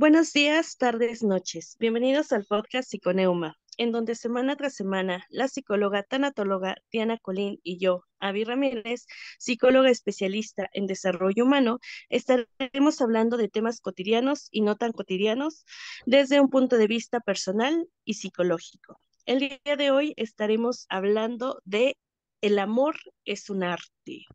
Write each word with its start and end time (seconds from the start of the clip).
Buenos 0.00 0.32
días, 0.32 0.78
tardes, 0.78 1.22
noches. 1.22 1.76
Bienvenidos 1.78 2.32
al 2.32 2.46
podcast 2.46 2.88
Psiconeuma, 2.88 3.58
en 3.76 3.92
donde 3.92 4.14
semana 4.14 4.56
tras 4.56 4.72
semana 4.72 5.26
la 5.28 5.46
psicóloga 5.46 6.02
tanatóloga 6.04 6.76
Diana 6.90 7.18
Colín 7.18 7.60
y 7.62 7.78
yo, 7.78 8.06
Avi 8.18 8.44
Ramírez, 8.44 9.04
psicóloga 9.38 9.90
especialista 9.90 10.70
en 10.72 10.86
desarrollo 10.86 11.44
humano, 11.44 11.80
estaremos 12.08 12.98
hablando 13.02 13.36
de 13.36 13.50
temas 13.50 13.82
cotidianos 13.82 14.48
y 14.50 14.62
no 14.62 14.74
tan 14.76 14.92
cotidianos 14.92 15.66
desde 16.06 16.40
un 16.40 16.48
punto 16.48 16.78
de 16.78 16.86
vista 16.86 17.20
personal 17.20 17.86
y 18.02 18.14
psicológico. 18.14 18.98
El 19.26 19.40
día 19.40 19.76
de 19.76 19.90
hoy 19.90 20.14
estaremos 20.16 20.86
hablando 20.88 21.60
de 21.66 21.98
el 22.40 22.58
amor 22.58 22.96
es 23.24 23.50
un 23.50 23.62
arte. 23.62 24.26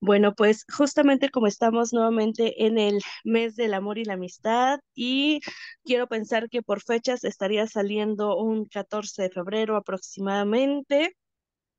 Bueno, 0.00 0.34
pues 0.34 0.64
justamente 0.72 1.30
como 1.30 1.46
estamos 1.46 1.92
nuevamente 1.92 2.64
en 2.66 2.78
el 2.78 3.00
mes 3.24 3.56
del 3.56 3.74
amor 3.74 3.98
y 3.98 4.04
la 4.04 4.14
amistad 4.14 4.80
y 4.94 5.40
quiero 5.84 6.08
pensar 6.08 6.48
que 6.48 6.62
por 6.62 6.82
fechas 6.82 7.24
estaría 7.24 7.66
saliendo 7.66 8.36
un 8.36 8.64
14 8.66 9.22
de 9.22 9.30
febrero 9.30 9.76
aproximadamente. 9.76 11.16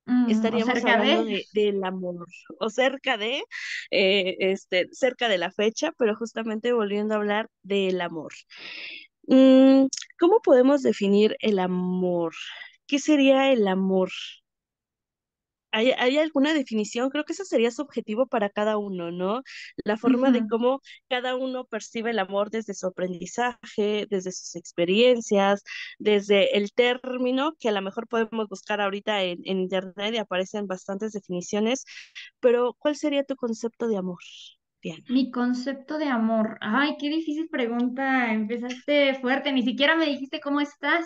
Mm, 0.05 0.29
estaríamos 0.29 0.83
hablando 0.83 1.25
de... 1.25 1.45
de, 1.53 1.61
del 1.61 1.83
amor 1.83 2.27
o 2.59 2.69
cerca 2.69 3.17
de, 3.17 3.41
eh, 3.91 4.35
este, 4.39 4.89
cerca 4.91 5.29
de 5.29 5.37
la 5.37 5.51
fecha, 5.51 5.93
pero 5.97 6.15
justamente 6.15 6.73
volviendo 6.73 7.13
a 7.13 7.17
hablar 7.17 7.49
del 7.61 8.01
amor. 8.01 8.33
Mm, 9.27 9.85
¿Cómo 10.19 10.41
podemos 10.41 10.81
definir 10.81 11.37
el 11.39 11.59
amor? 11.59 12.33
¿Qué 12.85 12.99
sería 12.99 13.51
el 13.51 13.67
amor? 13.67 14.11
¿Hay, 15.73 15.91
hay 15.97 16.17
alguna 16.19 16.53
definición? 16.53 17.09
Creo 17.09 17.25
que 17.25 17.33
eso 17.33 17.45
sería 17.45 17.71
subjetivo 17.71 18.27
para 18.27 18.49
cada 18.49 18.77
uno, 18.77 19.11
¿no? 19.11 19.41
La 19.83 19.97
forma 19.97 20.31
de 20.31 20.45
cómo 20.45 20.81
cada 21.09 21.35
uno 21.35 21.65
percibe 21.65 22.11
el 22.11 22.19
amor 22.19 22.51
desde 22.51 22.73
su 22.75 22.87
aprendizaje, 22.87 24.07
desde 24.09 24.31
sus 24.31 24.55
experiencias, 24.55 25.63
desde 25.99 26.57
el 26.57 26.73
término, 26.73 27.53
que 27.59 27.69
a 27.69 27.71
lo 27.71 27.81
mejor 27.81 28.07
podemos 28.07 28.47
buscar 28.49 28.81
ahorita 28.81 29.23
en, 29.23 29.39
en 29.45 29.59
internet 29.59 30.13
y 30.13 30.17
aparecen 30.17 30.67
bastantes 30.67 31.11
definiciones, 31.13 31.85
pero 32.39 32.75
¿cuál 32.79 32.95
sería 32.95 33.23
tu 33.23 33.35
concepto 33.35 33.87
de 33.87 33.97
amor, 33.97 34.19
Diana? 34.81 35.05
Mi 35.07 35.31
concepto 35.31 35.97
de 35.97 36.05
amor. 36.07 36.57
Ay, 36.61 36.95
qué 36.99 37.09
difícil 37.09 37.49
pregunta. 37.49 38.31
Empezaste 38.33 39.15
fuerte, 39.21 39.51
ni 39.51 39.61
siquiera 39.63 39.95
me 39.95 40.05
dijiste 40.05 40.39
cómo 40.41 40.61
estás. 40.61 41.05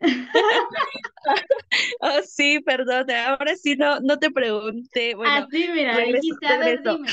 Oh, 2.00 2.22
sí, 2.24 2.60
perdón, 2.60 3.10
ahora 3.10 3.54
sí 3.56 3.76
no, 3.76 4.00
no 4.00 4.18
te 4.18 4.30
pregunté. 4.30 5.14
Bueno, 5.14 5.46
Así, 5.46 5.68
mira, 5.68 5.94
regreso, 5.94 6.22
dijiste, 6.22 6.46
a 6.46 6.58
ver, 6.58 6.82
dime. 6.82 7.08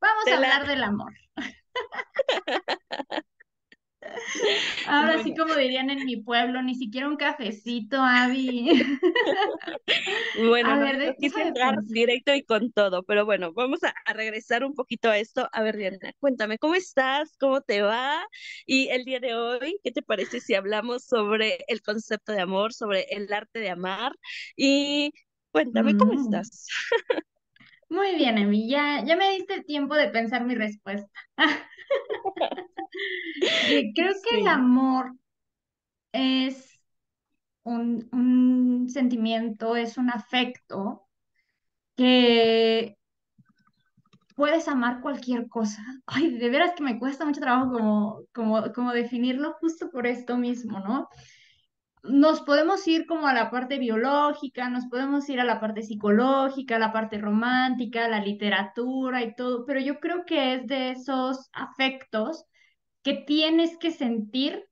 Vamos 0.00 0.26
a 0.26 0.30
la, 0.30 0.36
hablar 0.36 0.66
del 0.66 0.82
amor. 0.82 1.12
Ahora 4.84 5.18
sí, 5.18 5.34
bueno, 5.34 5.36
como 5.36 5.54
dirían 5.56 5.90
en 5.90 6.04
mi 6.04 6.16
pueblo, 6.16 6.62
ni 6.62 6.74
siquiera 6.74 7.08
un 7.08 7.16
cafecito, 7.16 7.98
Abby. 8.02 8.70
Bueno, 10.32 10.72
A 10.72 10.78
ver, 10.78 11.16
quise 11.18 11.40
entrar 11.42 11.74
directo 11.84 12.34
y 12.34 12.44
con 12.44 12.72
todo, 12.72 13.02
pero 13.02 13.24
bueno, 13.24 13.52
vamos 13.52 13.82
a, 13.82 13.92
a 14.04 14.12
regresar 14.12 14.64
un 14.64 14.74
poquito 14.74 15.10
a 15.10 15.18
esto. 15.18 15.48
A 15.52 15.62
ver, 15.62 15.76
Diana, 15.76 16.12
cuéntame, 16.20 16.58
¿cómo 16.58 16.74
estás? 16.74 17.36
¿Cómo 17.38 17.60
te 17.60 17.82
va? 17.82 18.22
Y 18.66 18.88
el 18.88 19.04
día 19.04 19.20
de 19.20 19.34
hoy, 19.34 19.78
¿qué 19.82 19.90
te 19.92 20.02
parece 20.02 20.40
si 20.40 20.54
hablamos 20.54 21.04
sobre 21.04 21.64
el 21.68 21.82
concepto 21.82 22.32
de 22.32 22.40
amor, 22.40 22.72
sobre 22.72 23.02
el 23.10 23.32
arte 23.32 23.58
de 23.60 23.70
amar? 23.70 24.12
Y 24.56 25.12
cuéntame, 25.50 25.94
¿cómo 25.94 26.12
Mm, 26.12 26.50
estás? 26.52 26.66
Muy 27.90 28.14
bien, 28.16 28.38
Emi, 28.38 28.68
ya, 28.68 29.02
ya 29.04 29.16
me 29.16 29.30
diste 29.30 29.62
tiempo 29.64 29.94
de 29.94 30.08
pensar 30.08 30.44
mi 30.44 30.54
respuesta. 30.54 31.08
Eh, 33.66 33.92
Creo 33.94 34.14
que 34.22 34.40
el 34.40 34.46
amor 34.48 35.16
es 36.12 36.80
un, 37.64 38.08
un 38.12 38.88
sentimiento, 38.90 39.76
es 39.76 39.98
un 39.98 40.10
afecto 40.10 41.08
que 41.96 42.96
puedes 44.34 44.68
amar 44.68 45.00
cualquier 45.00 45.48
cosa. 45.48 45.82
Ay, 46.06 46.38
de 46.38 46.48
veras 46.50 46.72
que 46.76 46.82
me 46.84 46.98
cuesta 46.98 47.24
mucho 47.24 47.40
trabajo 47.40 47.72
como, 47.72 48.20
como, 48.34 48.72
como 48.72 48.92
definirlo 48.92 49.54
justo 49.60 49.90
por 49.90 50.06
esto 50.06 50.36
mismo, 50.36 50.78
¿no? 50.80 51.08
Nos 52.02 52.40
podemos 52.42 52.86
ir 52.88 53.06
como 53.06 53.26
a 53.28 53.34
la 53.34 53.50
parte 53.50 53.78
biológica, 53.78 54.68
nos 54.70 54.86
podemos 54.86 55.28
ir 55.28 55.40
a 55.40 55.44
la 55.44 55.60
parte 55.60 55.82
psicológica, 55.82 56.76
a 56.76 56.78
la 56.78 56.92
parte 56.92 57.18
romántica, 57.18 58.08
la 58.08 58.20
literatura 58.20 59.22
y 59.22 59.34
todo, 59.34 59.64
pero 59.66 59.80
yo 59.80 60.00
creo 60.00 60.24
que 60.26 60.54
es 60.54 60.66
de 60.66 60.90
esos 60.90 61.48
afectos 61.52 62.44
que 63.02 63.14
tienes 63.14 63.78
que 63.78 63.90
sentir 63.92 64.64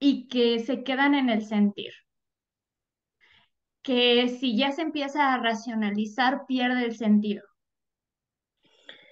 y 0.00 0.28
que 0.28 0.60
se 0.60 0.84
quedan 0.84 1.14
en 1.14 1.30
el 1.30 1.44
sentir. 1.46 1.92
que 3.82 4.28
si 4.28 4.56
ya 4.56 4.70
se 4.70 4.82
empieza 4.82 5.34
a 5.34 5.38
racionalizar, 5.42 6.46
pierde 6.46 6.84
el 6.84 6.96
sentido, 6.96 7.42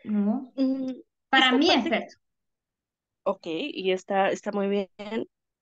¿no? 0.05 0.53
Mm, 0.57 0.93
Para 1.31 1.53
mí 1.53 1.71
es 1.71 1.91
eso. 1.91 2.19
ok, 3.25 3.47
y 3.47 3.93
está, 3.93 4.31
está 4.31 4.53
muy 4.53 4.69
bien. 4.69 4.89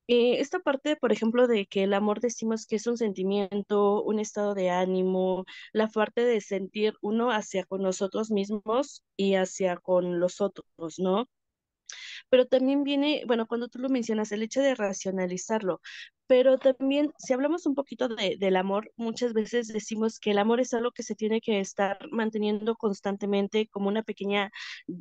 Eh, 0.07 0.39
esta 0.39 0.59
parte, 0.59 0.95
por 0.95 1.11
ejemplo, 1.11 1.47
de 1.47 1.65
que 1.65 1.83
el 1.83 1.93
amor 1.93 2.19
decimos 2.19 2.67
que 2.67 2.75
es 2.77 2.85
un 2.87 2.97
sentimiento, 2.97 4.03
un 4.03 4.19
estado 4.19 4.53
de 4.53 4.69
ánimo, 4.69 5.45
la 5.73 5.87
parte 5.87 6.21
de 6.25 6.41
sentir 6.41 6.93
uno 7.01 7.31
hacia 7.31 7.65
con 7.65 7.81
nosotros 7.81 8.29
mismos 8.31 9.03
y 9.17 9.35
hacia 9.35 9.77
con 9.77 10.19
los 10.19 10.41
otros, 10.41 10.99
¿no? 10.99 11.27
Pero 12.29 12.45
también 12.47 12.83
viene, 12.83 13.23
bueno, 13.27 13.47
cuando 13.47 13.67
tú 13.67 13.79
lo 13.79 13.89
mencionas, 13.89 14.31
el 14.31 14.43
hecho 14.43 14.61
de 14.61 14.75
racionalizarlo, 14.75 15.81
pero 16.27 16.57
también, 16.57 17.11
si 17.19 17.33
hablamos 17.33 17.65
un 17.67 17.75
poquito 17.75 18.07
de, 18.07 18.37
del 18.39 18.55
amor, 18.55 18.91
muchas 18.97 19.33
veces 19.33 19.67
decimos 19.67 20.19
que 20.19 20.31
el 20.31 20.39
amor 20.39 20.59
es 20.59 20.73
algo 20.73 20.91
que 20.91 21.03
se 21.03 21.13
tiene 21.15 21.39
que 21.39 21.59
estar 21.59 21.99
manteniendo 22.11 22.75
constantemente 22.75 23.67
como 23.67 23.89
una 23.89 24.01
pequeña 24.03 24.51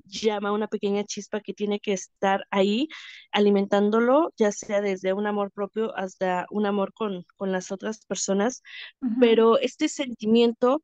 llama, 0.05 0.53
una 0.53 0.69
pequeña 0.69 1.05
chispa 1.05 1.41
que 1.41 1.55
tiene 1.55 1.81
que 1.81 1.95
estar 1.95 2.47
ahí 2.51 2.89
alimentándolo, 3.33 4.33
ya 4.37 4.53
sea 4.53 4.81
desde 4.83 5.15
un 5.15 5.27
amor 5.27 5.51
propio 5.51 5.97
hasta 5.97 6.47
un 6.51 6.67
amor 6.67 6.93
con, 6.93 7.25
con 7.37 7.53
las 7.53 7.73
otras 7.73 8.05
personas, 8.07 8.63
pero 9.19 9.59
este 9.59 9.89
sentimiento 9.89 10.83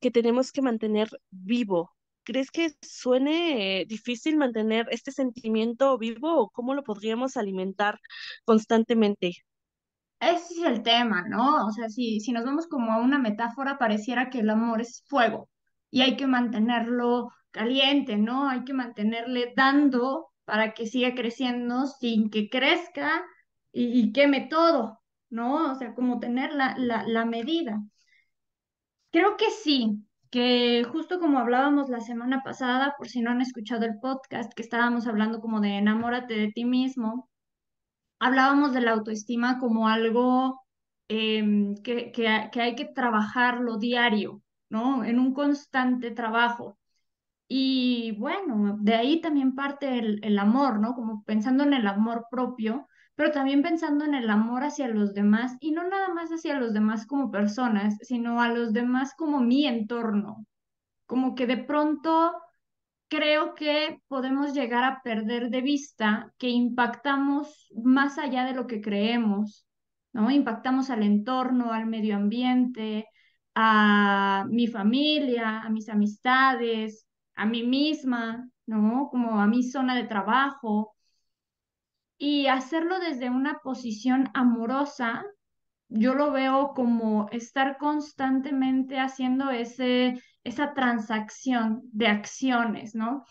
que 0.00 0.10
tenemos 0.10 0.52
que 0.52 0.62
mantener 0.62 1.08
vivo. 1.30 1.92
¿Crees 2.24 2.50
que 2.50 2.70
suene 2.80 3.80
eh, 3.80 3.86
difícil 3.86 4.36
mantener 4.36 4.86
este 4.90 5.10
sentimiento 5.12 5.98
vivo 5.98 6.38
o 6.38 6.50
cómo 6.50 6.74
lo 6.74 6.82
podríamos 6.82 7.36
alimentar 7.36 7.98
constantemente? 8.44 9.32
Ese 10.20 10.54
es 10.54 10.62
el 10.64 10.82
tema, 10.82 11.24
¿no? 11.28 11.66
O 11.66 11.72
sea, 11.72 11.88
si, 11.88 12.20
si 12.20 12.32
nos 12.32 12.44
vamos 12.44 12.68
como 12.68 12.92
a 12.92 12.98
una 13.00 13.18
metáfora, 13.18 13.76
pareciera 13.78 14.30
que 14.30 14.38
el 14.38 14.50
amor 14.50 14.80
es 14.80 15.02
fuego 15.08 15.48
y 15.90 16.02
hay 16.02 16.16
que 16.16 16.28
mantenerlo 16.28 17.30
caliente, 17.50 18.16
¿no? 18.16 18.48
Hay 18.48 18.64
que 18.64 18.72
mantenerle 18.72 19.52
dando 19.56 20.28
para 20.44 20.74
que 20.74 20.86
siga 20.86 21.14
creciendo 21.14 21.86
sin 21.86 22.30
que 22.30 22.48
crezca 22.48 23.24
y, 23.72 24.12
queme 24.12 24.42
todo, 24.42 25.00
¿no? 25.30 25.72
O 25.72 25.74
sea, 25.74 25.94
como 25.94 26.20
tener 26.20 26.52
la, 26.52 26.76
la, 26.78 27.04
la 27.06 27.24
medida. 27.24 27.80
Creo 29.10 29.36
que 29.36 29.50
sí, 29.50 30.04
que 30.32 30.84
justo 30.90 31.20
como 31.20 31.38
hablábamos 31.38 31.90
la 31.90 32.00
semana 32.00 32.42
pasada, 32.42 32.94
por 32.98 33.08
si 33.08 33.20
no 33.22 33.30
han 33.30 33.42
escuchado 33.42 33.84
el 33.84 34.00
podcast, 34.00 34.52
que 34.54 34.62
estábamos 34.62 35.06
hablando 35.06 35.40
como 35.40 35.60
de 35.60 35.76
enamórate 35.78 36.34
de 36.34 36.52
ti 36.52 36.64
mismo, 36.64 37.30
hablábamos 38.18 38.72
de 38.72 38.80
la 38.82 38.92
autoestima 38.92 39.58
como 39.58 39.88
algo 39.88 40.62
em, 41.08 41.76
que, 41.82 42.12
que, 42.12 42.48
que 42.52 42.60
hay 42.62 42.74
que 42.76 42.86
trabajarlo 42.86 43.78
diario, 43.78 44.42
¿no? 44.70 45.04
En 45.04 45.18
un 45.20 45.34
constante 45.34 46.10
trabajo. 46.12 46.78
Y 47.48 48.12
bueno, 48.18 48.78
de 48.80 48.94
ahí 48.94 49.20
también 49.20 49.54
parte 49.54 49.98
el, 49.98 50.20
el 50.24 50.38
amor, 50.38 50.80
¿no? 50.80 50.94
Como 50.94 51.24
pensando 51.24 51.64
en 51.64 51.74
el 51.74 51.86
amor 51.86 52.26
propio, 52.30 52.88
pero 53.22 53.34
también 53.34 53.62
pensando 53.62 54.04
en 54.04 54.14
el 54.14 54.28
amor 54.28 54.64
hacia 54.64 54.88
los 54.88 55.14
demás 55.14 55.56
y 55.60 55.70
no 55.70 55.86
nada 55.86 56.12
más 56.12 56.30
hacia 56.30 56.58
los 56.58 56.74
demás 56.74 57.06
como 57.06 57.30
personas, 57.30 57.96
sino 58.00 58.40
a 58.40 58.48
los 58.48 58.72
demás 58.72 59.14
como 59.16 59.38
mi 59.38 59.64
entorno. 59.64 60.44
Como 61.06 61.36
que 61.36 61.46
de 61.46 61.56
pronto 61.56 62.32
creo 63.06 63.54
que 63.54 64.02
podemos 64.08 64.54
llegar 64.54 64.82
a 64.82 65.02
perder 65.04 65.50
de 65.50 65.60
vista 65.60 66.34
que 66.36 66.48
impactamos 66.48 67.68
más 67.84 68.18
allá 68.18 68.44
de 68.44 68.54
lo 68.54 68.66
que 68.66 68.80
creemos, 68.80 69.68
¿no? 70.12 70.28
Impactamos 70.32 70.90
al 70.90 71.04
entorno, 71.04 71.72
al 71.72 71.86
medio 71.86 72.16
ambiente, 72.16 73.06
a 73.54 74.46
mi 74.50 74.66
familia, 74.66 75.60
a 75.60 75.70
mis 75.70 75.88
amistades, 75.88 77.06
a 77.36 77.46
mí 77.46 77.62
misma, 77.62 78.50
¿no? 78.66 79.10
Como 79.12 79.40
a 79.40 79.46
mi 79.46 79.62
zona 79.62 79.94
de 79.94 80.08
trabajo. 80.08 80.96
Y 82.24 82.46
hacerlo 82.46 83.00
desde 83.00 83.30
una 83.30 83.58
posición 83.64 84.30
amorosa, 84.32 85.24
yo 85.88 86.14
lo 86.14 86.30
veo 86.30 86.72
como 86.72 87.26
estar 87.32 87.78
constantemente 87.78 89.00
haciendo 89.00 89.50
ese, 89.50 90.22
esa 90.44 90.72
transacción 90.72 91.80
de 91.92 92.06
acciones, 92.06 92.94
¿no? 92.94 93.24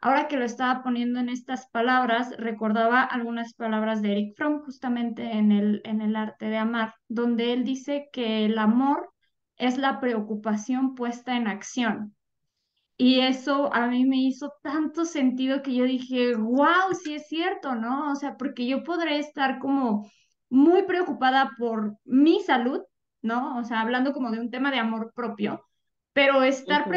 ahora 0.00 0.28
que 0.28 0.38
lo 0.38 0.46
estaba 0.46 0.82
poniendo 0.82 1.20
en 1.20 1.28
estas 1.28 1.68
palabras, 1.68 2.34
recordaba 2.38 3.02
algunas 3.02 3.52
palabras 3.52 4.00
de 4.00 4.12
Eric 4.12 4.34
Fromm 4.34 4.62
justamente 4.62 5.30
en 5.30 5.52
el, 5.52 5.82
en 5.84 6.00
el 6.00 6.16
arte 6.16 6.46
de 6.46 6.56
amar, 6.56 6.94
donde 7.06 7.52
él 7.52 7.64
dice 7.64 8.08
que 8.14 8.46
el 8.46 8.58
amor 8.58 9.12
es 9.56 9.76
la 9.76 10.00
preocupación 10.00 10.94
puesta 10.94 11.36
en 11.36 11.48
acción. 11.48 12.14
Y 13.00 13.20
eso 13.20 13.72
a 13.72 13.86
mí 13.86 14.04
me 14.04 14.16
hizo 14.16 14.52
tanto 14.60 15.04
sentido 15.04 15.62
que 15.62 15.72
yo 15.72 15.84
dije, 15.84 16.34
wow, 16.34 16.92
sí 17.00 17.14
es 17.14 17.28
cierto, 17.28 17.76
¿no? 17.76 18.10
O 18.10 18.16
sea, 18.16 18.36
porque 18.36 18.66
yo 18.66 18.82
podré 18.82 19.20
estar 19.20 19.60
como 19.60 20.10
muy 20.50 20.82
preocupada 20.82 21.52
por 21.56 21.96
mi 22.04 22.40
salud, 22.40 22.80
¿no? 23.22 23.56
O 23.58 23.64
sea, 23.64 23.82
hablando 23.82 24.12
como 24.12 24.32
de 24.32 24.40
un 24.40 24.50
tema 24.50 24.72
de 24.72 24.80
amor 24.80 25.12
propio, 25.14 25.64
pero 26.12 26.42
estar 26.42 26.90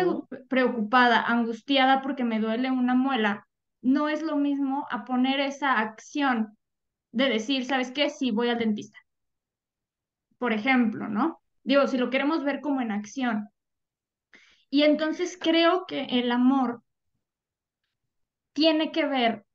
preocupada, 0.49 1.21
angustiada 1.21 2.01
porque 2.01 2.23
me 2.23 2.39
duele 2.39 2.71
una 2.71 2.95
muela, 2.95 3.47
no 3.83 4.09
es 4.09 4.23
lo 4.23 4.37
mismo 4.37 4.87
a 4.89 5.05
poner 5.05 5.39
esa 5.39 5.79
acción 5.79 6.57
de 7.11 7.29
decir, 7.29 7.65
¿sabes 7.65 7.91
qué? 7.91 8.09
Sí, 8.09 8.31
voy 8.31 8.49
al 8.49 8.57
dentista. 8.57 8.97
Por 10.39 10.51
ejemplo, 10.51 11.07
¿no? 11.07 11.41
Digo, 11.63 11.85
si 11.85 11.99
lo 11.99 12.09
queremos 12.09 12.43
ver 12.43 12.59
como 12.59 12.81
en 12.81 12.91
acción. 12.91 13.49
Y 14.71 14.83
entonces 14.83 15.37
creo 15.39 15.85
que 15.85 16.05
el 16.05 16.31
amor 16.31 16.81
tiene 18.53 18.93
que 18.93 19.05
ver 19.05 19.45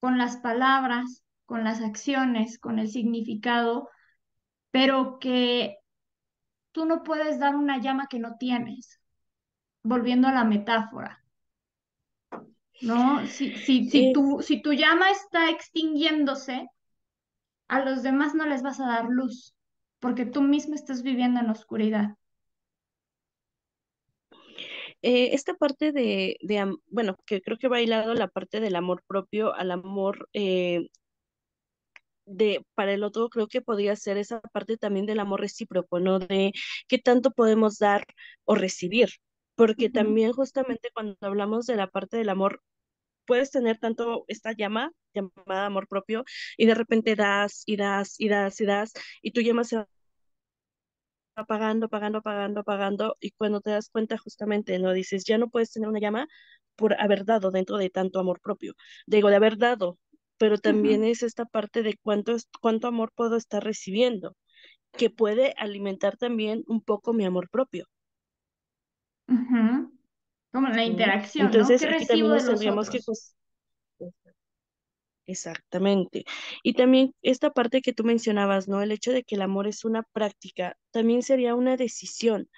con 0.00 0.18
las 0.18 0.36
palabras, 0.36 1.22
con 1.46 1.62
las 1.62 1.80
acciones, 1.80 2.58
con 2.58 2.80
el 2.80 2.88
significado, 2.88 3.88
pero 4.72 5.20
que 5.20 5.78
tú 6.72 6.86
no 6.86 7.04
puedes 7.04 7.38
dar 7.38 7.54
una 7.54 7.78
llama 7.78 8.08
que 8.08 8.18
no 8.18 8.36
tienes, 8.36 9.00
volviendo 9.84 10.26
a 10.26 10.32
la 10.32 10.42
metáfora. 10.42 11.24
¿No? 12.80 13.24
Si, 13.28 13.54
si, 13.54 13.88
si, 13.88 14.12
tu, 14.12 14.42
si 14.42 14.60
tu 14.60 14.72
llama 14.72 15.08
está 15.12 15.50
extinguiéndose, 15.50 16.68
a 17.68 17.78
los 17.78 18.02
demás 18.02 18.34
no 18.34 18.44
les 18.44 18.62
vas 18.62 18.80
a 18.80 18.88
dar 18.88 19.04
luz, 19.08 19.54
porque 20.00 20.26
tú 20.26 20.42
mismo 20.42 20.74
estás 20.74 21.04
viviendo 21.04 21.38
en 21.38 21.50
oscuridad. 21.50 22.16
Eh, 25.06 25.34
esta 25.34 25.54
parte 25.54 25.92
de, 25.92 26.38
de, 26.40 26.76
bueno, 26.88 27.18
que 27.26 27.42
creo 27.42 27.58
que 27.58 27.68
va 27.68 27.82
hilado 27.82 28.14
la 28.14 28.28
parte 28.28 28.60
del 28.60 28.74
amor 28.74 29.02
propio 29.06 29.54
al 29.54 29.70
amor 29.70 30.30
eh, 30.32 30.88
de 32.26 32.64
para 32.74 32.92
el 32.94 33.04
otro, 33.04 33.28
creo 33.28 33.48
que 33.48 33.60
podría 33.60 33.96
ser 33.96 34.16
esa 34.16 34.40
parte 34.40 34.76
también 34.78 35.06
del 35.06 35.20
amor 35.20 35.40
recíproco, 35.40 36.00
¿no? 36.00 36.18
De 36.20 36.52
qué 36.88 36.98
tanto 36.98 37.32
podemos 37.32 37.78
dar 37.78 38.06
o 38.44 38.54
recibir, 38.54 39.10
porque 39.56 39.90
también 39.90 40.32
justamente 40.32 40.90
cuando 40.94 41.16
hablamos 41.20 41.66
de 41.66 41.76
la 41.76 41.88
parte 41.88 42.16
del 42.16 42.30
amor, 42.30 42.62
puedes 43.26 43.50
tener 43.50 43.78
tanto 43.78 44.24
esta 44.28 44.52
llama 44.52 44.92
llamada 45.14 45.66
amor 45.66 45.88
propio 45.88 46.24
y 46.56 46.66
de 46.66 46.74
repente 46.74 47.16
das 47.16 47.62
y 47.66 47.76
das 47.76 48.16
y 48.20 48.28
das 48.28 48.60
y 48.60 48.66
das 48.66 48.92
y 49.22 49.32
tu 49.32 49.40
llama 49.42 49.64
se 49.64 49.84
apagando, 51.36 51.86
apagando, 51.86 52.18
apagando, 52.18 52.60
apagando, 52.60 53.16
y 53.20 53.30
cuando 53.32 53.60
te 53.60 53.70
das 53.70 53.88
cuenta 53.90 54.18
justamente, 54.18 54.78
¿no? 54.78 54.92
Dices, 54.92 55.24
ya 55.24 55.38
no 55.38 55.48
puedes 55.48 55.70
tener 55.72 55.88
una 55.88 56.00
llama 56.00 56.26
por 56.76 57.00
haber 57.00 57.24
dado 57.24 57.50
dentro 57.50 57.76
de 57.76 57.90
tanto 57.90 58.20
amor 58.20 58.40
propio. 58.40 58.74
Digo, 59.06 59.28
de 59.30 59.36
haber 59.36 59.58
dado, 59.58 59.98
pero 60.38 60.58
también 60.58 61.04
es 61.04 61.22
esta 61.22 61.44
parte 61.44 61.82
de 61.82 61.96
cuánto, 62.02 62.36
cuánto 62.60 62.88
amor 62.88 63.12
puedo 63.14 63.36
estar 63.36 63.62
recibiendo, 63.62 64.36
que 64.92 65.10
puede 65.10 65.54
alimentar 65.56 66.16
también 66.16 66.64
un 66.66 66.80
poco 66.80 67.12
mi 67.12 67.24
amor 67.24 67.48
propio. 67.50 67.86
Como 70.52 70.68
la 70.68 70.84
interacción, 70.84 71.46
Entonces, 71.46 71.82
¿no? 71.82 71.88
¿Qué 71.88 71.94
aquí 71.94 72.06
también 72.06 72.28
nos 72.28 72.46
tendríamos 72.46 72.90
que... 72.90 73.00
Exactamente. 75.26 76.24
Y 76.62 76.74
también 76.74 77.14
esta 77.22 77.50
parte 77.50 77.80
que 77.80 77.94
tú 77.94 78.04
mencionabas, 78.04 78.68
¿no? 78.68 78.82
El 78.82 78.92
hecho 78.92 79.10
de 79.12 79.24
que 79.24 79.36
el 79.36 79.42
amor 79.42 79.66
es 79.66 79.84
una 79.84 80.02
práctica, 80.02 80.76
también 80.90 81.22
sería 81.22 81.54
una 81.54 81.76
decisión, 81.76 82.48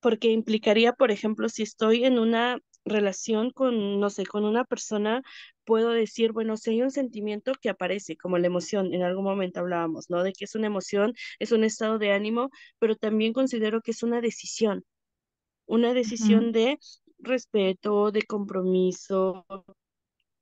porque 0.00 0.30
implicaría, 0.32 0.92
por 0.94 1.10
ejemplo, 1.10 1.48
si 1.48 1.62
estoy 1.62 2.04
en 2.04 2.18
una 2.18 2.58
relación 2.84 3.50
con, 3.50 4.00
no 4.00 4.10
sé, 4.10 4.26
con 4.26 4.44
una 4.44 4.64
persona, 4.64 5.22
puedo 5.64 5.90
decir, 5.90 6.32
bueno, 6.32 6.56
si 6.56 6.70
hay 6.70 6.82
un 6.82 6.90
sentimiento 6.90 7.52
que 7.60 7.70
aparece, 7.70 8.16
como 8.16 8.38
la 8.38 8.46
emoción, 8.46 8.94
en 8.94 9.02
algún 9.02 9.24
momento 9.24 9.60
hablábamos, 9.60 10.10
¿no? 10.10 10.22
De 10.22 10.32
que 10.32 10.44
es 10.44 10.54
una 10.54 10.68
emoción, 10.68 11.14
es 11.40 11.52
un 11.52 11.64
estado 11.64 11.98
de 11.98 12.12
ánimo, 12.12 12.50
pero 12.78 12.96
también 12.96 13.32
considero 13.32 13.80
que 13.82 13.92
es 13.92 14.02
una 14.02 14.20
decisión, 14.20 14.84
una 15.66 15.94
decisión 15.94 16.52
de 16.52 16.78
respeto, 17.18 18.12
de 18.12 18.22
compromiso, 18.22 19.46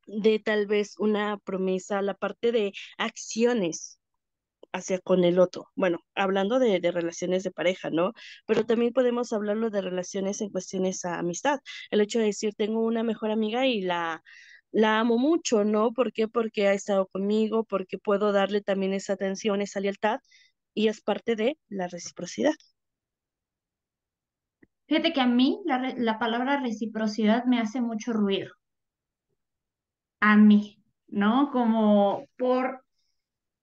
de 0.07 0.39
tal 0.39 0.67
vez 0.67 0.95
una 0.99 1.39
promesa, 1.39 2.03
la 2.03 2.15
parte 2.15 2.53
de 2.53 2.73
acciones 2.99 3.99
hacia 4.75 4.99
con 5.01 5.25
el 5.25 5.39
otro. 5.39 5.69
Bueno, 5.77 6.01
hablando 6.15 6.59
de, 6.59 6.81
relaciones 6.91 7.45
de 7.45 7.53
pareja, 7.53 7.91
¿no? 7.91 8.13
Pero 8.47 8.67
también 8.67 8.93
podemos 8.93 9.33
hablarlo 9.33 9.71
de 9.71 9.81
relaciones 9.81 10.41
en 10.41 10.51
cuestiones 10.51 11.05
a 11.05 11.19
amistad. 11.19 11.61
El 11.91 12.01
hecho 12.01 12.19
de 12.19 12.27
decir, 12.27 12.55
tengo 12.57 12.81
una 12.85 13.05
mejor 13.05 13.31
amiga 13.31 13.67
y 13.67 13.83
la, 13.83 14.23
la 14.73 14.99
amo 15.01 15.17
mucho, 15.17 15.65
¿no? 15.65 15.93
¿Por 15.93 16.13
qué? 16.13 16.29
Porque 16.29 16.67
ha 16.67 16.75
estado 16.75 17.07
conmigo, 17.07 17.65
porque 17.65 17.99
puedo 17.99 18.33
darle 18.33 18.63
también 18.63 18.93
esa 18.95 19.15
atención, 19.15 19.63
esa 19.63 19.81
lealtad, 19.81 20.19
y 20.75 20.89
es 20.89 21.01
parte 21.01 21.37
de 21.37 21.59
la 21.69 21.87
reciprocidad. 21.87 22.55
Fíjate 24.87 25.13
que 25.13 25.21
a 25.21 25.27
mí 25.27 25.61
la, 25.65 25.95
la 25.97 26.19
palabra 26.19 26.61
reciprocidad 26.61 27.45
me 27.45 27.61
hace 27.61 27.81
mucho 27.81 28.13
ruido 28.13 28.51
a 30.25 30.39
mí, 30.39 30.83
¿no? 31.09 31.51
Como 31.53 32.27
por, 32.39 32.83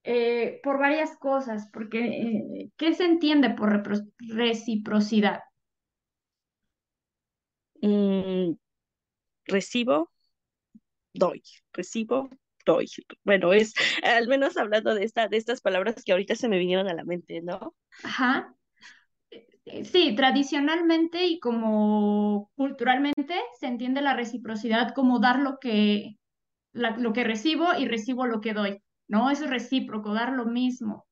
eh, 0.04 0.60
por 0.62 0.78
varias 0.78 1.16
cosas, 1.16 1.68
porque 1.72 1.98
eh, 2.04 2.70
¿qué 2.76 2.94
se 2.94 3.04
entiende 3.04 3.50
por 3.50 3.82
reciprocidad? 4.20 5.40
Mm, 7.82 8.52
recibo, 9.46 10.12
doy, 11.12 11.42
recibo, 11.72 12.30
doy. 12.64 12.86
Bueno, 13.24 13.52
es 13.52 13.74
al 14.04 14.28
menos 14.28 14.56
hablando 14.56 14.94
de, 14.94 15.02
esta, 15.02 15.26
de 15.26 15.38
estas 15.38 15.60
palabras 15.60 16.04
que 16.04 16.12
ahorita 16.12 16.36
se 16.36 16.48
me 16.48 16.60
vinieron 16.60 16.86
a 16.86 16.94
la 16.94 17.02
mente, 17.02 17.40
¿no? 17.42 17.74
Ajá. 18.04 18.54
Eh, 19.64 19.84
sí, 19.84 20.14
tradicionalmente 20.14 21.26
y 21.26 21.40
como 21.40 22.52
culturalmente 22.54 23.34
se 23.58 23.66
entiende 23.66 24.00
la 24.00 24.14
reciprocidad 24.14 24.94
como 24.94 25.18
dar 25.18 25.40
lo 25.40 25.58
que, 25.58 26.18
lo 26.72 27.12
que 27.12 27.24
recibo 27.24 27.74
y 27.78 27.86
recibo 27.86 28.26
lo 28.26 28.40
que 28.40 28.54
doy, 28.54 28.82
¿no? 29.08 29.30
Eso 29.30 29.44
es 29.44 29.50
recíproco, 29.50 30.14
dar 30.14 30.32
lo 30.32 30.46
mismo. 30.46 31.06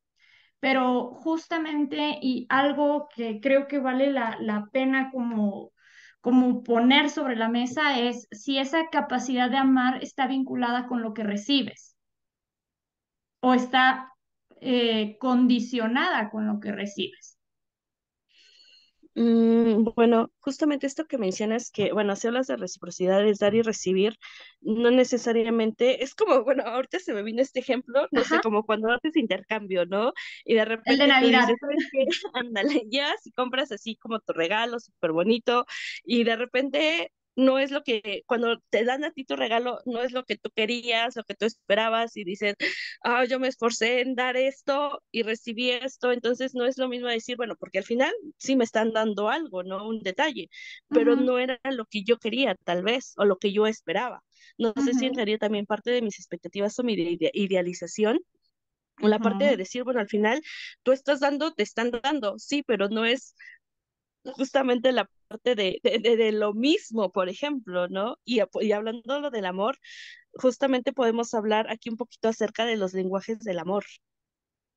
Pero 0.60 1.12
justamente, 1.14 2.18
y 2.22 2.46
algo 2.50 3.08
que 3.14 3.40
creo 3.40 3.66
que 3.68 3.78
vale 3.78 4.12
la, 4.12 4.36
la 4.40 4.68
pena 4.72 5.10
como, 5.12 5.72
como 6.20 6.62
poner 6.62 7.10
sobre 7.10 7.36
la 7.36 7.48
mesa 7.48 7.98
es 7.98 8.28
si 8.32 8.58
esa 8.58 8.88
capacidad 8.90 9.50
de 9.50 9.58
amar 9.58 10.02
está 10.02 10.26
vinculada 10.26 10.86
con 10.86 11.02
lo 11.02 11.14
que 11.14 11.24
recibes 11.24 11.96
o 13.40 13.54
está 13.54 14.12
eh, 14.60 15.16
condicionada 15.18 16.30
con 16.30 16.46
lo 16.46 16.60
que 16.60 16.72
recibes. 16.72 17.39
Mm, 19.20 19.84
bueno, 19.96 20.32
justamente 20.40 20.86
esto 20.86 21.04
que 21.04 21.18
mencionas 21.18 21.70
que, 21.70 21.92
bueno, 21.92 22.16
si 22.16 22.26
hablas 22.26 22.46
de 22.46 22.56
reciprocidad, 22.56 23.26
es 23.28 23.38
dar 23.38 23.54
y 23.54 23.60
recibir, 23.60 24.16
no 24.62 24.90
necesariamente, 24.90 26.02
es 26.02 26.14
como, 26.14 26.42
bueno, 26.42 26.62
ahorita 26.64 26.98
se 27.00 27.12
me 27.12 27.22
vino 27.22 27.42
este 27.42 27.60
ejemplo, 27.60 28.08
no 28.12 28.24
sé, 28.24 28.40
como 28.42 28.64
cuando 28.64 28.90
haces 28.90 29.16
intercambio, 29.16 29.84
¿no? 29.84 30.14
Y 30.46 30.54
de 30.54 30.64
repente 30.64 30.92
El 30.92 30.98
de 31.00 31.06
Navidad. 31.08 31.48
Ándale, 32.32 32.84
ya, 32.88 33.12
si 33.22 33.30
compras 33.32 33.70
así 33.72 33.94
como 33.96 34.20
tu 34.20 34.32
regalo, 34.32 34.80
súper 34.80 35.12
bonito, 35.12 35.66
y 36.02 36.24
de 36.24 36.36
repente 36.36 37.12
no 37.40 37.58
es 37.58 37.70
lo 37.70 37.82
que, 37.82 38.22
cuando 38.26 38.58
te 38.68 38.84
dan 38.84 39.04
a 39.04 39.12
ti 39.12 39.24
tu 39.24 39.34
regalo, 39.34 39.80
no 39.86 40.02
es 40.02 40.12
lo 40.12 40.24
que 40.24 40.36
tú 40.36 40.50
querías, 40.54 41.16
lo 41.16 41.24
que 41.24 41.34
tú 41.34 41.46
esperabas 41.46 42.16
y 42.16 42.24
dices, 42.24 42.54
ah, 43.02 43.24
yo 43.24 43.40
me 43.40 43.48
esforcé 43.48 44.02
en 44.02 44.14
dar 44.14 44.36
esto 44.36 45.02
y 45.10 45.22
recibí 45.22 45.70
esto, 45.70 46.12
entonces 46.12 46.54
no 46.54 46.66
es 46.66 46.76
lo 46.78 46.88
mismo 46.88 47.08
decir, 47.08 47.36
bueno, 47.36 47.56
porque 47.56 47.78
al 47.78 47.84
final 47.84 48.12
sí 48.36 48.56
me 48.56 48.64
están 48.64 48.92
dando 48.92 49.30
algo, 49.30 49.62
¿no? 49.62 49.88
Un 49.88 50.02
detalle, 50.02 50.50
pero 50.88 51.16
no 51.16 51.38
era 51.38 51.58
lo 51.70 51.86
que 51.86 52.02
yo 52.04 52.18
quería, 52.18 52.54
tal 52.64 52.82
vez, 52.82 53.14
o 53.16 53.24
lo 53.24 53.38
que 53.38 53.52
yo 53.52 53.66
esperaba. 53.66 54.22
No 54.58 54.74
sé 54.84 54.92
si 54.94 55.06
entraría 55.06 55.38
también 55.38 55.66
parte 55.66 55.90
de 55.90 56.02
mis 56.02 56.18
expectativas 56.18 56.78
o 56.78 56.82
mi 56.82 56.94
idealización, 56.94 58.20
o 59.02 59.08
la 59.08 59.18
parte 59.18 59.44
de 59.44 59.56
decir, 59.56 59.82
bueno, 59.84 60.00
al 60.00 60.08
final 60.08 60.42
tú 60.82 60.92
estás 60.92 61.20
dando, 61.20 61.54
te 61.54 61.62
están 61.62 61.90
dando, 62.02 62.38
sí, 62.38 62.62
pero 62.62 62.88
no 62.90 63.06
es 63.06 63.34
justamente 64.24 64.92
la 64.92 65.08
parte 65.30 65.54
de, 65.54 65.80
de, 65.82 66.32
lo 66.32 66.54
mismo, 66.54 67.12
por 67.12 67.28
ejemplo, 67.28 67.88
¿no? 67.88 68.16
Y, 68.24 68.40
y 68.60 68.72
hablando 68.72 69.20
lo 69.20 69.30
del 69.30 69.46
amor, 69.46 69.78
justamente 70.34 70.92
podemos 70.92 71.34
hablar 71.34 71.70
aquí 71.70 71.90
un 71.90 71.96
poquito 71.96 72.28
acerca 72.28 72.66
de 72.66 72.76
los 72.76 72.94
lenguajes 72.94 73.40
del 73.40 73.60
amor. 73.60 73.84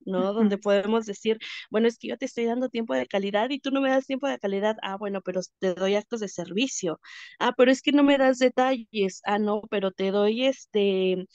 ¿no? 0.06 0.34
Donde 0.34 0.58
podemos 0.58 1.06
decir, 1.06 1.40
bueno, 1.70 1.88
es 1.88 1.98
que 1.98 2.10
yo 2.10 2.18
te 2.18 2.26
estoy 2.26 2.46
dando 2.46 2.70
tiempo 2.70 2.94
de 2.94 3.08
calidad 3.08 3.50
y 3.50 3.60
tú 3.60 3.72
no 3.72 3.82
me 3.82 3.90
das 3.90 4.06
tiempo 4.06 4.28
de 4.28 4.40
calidad. 4.40 4.78
Ah, 4.82 4.98
bueno, 4.98 5.22
pero 5.22 5.42
te 5.60 5.74
doy 5.76 5.96
actos 5.96 6.20
de 6.20 6.28
servicio. 6.28 7.00
Ah, 7.40 7.54
pero 7.58 7.72
es 7.72 7.82
que 7.82 7.92
no 7.94 8.04
me 8.04 8.18
das 8.18 8.40
detalles. 8.40 9.22
Ah, 9.26 9.40
no, 9.40 9.62
pero 9.70 9.92
te 9.92 10.12
doy 10.12 10.46
este 10.46 11.26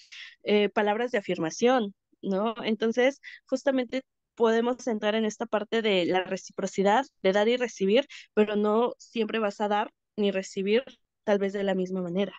eh, 0.45 0.69
palabras 0.71 1.13
de 1.13 1.19
afirmación, 1.19 1.95
¿no? 2.23 2.55
Entonces, 2.63 3.21
justamente 3.47 4.03
podemos 4.39 4.87
entrar 4.87 5.17
en 5.17 5.25
esta 5.27 5.47
parte 5.47 5.83
de 5.83 6.07
la 6.07 6.23
reciprocidad, 6.25 7.05
de 7.23 7.33
dar 7.33 7.49
y 7.49 7.57
recibir, 7.57 8.07
pero 8.35 8.57
no 8.57 8.93
siempre 8.99 9.41
vas 9.41 9.61
a 9.61 9.69
dar 9.69 9.91
ni 10.17 10.31
recibir 10.31 10.85
tal 11.25 11.39
vez 11.39 11.53
de 11.53 11.65
la 11.65 11.75
misma 11.75 12.01
manera. 12.03 12.33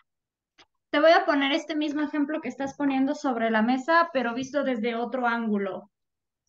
Te 0.92 1.00
voy 1.00 1.12
a 1.12 1.26
poner 1.26 1.52
este 1.52 1.76
mismo 1.76 2.02
ejemplo 2.02 2.42
que 2.42 2.50
estás 2.50 2.76
poniendo 2.76 3.14
sobre 3.14 3.52
la 3.52 3.62
mesa, 3.62 4.10
pero 4.14 4.34
visto 4.34 4.64
desde 4.64 4.96
otro 4.96 5.28
ángulo, 5.28 5.92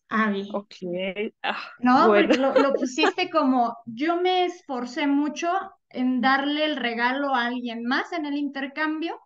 Abby. 0.09 0.51
Ok, 0.53 0.75
ah, 1.43 1.59
¿No? 1.79 2.09
bueno. 2.09 2.29
Porque 2.29 2.41
lo, 2.41 2.55
lo 2.55 2.73
pusiste 2.75 3.29
como 3.31 3.77
yo 3.87 4.21
me 4.21 4.45
esforcé 4.45 5.07
mucho 5.07 5.49
en 5.89 6.21
darle 6.21 6.65
el 6.65 6.77
regalo 6.77 7.35
a 7.35 7.47
alguien 7.47 7.85
más 7.85 8.13
en 8.13 8.27
el 8.27 8.37
intercambio 8.37 9.21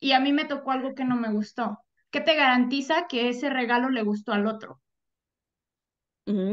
y 0.00 0.12
a 0.12 0.20
mí 0.20 0.32
me 0.32 0.44
tocó 0.46 0.72
algo 0.72 0.94
que 0.94 1.04
no 1.04 1.16
me 1.16 1.32
gustó. 1.32 1.78
¿Qué 2.10 2.20
te 2.20 2.34
garantiza 2.36 3.06
que 3.08 3.28
ese 3.28 3.50
regalo 3.50 3.90
le 3.90 4.02
gustó 4.02 4.32
al 4.32 4.46
otro? 4.46 4.80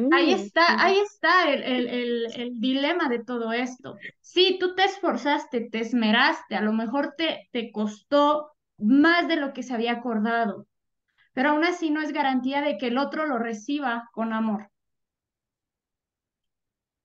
Ahí 0.09 0.31
Mm, 0.31 0.33
está, 0.33 0.83
ahí 0.83 0.97
está 1.00 1.51
el, 1.51 1.63
el, 1.63 1.88
el, 1.88 2.27
el 2.36 2.59
dilema 2.62 3.09
de 3.09 3.24
todo 3.24 3.51
esto. 3.53 3.97
Sí, 4.21 4.57
tú 4.59 4.74
te 4.75 4.86
esforzaste, 4.86 5.69
te 5.69 5.79
esmeraste, 5.81 6.55
a 6.55 6.62
lo 6.62 6.74
mejor 6.74 7.13
te, 7.17 7.50
te 7.51 7.71
costó 7.71 8.51
más 8.77 9.27
de 9.27 9.36
lo 9.38 9.53
que 9.53 9.63
se 9.63 9.74
había 9.74 9.93
acordado, 9.93 10.67
pero 11.33 11.50
aún 11.51 11.65
así 11.65 11.91
no 11.91 12.01
es 12.01 12.13
garantía 12.13 12.62
de 12.62 12.77
que 12.77 12.88
el 12.88 12.97
otro 12.97 13.27
lo 13.27 13.39
reciba 13.39 14.09
con 14.13 14.33
amor, 14.33 14.69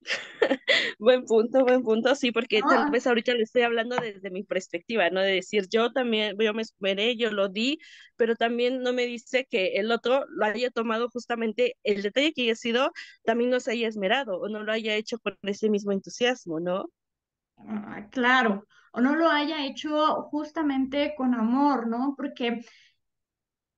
Buen 0.98 1.24
punto, 1.24 1.60
buen 1.64 1.82
punto, 1.82 2.14
sí, 2.14 2.32
porque 2.32 2.60
tal 2.62 2.86
¿no? 2.86 2.90
vez 2.90 3.06
ahorita 3.06 3.34
le 3.34 3.42
estoy 3.42 3.62
hablando 3.62 3.96
desde 3.96 4.30
mi 4.30 4.42
perspectiva, 4.44 5.10
¿no? 5.10 5.20
De 5.20 5.32
decir, 5.32 5.66
yo 5.70 5.92
también, 5.92 6.36
yo 6.38 6.54
me 6.54 6.62
esmeré, 6.62 7.16
yo 7.16 7.30
lo 7.30 7.48
di, 7.48 7.78
pero 8.16 8.36
también 8.36 8.82
no 8.82 8.92
me 8.92 9.06
dice 9.06 9.46
que 9.50 9.74
el 9.76 9.90
otro 9.92 10.24
lo 10.28 10.44
haya 10.44 10.70
tomado 10.70 11.08
justamente 11.10 11.76
el 11.84 12.02
detalle 12.02 12.32
que 12.32 12.42
haya 12.42 12.54
sido, 12.56 12.92
también 13.24 13.50
no 13.50 13.60
se 13.60 13.72
haya 13.72 13.88
esmerado 13.88 14.38
o 14.38 14.48
no 14.48 14.62
lo 14.62 14.72
haya 14.72 14.94
hecho 14.96 15.18
con 15.18 15.36
ese 15.42 15.70
mismo 15.70 15.92
entusiasmo, 15.92 16.60
¿no? 16.60 16.86
Ah, 17.56 18.08
claro, 18.10 18.66
o 18.92 19.00
no 19.00 19.14
lo 19.16 19.28
haya 19.28 19.64
hecho 19.64 20.22
justamente 20.24 21.14
con 21.16 21.34
amor, 21.34 21.86
¿no? 21.86 22.14
Porque 22.16 22.64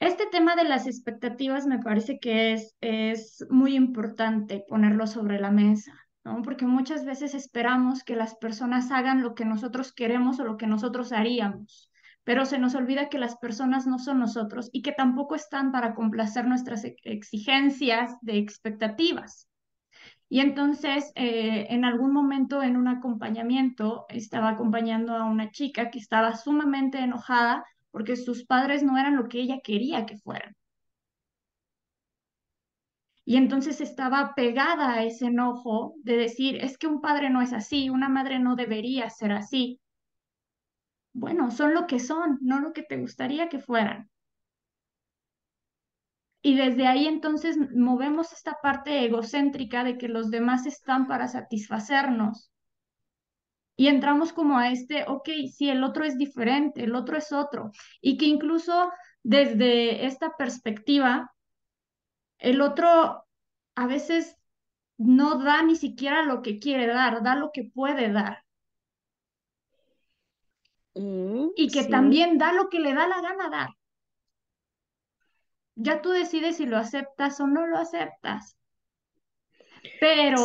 este 0.00 0.26
tema 0.26 0.56
de 0.56 0.64
las 0.64 0.86
expectativas 0.86 1.66
me 1.66 1.78
parece 1.78 2.18
que 2.18 2.52
es, 2.52 2.76
es 2.80 3.44
muy 3.50 3.74
importante 3.74 4.64
ponerlo 4.68 5.06
sobre 5.06 5.40
la 5.40 5.50
mesa, 5.50 5.92
¿no? 6.24 6.42
Porque 6.42 6.66
muchas 6.66 7.04
veces 7.04 7.34
esperamos 7.34 8.02
que 8.02 8.16
las 8.16 8.34
personas 8.36 8.90
hagan 8.90 9.22
lo 9.22 9.34
que 9.34 9.44
nosotros 9.44 9.92
queremos 9.92 10.40
o 10.40 10.44
lo 10.44 10.56
que 10.56 10.66
nosotros 10.66 11.12
haríamos, 11.12 11.90
pero 12.24 12.46
se 12.46 12.58
nos 12.58 12.74
olvida 12.74 13.08
que 13.08 13.18
las 13.18 13.36
personas 13.36 13.86
no 13.86 13.98
son 13.98 14.18
nosotros 14.20 14.70
y 14.72 14.82
que 14.82 14.92
tampoco 14.92 15.34
están 15.34 15.72
para 15.72 15.94
complacer 15.94 16.46
nuestras 16.46 16.84
e- 16.84 16.96
exigencias 17.02 18.16
de 18.22 18.38
expectativas. 18.38 19.48
Y 20.28 20.40
entonces, 20.40 21.12
eh, 21.14 21.66
en 21.70 21.84
algún 21.84 22.12
momento 22.12 22.62
en 22.62 22.76
un 22.76 22.88
acompañamiento, 22.88 24.06
estaba 24.08 24.50
acompañando 24.50 25.14
a 25.14 25.24
una 25.24 25.50
chica 25.50 25.90
que 25.90 25.98
estaba 25.98 26.34
sumamente 26.36 26.98
enojada 26.98 27.64
porque 27.90 28.16
sus 28.16 28.44
padres 28.44 28.82
no 28.82 28.98
eran 28.98 29.16
lo 29.16 29.28
que 29.28 29.40
ella 29.40 29.60
quería 29.62 30.06
que 30.06 30.18
fueran. 30.18 30.56
Y 33.26 33.36
entonces 33.36 33.80
estaba 33.80 34.34
pegada 34.34 34.94
a 34.94 35.04
ese 35.04 35.26
enojo 35.26 35.94
de 36.02 36.16
decir, 36.16 36.56
es 36.64 36.78
que 36.78 36.86
un 36.86 37.00
padre 37.00 37.30
no 37.30 37.42
es 37.42 37.52
así, 37.52 37.90
una 37.90 38.08
madre 38.08 38.38
no 38.38 38.56
debería 38.56 39.10
ser 39.10 39.32
así. 39.32 39.80
Bueno, 41.14 41.50
son 41.50 41.72
lo 41.72 41.86
que 41.86 41.98
son, 41.98 42.38
no 42.42 42.60
lo 42.60 42.74
que 42.74 42.82
te 42.82 42.98
gustaría 42.98 43.48
que 43.48 43.58
fueran. 43.58 44.10
Y 46.42 46.54
desde 46.54 46.86
ahí 46.86 47.08
entonces 47.08 47.58
movemos 47.74 48.32
esta 48.32 48.60
parte 48.62 49.04
egocéntrica 49.04 49.82
de 49.82 49.98
que 49.98 50.06
los 50.06 50.30
demás 50.30 50.64
están 50.64 51.08
para 51.08 51.26
satisfacernos 51.26 52.52
Y 53.76 53.88
entramos 53.88 54.32
como 54.32 54.58
a 54.58 54.70
este, 54.70 55.04
ok, 55.08 55.28
si 55.52 55.68
el 55.68 55.82
otro 55.84 56.04
es 56.04 56.16
diferente, 56.16 56.84
el 56.84 56.94
otro 56.94 57.16
es 57.16 57.32
otro. 57.32 57.70
Y 58.00 58.16
que 58.16 58.26
incluso 58.26 58.90
desde 59.22 60.06
esta 60.06 60.36
perspectiva, 60.36 61.33
el 62.44 62.60
otro 62.60 63.26
a 63.74 63.86
veces 63.86 64.36
no 64.98 65.38
da 65.42 65.62
ni 65.62 65.76
siquiera 65.76 66.22
lo 66.22 66.42
que 66.42 66.58
quiere 66.58 66.86
dar, 66.86 67.22
da 67.22 67.34
lo 67.34 67.50
que 67.52 67.64
puede 67.64 68.12
dar. 68.12 68.44
Mm, 70.94 71.48
Y 71.56 71.68
que 71.70 71.82
sí, 71.84 71.90
también 71.90 72.38
da 72.38 72.52
lo 72.52 72.68
que 72.68 72.80
le 72.80 72.94
da 72.94 73.08
la 73.08 73.20
gana 73.20 73.48
dar. 73.48 73.70
Ya 75.76 76.02
tú 76.02 76.10
decides 76.10 76.58
si 76.58 76.66
lo 76.66 76.76
aceptas 76.76 77.40
o 77.40 77.46
no 77.46 77.66
lo 77.66 77.78
aceptas. 77.78 78.56
Pero 80.00 80.36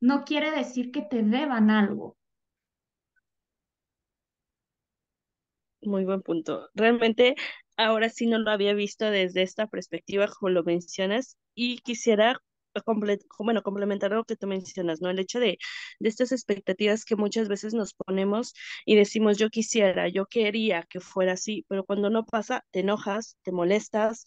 no 0.00 0.24
quiere 0.24 0.50
decir 0.50 0.90
que 0.90 1.02
te 1.02 1.22
deban 1.22 1.70
algo. 1.70 2.16
Muy 5.82 6.04
buen 6.04 6.22
punto. 6.22 6.68
Realmente 6.74 7.36
ahora 7.76 8.08
sí 8.10 8.26
no 8.26 8.38
lo 8.38 8.50
había 8.50 8.74
visto 8.74 9.06
desde 9.10 9.42
esta 9.42 9.66
perspectiva 9.66 10.28
como 10.28 10.50
lo 10.50 10.64
mencionas 10.64 11.36
y 11.54 11.78
quisiera 11.78 12.38
comple- 12.86 13.20
bueno, 13.38 13.62
complementar 13.62 14.10
lo 14.12 14.24
que 14.24 14.36
tú 14.36 14.46
mencionas, 14.48 15.00
¿no? 15.00 15.10
El 15.10 15.18
hecho 15.20 15.38
de, 15.40 15.58
de 16.00 16.08
estas 16.08 16.32
expectativas 16.32 17.04
que 17.04 17.16
muchas 17.16 17.48
veces 17.48 17.72
nos 17.74 17.94
ponemos 17.94 18.52
y 18.84 18.96
decimos 18.96 19.38
yo 19.38 19.48
quisiera, 19.50 20.08
yo 20.08 20.26
quería 20.26 20.82
que 20.88 21.00
fuera 21.00 21.32
así, 21.34 21.64
pero 21.68 21.84
cuando 21.84 22.10
no 22.10 22.24
pasa, 22.26 22.64
te 22.72 22.80
enojas, 22.80 23.36
te 23.42 23.52
molestas 23.52 24.24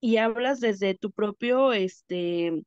y 0.00 0.16
hablas 0.18 0.60
desde 0.60 0.94
tu 0.96 1.12
propio, 1.12 1.72
este, 1.72 2.62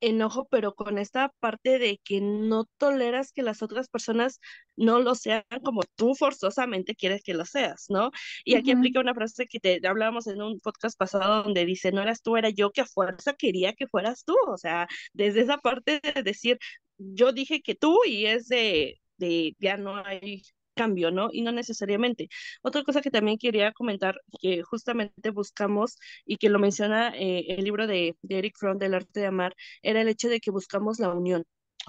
enojo, 0.00 0.46
pero 0.50 0.74
con 0.74 0.98
esta 0.98 1.30
parte 1.40 1.78
de 1.78 2.00
que 2.04 2.20
no 2.20 2.64
toleras 2.78 3.32
que 3.32 3.42
las 3.42 3.62
otras 3.62 3.88
personas 3.88 4.40
no 4.76 5.00
lo 5.00 5.14
sean 5.14 5.42
como 5.64 5.82
tú 5.96 6.14
forzosamente 6.14 6.94
quieres 6.94 7.22
que 7.22 7.34
lo 7.34 7.44
seas, 7.44 7.86
¿no? 7.88 8.10
Y 8.44 8.54
aquí 8.54 8.70
Ujú, 8.70 8.72
aplica 8.72 9.00
una 9.00 9.14
frase 9.14 9.46
que 9.46 9.60
te 9.60 9.80
hablábamos 9.86 10.26
en 10.26 10.42
un 10.42 10.60
podcast 10.60 10.96
pasado 10.98 11.42
donde 11.44 11.64
dice, 11.64 11.92
no 11.92 12.02
eras 12.02 12.22
tú, 12.22 12.36
era 12.36 12.50
yo 12.50 12.70
que 12.70 12.82
a 12.82 12.86
fuerza 12.86 13.34
quería 13.34 13.72
que 13.74 13.86
fueras 13.88 14.24
tú, 14.24 14.34
o 14.48 14.56
sea, 14.58 14.86
desde 15.12 15.40
esa 15.42 15.58
parte 15.58 16.00
de 16.02 16.22
decir, 16.22 16.58
yo 16.98 17.32
dije 17.32 17.60
que 17.62 17.74
tú 17.74 17.98
y 18.06 18.26
es 18.26 18.48
de, 18.48 19.00
de 19.16 19.54
ya 19.58 19.76
no 19.76 19.96
hay 20.04 20.42
cambio, 20.78 21.10
¿no? 21.10 21.28
Y 21.32 21.42
no 21.42 21.52
necesariamente. 21.52 22.28
Otra 22.62 22.82
cosa 22.84 23.00
que 23.02 23.10
también 23.10 23.38
quería 23.38 23.72
comentar, 23.72 24.20
que 24.40 24.62
justamente 24.62 25.30
buscamos 25.30 25.96
y 26.24 26.36
que 26.38 26.48
lo 26.50 26.58
menciona 26.58 27.10
eh, 27.16 27.44
el 27.48 27.64
libro 27.64 27.86
de, 27.86 28.16
de 28.22 28.38
Eric 28.38 28.56
Fromm 28.58 28.78
del 28.78 28.94
arte 28.94 29.20
de 29.20 29.26
amar, 29.26 29.54
era 29.82 30.00
el 30.00 30.08
hecho 30.08 30.28
de 30.28 30.40
que 30.40 30.50
buscamos 30.50 30.98
la 31.00 31.10
unión. 31.10 31.44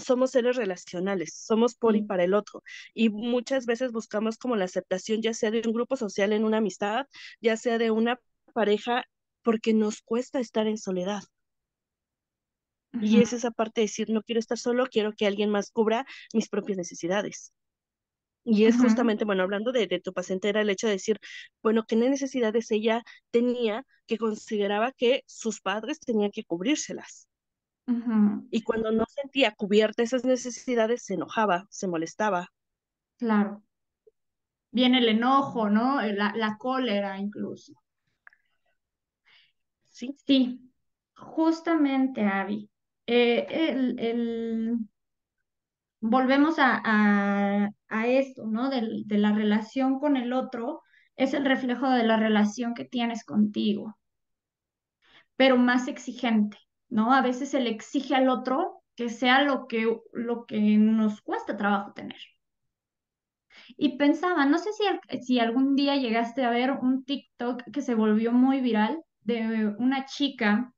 Somos 0.06 0.32
seres 0.32 0.56
relacionales, 0.56 1.34
somos 1.36 1.76
por 1.76 1.96
y 1.96 2.02
Sí. 2.02 2.04
para 2.04 2.24
el 2.24 2.34
otro. 2.34 2.64
Y 2.94 3.10
muchas 3.10 3.66
veces 3.66 3.92
buscamos 3.92 4.38
como 4.38 4.56
la 4.56 4.66
aceptación, 4.66 5.22
ya 5.22 5.34
sea 5.34 5.52
de 5.52 5.62
un 5.66 5.74
grupo 5.74 5.96
social 5.98 6.34
en 6.34 6.44
una 6.46 6.58
amistad, 6.58 7.06
ya 7.42 7.58
sea 7.58 7.78
de 7.78 7.92
una 7.92 8.20
pareja, 8.54 9.06
porque 9.44 9.74
nos 9.74 10.02
cuesta 10.02 10.40
estar 10.40 10.68
en 10.68 10.78
soledad. 10.78 11.24
Y 13.00 13.20
Ujú, 13.20 13.22
es 13.22 13.34
esa 13.34 13.52
parte 13.52 13.82
de 13.82 13.86
decir, 13.88 14.10
no 14.10 14.22
quiero 14.24 14.40
estar 14.40 14.58
solo, 14.58 14.86
quiero 14.88 15.12
que 15.14 15.28
alguien 15.28 15.50
más 15.50 15.72
cubra 15.72 16.06
mis 16.34 16.48
propias 16.50 16.78
necesidades. 16.78 17.52
Y 18.44 18.66
es 18.66 18.78
justamente, 18.78 19.26
bueno, 19.26 19.44
hablando 19.44 19.72
de, 19.72 19.88
de 19.88 20.00
tu 20.00 20.14
paciente, 20.14 20.50
era 20.50 20.62
el 20.62 20.70
hecho 20.70 20.88
de 20.88 20.94
decir, 20.94 21.20
bueno, 21.62 21.86
qué 21.88 21.96
necesidades 21.96 22.72
ella 22.72 23.04
tenía 23.32 23.86
que 24.08 24.18
consideraba 24.18 24.92
que 24.94 25.24
sus 25.28 25.62
padres 25.62 26.00
tenían 26.00 26.32
que 26.32 26.44
cubrírselas. 26.46 27.28
Y 28.52 28.62
cuando 28.62 28.92
no 28.92 29.06
sentía 29.08 29.56
cubierta 29.56 30.04
esas 30.04 30.24
necesidades, 30.24 31.02
se 31.04 31.16
enojaba, 31.16 31.66
se 31.72 31.88
molestaba. 31.88 32.52
Claro. 33.18 33.64
Viene 34.72 34.98
el 34.98 35.10
enojo, 35.10 35.70
¿no? 35.70 36.02
La, 36.02 36.34
la 36.36 36.58
cólera 36.58 37.20
incluso. 37.20 37.74
Sí, 39.90 40.18
Sí, 40.26 40.60
justamente, 41.16 42.24
Abby. 42.26 42.70
Eh, 43.08 43.48
el, 43.50 44.00
el- 44.00 44.78
volvemos 46.02 46.56
a, 46.60 46.82
a, 47.90 48.08
esto, 48.08 48.46
¿no? 48.48 48.70
Del- 48.70 49.04
de 49.08 49.18
la 49.18 49.32
relación 49.34 50.00
con 50.00 50.18
el 50.18 50.34
otro, 50.34 50.82
es 51.16 51.34
el 51.34 51.46
reflejo 51.46 51.90
de 51.90 52.04
la 52.04 52.18
relación 52.18 52.74
que 52.74 52.86
tienes 52.86 53.24
contigo, 53.26 53.98
pero 55.36 55.58
más 55.58 55.88
exigente, 55.88 56.58
¿no? 56.90 57.14
A 57.14 57.22
veces 57.22 57.50
se 57.52 57.60
le 57.62 57.70
exige 57.70 58.16
al 58.16 58.30
otro 58.30 58.84
que 58.96 59.10
sea 59.10 59.44
lo 59.44 59.68
que, 59.68 59.98
lo 60.14 60.46
que 60.46 60.60
nos 60.78 61.22
cuesta 61.22 61.56
trabajo 61.58 61.94
tener. 61.94 62.18
Y 63.78 63.98
pensaba, 63.98 64.46
no 64.46 64.58
sé 64.58 64.70
si, 64.74 64.84
si 65.22 65.40
algún 65.40 65.76
día 65.76 65.96
llegaste 65.96 66.44
a 66.44 66.50
ver 66.52 66.72
un 66.72 67.04
TikTok 67.04 67.64
que 67.72 67.82
se 67.82 67.96
volvió 67.96 68.32
muy 68.32 68.62
viral 68.62 69.02
de 69.22 69.68
una 69.80 70.06
chica 70.06 70.74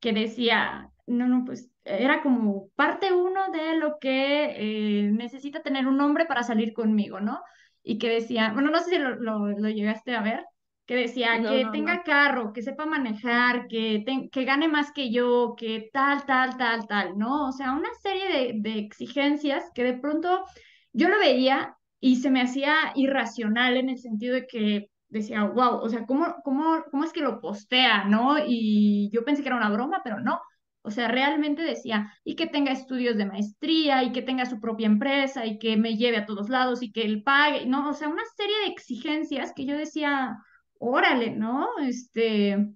que 0.00 0.12
decía, 0.12 0.90
no, 1.06 1.28
no, 1.28 1.44
pues 1.44 1.70
era 1.88 2.22
como 2.22 2.68
parte 2.76 3.12
uno 3.12 3.50
de 3.52 3.76
lo 3.76 3.98
que 3.98 4.44
eh, 4.56 5.10
necesita 5.12 5.62
tener 5.62 5.86
un 5.86 6.00
hombre 6.00 6.26
para 6.26 6.42
salir 6.42 6.72
conmigo, 6.72 7.20
¿no? 7.20 7.40
Y 7.82 7.98
que 7.98 8.08
decía, 8.10 8.52
bueno, 8.52 8.70
no 8.70 8.80
sé 8.80 8.90
si 8.90 8.98
lo, 8.98 9.16
lo, 9.16 9.48
lo 9.48 9.68
llegaste 9.70 10.14
a 10.16 10.22
ver, 10.22 10.44
que 10.86 10.96
decía 10.96 11.44
No, 11.44 11.44
que 11.46 11.66
no, 11.66 11.74
no. 11.76 11.88
tenga 11.88 12.02
carro, 12.02 12.52
que 12.52 12.62
sepa 12.62 12.86
manejar, 12.86 13.66
que, 13.68 14.02
ten- 14.06 14.30
que 14.30 14.44
gane 14.44 14.68
más 14.68 14.92
que 14.92 15.10
yo, 15.12 15.54
que 15.56 15.90
tal, 15.92 16.24
tal, 16.26 16.56
tal, 16.56 16.86
tal, 16.86 17.18
¿no? 17.18 17.48
O 17.48 17.52
sea, 17.52 17.72
una 17.72 17.88
serie 18.02 18.28
de, 18.28 18.70
de 18.70 18.78
exigencias 18.80 19.64
que 19.74 19.84
de 19.84 19.94
pronto 19.98 20.44
yo 20.92 21.08
lo 21.08 21.18
veía 21.18 21.76
y 22.00 22.16
se 22.16 22.30
me 22.30 22.40
hacía 22.42 22.92
irracional 22.94 23.76
en 23.76 23.88
el 23.90 23.98
sentido 23.98 24.34
de 24.34 24.46
que 24.46 24.90
decía, 25.08 25.44
wow, 25.44 25.76
o 25.80 25.88
sea, 25.88 26.06
¿cómo, 26.06 26.36
cómo, 26.44 26.84
cómo 26.90 27.04
es 27.04 27.12
que 27.12 27.20
lo 27.20 27.40
postea, 27.40 28.04
¿no? 28.04 28.36
Y 28.46 29.10
yo 29.12 29.24
pensé 29.24 29.42
que 29.42 29.48
era 29.48 29.56
una 29.56 29.70
broma, 29.70 30.00
pero 30.04 30.20
no. 30.20 30.40
O 30.88 30.90
sea, 30.90 31.06
realmente 31.08 31.60
decía, 31.60 32.10
y 32.24 32.34
que 32.34 32.46
tenga 32.46 32.72
estudios 32.72 33.18
de 33.18 33.26
maestría, 33.26 34.02
y 34.04 34.12
que 34.12 34.22
tenga 34.22 34.46
su 34.46 34.58
propia 34.58 34.86
empresa, 34.86 35.44
y 35.44 35.58
que 35.58 35.76
me 35.76 35.96
lleve 35.98 36.16
a 36.16 36.24
todos 36.24 36.48
lados, 36.48 36.82
y 36.82 36.92
que 36.92 37.02
él 37.02 37.22
pague, 37.22 37.66
¿no? 37.66 37.90
O 37.90 37.92
sea, 37.92 38.08
una 38.08 38.24
serie 38.36 38.56
de 38.60 38.72
exigencias 38.72 39.52
que 39.54 39.66
yo 39.66 39.76
decía, 39.76 40.38
órale, 40.78 41.30
¿no? 41.30 41.68
Este, 41.82 42.70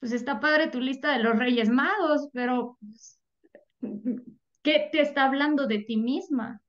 pues 0.00 0.12
está 0.12 0.40
padre 0.40 0.68
tu 0.68 0.80
lista 0.80 1.12
de 1.12 1.22
los 1.22 1.38
Reyes 1.38 1.68
Magos, 1.68 2.30
pero 2.32 2.78
pues, 2.80 3.20
¿qué 4.62 4.88
te 4.90 5.02
está 5.02 5.26
hablando 5.26 5.66
de 5.66 5.80
ti 5.80 5.98
misma? 5.98 6.62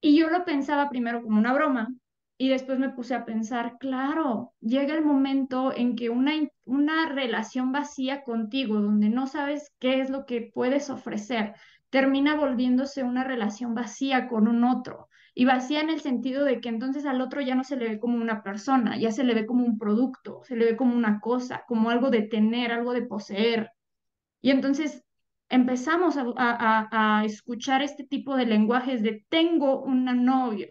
Y 0.00 0.16
yo 0.16 0.30
lo 0.30 0.44
pensaba 0.44 0.88
primero 0.88 1.20
como 1.20 1.36
una 1.36 1.52
broma 1.52 1.88
y 2.38 2.48
después 2.48 2.78
me 2.78 2.90
puse 2.90 3.16
a 3.16 3.24
pensar, 3.24 3.76
claro, 3.80 4.54
llega 4.60 4.94
el 4.94 5.04
momento 5.04 5.74
en 5.76 5.96
que 5.96 6.08
una, 6.08 6.34
una 6.68 7.08
relación 7.08 7.72
vacía 7.72 8.22
contigo, 8.22 8.80
donde 8.80 9.08
no 9.08 9.26
sabes 9.26 9.72
qué 9.80 10.00
es 10.00 10.10
lo 10.10 10.26
que 10.26 10.50
puedes 10.54 10.90
ofrecer, 10.90 11.54
termina 11.90 12.36
volviéndose 12.36 13.02
una 13.02 13.24
relación 13.24 13.74
vacía 13.74 14.28
con 14.28 14.48
un 14.48 14.64
otro. 14.64 15.08
Y 15.34 15.44
vacía 15.44 15.80
en 15.80 15.90
el 15.90 16.00
sentido 16.00 16.44
de 16.44 16.60
que 16.60 16.68
entonces 16.68 17.06
al 17.06 17.20
otro 17.20 17.40
ya 17.40 17.54
no 17.54 17.64
se 17.64 17.76
le 17.76 17.88
ve 17.88 18.00
como 18.00 18.16
una 18.18 18.42
persona, 18.42 18.98
ya 18.98 19.12
se 19.12 19.24
le 19.24 19.34
ve 19.34 19.46
como 19.46 19.64
un 19.64 19.78
producto, 19.78 20.40
se 20.44 20.56
le 20.56 20.64
ve 20.66 20.76
como 20.76 20.96
una 20.96 21.20
cosa, 21.20 21.62
como 21.68 21.90
algo 21.90 22.10
de 22.10 22.22
tener, 22.22 22.72
algo 22.72 22.92
de 22.92 23.02
poseer. 23.06 23.70
Y 24.40 24.50
entonces 24.50 25.04
empezamos 25.48 26.16
a, 26.16 26.24
a- 26.36 27.18
a- 27.20 27.24
escuchar 27.24 27.82
este 27.82 28.04
tipo 28.04 28.36
de 28.36 28.46
lenguajes 28.46 29.02
de 29.02 29.24
tengo 29.28 29.82
un 29.82 30.04
novio, 30.24 30.68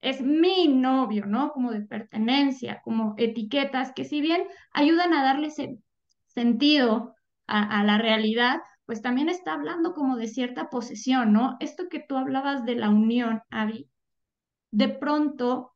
es 0.00 0.22
mi 0.22 0.68
novio, 0.68 1.26
¿no? 1.26 1.52
Como 1.52 1.72
de 1.72 1.82
pertenencia, 1.82 2.80
como 2.82 3.14
etiquetas 3.18 3.92
que 3.92 4.04
si 4.04 4.20
bien 4.20 4.44
ayudan 4.72 5.14
a 5.14 5.22
darle 5.24 5.48
ese 5.48 5.78
sentido 6.26 7.14
a, 7.46 7.82
la 7.82 7.98
realidad, 7.98 8.60
pues 8.86 9.02
también 9.02 9.28
está 9.28 9.54
hablando 9.54 9.92
como 9.92 10.16
de 10.16 10.28
cierta 10.28 10.70
posesión, 10.70 11.32
¿no? 11.32 11.56
Esto 11.60 11.88
que 11.88 11.98
tú 12.00 12.16
hablabas 12.16 12.64
de 12.64 12.76
la 12.76 12.90
unión, 12.90 13.42
Abby, 13.50 13.88
de 14.70 14.88
pronto, 14.88 15.74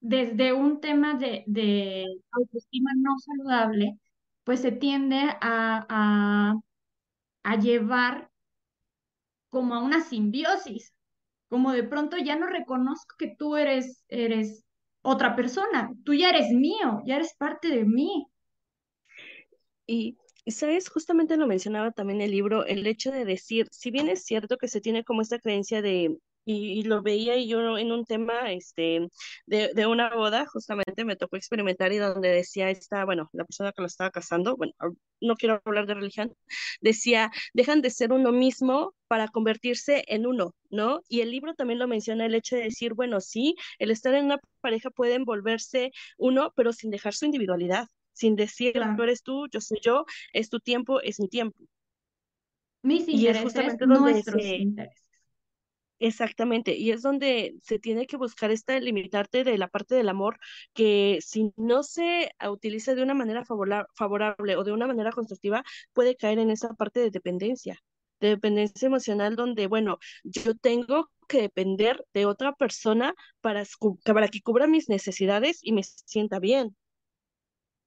desde 0.00 0.52
un 0.52 0.80
tema 0.80 1.14
de, 1.14 1.44
de 1.46 2.06
autoestima 2.30 2.90
no 2.96 3.16
saludable, 3.18 3.98
pues 4.44 4.60
se 4.60 4.72
tiende 4.72 5.18
a, 5.40 6.54
a 7.42 7.56
llevar 7.56 8.30
como 9.48 9.74
a 9.74 9.82
una 9.82 10.00
simbiosis, 10.02 10.94
como 11.48 11.72
de 11.72 11.84
pronto 11.84 12.16
ya 12.18 12.36
no 12.36 12.46
reconozco 12.46 13.14
que 13.18 13.34
tú 13.36 13.56
eres, 13.56 14.04
eres 14.08 14.64
otra 15.02 15.34
persona, 15.36 15.90
tú 16.04 16.14
ya 16.14 16.30
eres 16.30 16.50
mío, 16.50 17.02
ya 17.06 17.16
eres 17.16 17.34
parte 17.34 17.68
de 17.68 17.84
mí. 17.84 18.26
Y, 19.86 20.18
y, 20.44 20.50
sabes, 20.52 20.88
justamente 20.88 21.36
lo 21.36 21.46
mencionaba 21.46 21.92
también 21.92 22.20
el 22.20 22.30
libro, 22.30 22.66
el 22.66 22.86
hecho 22.86 23.10
de 23.10 23.24
decir, 23.24 23.68
si 23.70 23.90
bien 23.90 24.08
es 24.08 24.24
cierto 24.24 24.58
que 24.58 24.68
se 24.68 24.80
tiene 24.80 25.04
como 25.04 25.22
esta 25.22 25.38
creencia 25.38 25.80
de, 25.80 26.18
y, 26.48 26.80
y 26.80 26.82
lo 26.84 27.02
veía 27.02 27.36
y 27.36 27.46
yo 27.46 27.76
en 27.76 27.92
un 27.92 28.06
tema 28.06 28.50
este, 28.52 29.06
de, 29.46 29.70
de 29.74 29.86
una 29.86 30.14
boda, 30.14 30.46
justamente 30.46 31.04
me 31.04 31.16
tocó 31.16 31.36
experimentar 31.36 31.92
y 31.92 31.98
donde 31.98 32.30
decía 32.30 32.70
esta, 32.70 33.04
bueno, 33.04 33.28
la 33.32 33.44
persona 33.44 33.72
que 33.72 33.82
lo 33.82 33.86
estaba 33.86 34.10
casando, 34.10 34.56
bueno, 34.56 34.72
no 35.20 35.36
quiero 35.36 35.60
hablar 35.66 35.86
de 35.86 35.94
religión, 35.94 36.34
decía, 36.80 37.30
dejan 37.52 37.82
de 37.82 37.90
ser 37.90 38.12
uno 38.12 38.32
mismo 38.32 38.94
para 39.08 39.28
convertirse 39.28 40.04
en 40.08 40.26
uno, 40.26 40.54
¿no? 40.70 41.02
Y 41.08 41.20
el 41.20 41.30
libro 41.30 41.54
también 41.54 41.78
lo 41.78 41.86
menciona 41.86 42.24
el 42.24 42.34
hecho 42.34 42.56
de 42.56 42.62
decir, 42.62 42.94
bueno, 42.94 43.20
sí, 43.20 43.54
el 43.78 43.90
estar 43.90 44.14
en 44.14 44.24
una 44.26 44.40
pareja 44.62 44.88
puede 44.90 45.16
envolverse 45.16 45.90
uno, 46.16 46.52
pero 46.56 46.72
sin 46.72 46.90
dejar 46.90 47.12
su 47.12 47.26
individualidad 47.26 47.88
sin 48.14 48.34
decir 48.34 48.72
tú 48.96 49.02
eres 49.04 49.22
tú, 49.22 49.46
yo 49.48 49.60
soy 49.60 49.78
yo, 49.80 50.04
es 50.32 50.50
tu 50.50 50.58
tiempo, 50.58 51.00
es 51.00 51.20
mi 51.20 51.28
tiempo. 51.28 51.56
Mis 52.82 53.06
Y 53.06 53.28
es 53.28 53.38
justamente 53.38 53.86
donde 53.86 54.12
nuestros 54.12 54.42
se, 54.42 54.56
intereses. 54.56 55.07
Exactamente, 55.98 56.76
y 56.76 56.90
es 56.92 57.02
donde 57.02 57.54
se 57.62 57.78
tiene 57.78 58.06
que 58.06 58.16
buscar 58.16 58.50
esta 58.50 58.78
limitarte 58.80 59.44
de 59.44 59.58
la 59.58 59.68
parte 59.68 59.94
del 59.94 60.08
amor, 60.08 60.38
que 60.74 61.18
si 61.22 61.52
no 61.56 61.82
se 61.82 62.30
utiliza 62.50 62.94
de 62.94 63.02
una 63.02 63.14
manera 63.14 63.44
favorable, 63.44 63.88
favorable 63.94 64.56
o 64.56 64.64
de 64.64 64.72
una 64.72 64.86
manera 64.86 65.12
constructiva, 65.12 65.64
puede 65.92 66.16
caer 66.16 66.38
en 66.38 66.50
esa 66.50 66.74
parte 66.74 67.00
de 67.00 67.10
dependencia, 67.10 67.78
de 68.20 68.28
dependencia 68.30 68.86
emocional 68.86 69.36
donde, 69.36 69.66
bueno, 69.66 69.98
yo 70.24 70.54
tengo 70.54 71.10
que 71.28 71.42
depender 71.42 72.04
de 72.14 72.26
otra 72.26 72.52
persona 72.54 73.14
para, 73.40 73.64
para 74.04 74.28
que 74.28 74.40
cubra 74.40 74.66
mis 74.66 74.88
necesidades 74.88 75.58
y 75.62 75.72
me 75.72 75.82
sienta 75.84 76.38
bien. 76.38 76.76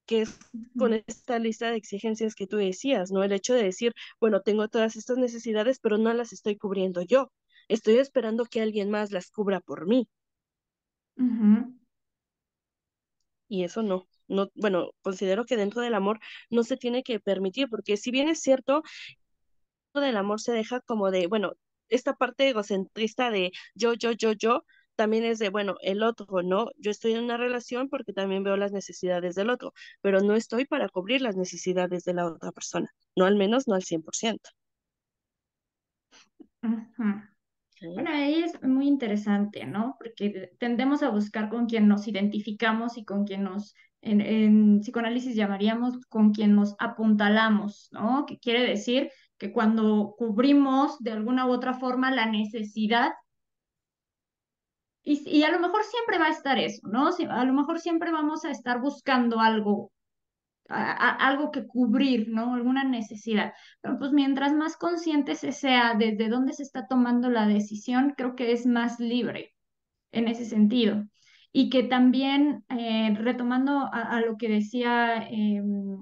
que 0.06 0.21
es 0.21 0.39
con 0.78 0.93
esta 0.93 1.39
lista 1.39 1.71
de 1.71 1.78
exigencias 1.78 2.36
que 2.36 2.45
tú 2.47 2.58
decías, 2.58 3.12
¿no? 3.12 3.24
El 3.24 3.32
hecho 3.32 3.54
de 3.56 3.63
decir, 3.63 3.93
bueno, 4.19 4.41
tengo 4.41 4.67
todas 4.67 4.95
estas 4.95 5.17
necesidades, 5.17 5.80
pero 5.80 5.97
no 5.97 6.13
las 6.13 6.34
estoy 6.34 6.58
cubriendo 6.58 7.02
yo. 7.02 7.32
Estoy 7.71 7.97
esperando 7.97 8.45
que 8.45 8.62
alguien 8.62 8.89
más 8.91 9.12
las 9.12 9.31
cubra 9.31 9.62
por 9.62 9.88
mí. 9.88 10.07
Y 13.47 13.63
eso 13.63 13.84
no. 13.84 14.07
No, 14.27 14.49
bueno, 14.55 14.91
considero 15.01 15.45
que 15.45 15.57
dentro 15.57 15.81
del 15.81 15.93
amor 15.93 16.19
no 16.49 16.63
se 16.63 16.77
tiene 16.77 17.03
que 17.03 17.19
permitir, 17.19 17.67
porque 17.69 17.97
si 17.97 18.10
bien 18.12 18.29
es 18.29 18.39
cierto, 18.41 18.81
del 19.93 20.17
amor 20.17 20.41
se 20.41 20.51
deja 20.51 20.81
como 20.81 21.12
de, 21.12 21.27
bueno, 21.27 21.53
esta 21.89 22.15
parte 22.15 22.49
egocentrista 22.49 23.29
de 23.31 23.51
yo, 23.75 23.93
yo, 23.93 24.12
yo, 24.12 24.31
yo, 24.34 24.65
también 24.95 25.23
es 25.25 25.39
de, 25.39 25.49
bueno, 25.49 25.75
el 25.81 26.03
otro, 26.03 26.43
¿no? 26.43 26.69
Yo 26.77 26.91
estoy 26.91 27.13
en 27.13 27.23
una 27.23 27.38
relación 27.38 27.89
porque 27.89 28.13
también 28.13 28.43
veo 28.43 28.57
las 28.57 28.71
necesidades 28.71 29.36
del 29.36 29.49
otro, 29.49 29.73
pero 30.01 30.21
no 30.21 30.36
estoy 30.36 30.65
para 30.65 30.89
cubrir 30.89 31.21
las 31.21 31.36
necesidades 31.38 32.03
de 32.03 32.13
la 32.13 32.27
otra 32.27 32.51
persona, 32.51 32.93
no 33.15 33.25
al 33.25 33.36
menos 33.36 33.67
no 33.67 33.75
al 33.75 33.84
100%. 33.84 34.49
ujú. 36.63 37.03
¿sí? 37.03 37.31
Bueno, 37.82 38.12
ahí 38.12 38.44
es 38.44 38.62
muy 38.62 38.88
interesante, 38.88 39.65
¿no? 39.65 39.96
Porque 39.98 40.52
tendemos 40.60 41.02
a 41.02 41.10
buscar 41.10 41.50
con 41.50 41.65
quien 41.65 41.88
nos 41.88 42.08
identificamos 42.08 42.96
y 42.98 43.06
con 43.06 43.26
quien 43.26 43.44
nos, 43.44 43.74
en, 44.02 44.22
en 44.22 44.80
psicoanálisis 44.82 45.36
llamaríamos 45.36 45.98
con 46.08 46.32
quien 46.32 46.56
nos 46.56 46.76
apuntalamos, 46.80 47.89
¿no? 47.91 48.26
Que 48.28 48.38
quiere 48.38 48.67
decir 48.67 49.10
que 49.39 49.52
cuando 49.52 50.13
cubrimos 50.17 51.00
de 51.00 51.12
alguna 51.12 51.48
u 51.48 51.52
otra 51.52 51.74
forma 51.74 52.12
la 52.12 52.28
necesidad, 52.28 53.12
y, 55.04 55.28
y 55.28 55.44
a 55.44 55.52
lo 55.52 55.60
mejor 55.60 55.84
siempre 55.84 56.20
va 56.20 56.26
a 56.28 56.30
estar 56.30 56.60
eso, 56.60 56.88
¿no? 56.88 57.10
A 57.30 57.46
lo 57.46 57.54
mejor 57.54 57.80
siempre 57.80 58.12
vamos 58.12 58.46
a 58.46 58.52
estar 58.52 58.80
buscando 58.80 59.39
algo 59.39 59.91
a- 60.71 60.91
a- 60.93 61.27
algo 61.27 61.51
que 61.51 61.67
cubrir, 61.67 62.29
¿no? 62.29 62.55
Alguna 62.55 62.84
necesidad. 62.84 63.53
Pero 63.81 63.97
pues 63.99 64.12
mientras 64.13 64.53
más 64.53 64.77
consciente 64.77 65.36
se 65.36 65.51
sea 65.51 65.95
desde 65.97 66.29
dónde 66.29 66.53
se 66.53 66.63
está 66.63 66.88
tomando 66.88 67.29
la 67.29 67.47
decisión, 67.47 68.13
creo 68.17 68.36
que 68.36 68.51
es 68.53 68.65
más 68.65 68.99
libre 68.99 69.53
en 70.12 70.27
ese 70.27 70.45
sentido. 70.45 71.05
Y 71.53 71.69
que 71.69 71.84
también, 71.84 72.63
eh, 72.69 73.13
retomando 73.17 73.79
a, 73.79 74.17
a 74.17 74.21
lo 74.21 74.38
que 74.38 74.47
decía 74.49 75.17
eh, 75.29 75.62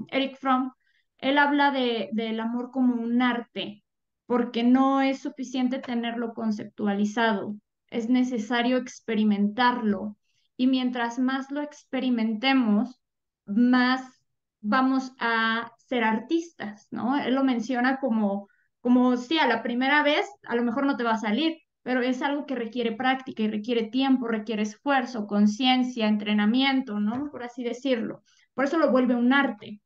Eric 0.10 0.38
Fromm, 0.38 0.71
él 1.17 1.38
habla 1.38 1.71
de, 1.71 2.10
del 2.13 2.39
amor 2.39 2.71
como 2.71 2.95
un 3.01 3.21
arte, 3.21 3.84
porque 4.25 4.63
no 4.63 5.01
es 5.01 5.19
suficiente 5.21 5.79
tenerlo 5.79 6.34
conceptualizado, 6.34 7.55
es 7.89 8.10
necesario 8.10 8.77
experimentarlo. 8.77 10.17
Y 10.55 10.67
mientras 10.67 11.19
más 11.19 11.51
lo 11.51 11.62
experimentemos, 11.62 12.99
más 13.45 14.18
vamos 14.62 15.12
a 15.19 15.72
ser 15.78 16.04
artistas, 16.04 16.88
¿no? 16.91 17.17
Él 17.17 17.36
lo 17.36 17.43
menciona 17.43 18.00
como, 18.00 18.48
como, 18.82 19.17
sí, 19.17 19.39
a 19.39 19.48
la 19.48 19.63
primera 19.63 20.04
vez 20.04 20.28
a 20.43 20.56
lo 20.56 20.63
mejor 20.63 20.86
no 20.86 20.98
te 20.98 21.04
va 21.04 21.12
a 21.13 21.17
salir, 21.17 21.58
pero 21.84 22.02
es 22.02 22.22
algo 22.22 22.45
que 22.45 22.56
requiere 22.56 22.91
práctica 22.93 23.43
y 23.43 23.48
requiere 23.50 23.84
tiempo, 23.84 24.28
requiere 24.28 24.63
esfuerzo, 24.63 25.28
conciencia, 25.28 26.08
entrenamiento, 26.08 27.00
¿no? 27.00 27.30
Por 27.32 27.43
así 27.43 27.63
decirlo. 27.63 28.24
Por 28.54 28.65
eso 28.65 28.78
lo 28.78 28.91
vuelve 28.91 29.15
un 29.15 29.34
arte. 29.34 29.82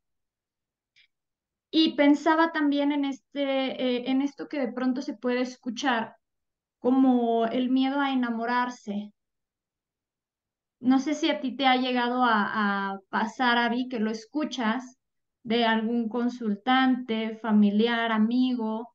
Y 1.72 1.96
pensaba 1.96 2.52
también 2.52 2.92
en 2.92 3.04
este, 3.06 3.42
eh, 3.44 4.10
en 4.12 4.22
esto 4.22 4.48
que 4.48 4.60
de 4.60 4.72
pronto 4.72 5.02
se 5.02 5.16
puede 5.16 5.42
escuchar 5.42 6.16
como 6.80 7.46
el 7.48 7.70
miedo 7.70 8.00
a 8.00 8.12
enamorarse. 8.14 9.14
No 10.89 11.00
sé 11.00 11.13
si 11.15 11.30
a 11.30 11.39
ti 11.41 11.56
te 11.56 11.65
ha 11.67 11.76
llegado 11.78 12.24
a, 12.24 12.91
a 12.91 13.00
pasar, 13.10 13.58
Avi, 13.58 13.88
que 13.89 14.00
lo 14.00 14.12
escuchas 14.12 14.98
de 15.43 15.65
algún 15.65 16.10
consultante, 16.10 17.38
familiar, 17.38 18.12
amigo, 18.12 18.93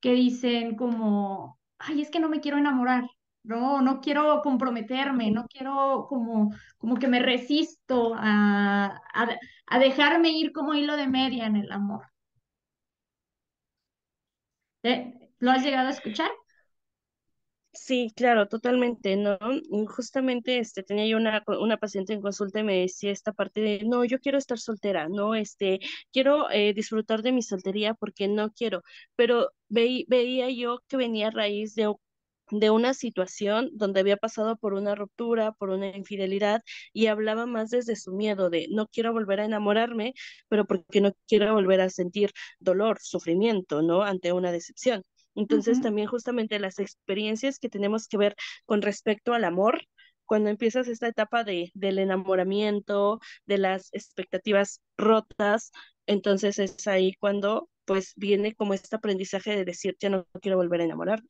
que 0.00 0.12
dicen 0.12 0.76
como, 0.76 1.58
ay, 1.78 2.02
es 2.02 2.10
que 2.10 2.20
no 2.20 2.28
me 2.28 2.40
quiero 2.40 2.58
enamorar, 2.58 3.04
no, 3.42 3.80
no 3.82 4.00
quiero 4.00 4.42
comprometerme, 4.42 5.30
no 5.30 5.46
quiero 5.48 6.06
como, 6.08 6.52
como 6.78 6.96
que 6.98 7.08
me 7.08 7.20
resisto 7.20 8.14
a, 8.16 9.00
a, 9.66 9.78
dejarme 9.78 10.30
ir 10.30 10.52
como 10.52 10.74
hilo 10.74 10.96
de 10.96 11.08
media 11.08 11.46
en 11.46 11.56
el 11.56 11.72
amor. 11.72 12.06
¿Eh? 14.82 15.12
¿Lo 15.38 15.50
has 15.50 15.62
llegado 15.62 15.88
a 15.88 15.90
escuchar? 15.90 16.30
Sí, 17.78 18.10
claro, 18.16 18.48
totalmente, 18.48 19.16
¿no? 19.16 19.38
Justamente 19.88 20.58
este, 20.58 20.82
tenía 20.82 21.06
yo 21.06 21.18
una, 21.18 21.42
una 21.60 21.76
paciente 21.76 22.14
en 22.14 22.22
consulta 22.22 22.60
y 22.60 22.62
me 22.64 22.80
decía 22.80 23.10
esta 23.12 23.32
parte 23.32 23.60
de, 23.60 23.84
no, 23.84 24.04
yo 24.04 24.18
quiero 24.18 24.38
estar 24.38 24.58
soltera, 24.58 25.08
no, 25.10 25.34
este, 25.34 25.80
quiero 26.10 26.50
eh, 26.50 26.72
disfrutar 26.74 27.22
de 27.22 27.32
mi 27.32 27.42
soltería 27.42 27.92
porque 27.94 28.28
no 28.28 28.50
quiero, 28.52 28.82
pero 29.14 29.50
veí- 29.68 30.06
veía 30.08 30.48
yo 30.50 30.78
que 30.88 30.96
venía 30.96 31.28
a 31.28 31.30
raíz 31.30 31.74
de, 31.74 31.92
de 32.50 32.70
una 32.70 32.94
situación 32.94 33.68
donde 33.74 34.00
había 34.00 34.16
pasado 34.16 34.56
por 34.56 34.72
una 34.74 34.94
ruptura, 34.94 35.52
por 35.52 35.68
una 35.70 35.94
infidelidad 35.96 36.62
y 36.94 37.06
hablaba 37.08 37.44
más 37.46 37.68
desde 37.70 37.94
su 37.96 38.12
miedo 38.14 38.48
de, 38.50 38.66
no 38.70 38.86
quiero 38.88 39.12
volver 39.12 39.40
a 39.40 39.44
enamorarme, 39.44 40.14
pero 40.48 40.64
porque 40.66 41.00
no 41.02 41.12
quiero 41.28 41.52
volver 41.54 41.80
a 41.82 41.90
sentir 41.90 42.30
dolor, 42.58 42.98
sufrimiento, 43.02 43.82
¿no? 43.82 44.02
Ante 44.02 44.32
una 44.32 44.50
decepción. 44.50 45.02
Entonces, 45.36 45.80
también 45.80 46.08
justamente 46.08 46.58
las 46.58 46.78
experiencias 46.80 47.58
que 47.60 47.68
tenemos 47.68 48.08
que 48.08 48.18
ver 48.18 48.36
con 48.66 48.82
respecto 48.82 49.34
al 49.34 49.44
amor, 49.44 49.82
cuando 50.26 50.50
empiezas 50.50 50.88
esta 50.88 51.08
etapa 51.08 51.44
de, 51.44 51.70
del 51.74 51.98
enamoramiento, 52.00 53.20
de 53.46 53.58
las 53.58 53.90
expectativas 53.94 54.82
rotas, 54.96 55.72
entonces 56.06 56.58
es 56.58 56.86
ahí 56.88 57.14
cuando 57.20 57.70
pues 57.84 58.14
viene 58.16 58.54
como 58.56 58.74
este 58.74 58.96
aprendizaje 58.96 59.56
de 59.56 59.64
decir, 59.64 59.96
ya 60.00 60.10
no 60.10 60.26
quiero 60.42 60.56
volver 60.58 60.80
a 60.80 60.84
enamorar, 60.84 61.22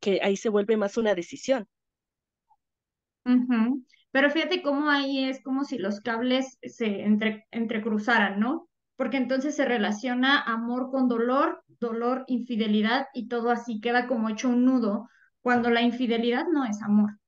que 0.00 0.20
ahí 0.22 0.36
se 0.36 0.50
vuelve 0.50 0.76
más 0.76 0.96
una 0.96 1.16
decisión. 1.16 1.68
Pero 4.12 4.30
fíjate 4.30 4.62
cómo 4.62 4.88
ahí 4.90 5.24
es 5.24 5.42
como 5.42 5.64
si 5.64 5.78
los 5.78 6.00
cables 6.00 6.58
se 6.62 7.02
entre, 7.02 7.46
entrecruzaran, 7.50 8.40
¿no? 8.40 8.68
Porque 8.96 9.16
entonces 9.16 9.56
se 9.56 9.64
relaciona 9.64 10.40
amor 10.40 10.90
con 10.90 11.08
dolor, 11.08 11.62
dolor, 11.80 12.24
infidelidad 12.28 13.06
y 13.12 13.28
todo 13.28 13.50
así 13.50 13.80
queda 13.80 14.06
como 14.06 14.28
hecho 14.28 14.48
un 14.48 14.64
nudo, 14.64 15.08
cuando 15.40 15.70
la 15.70 15.82
infidelidad 15.82 16.46
no 16.52 16.64
es 16.64 16.80
amor, 16.82 17.18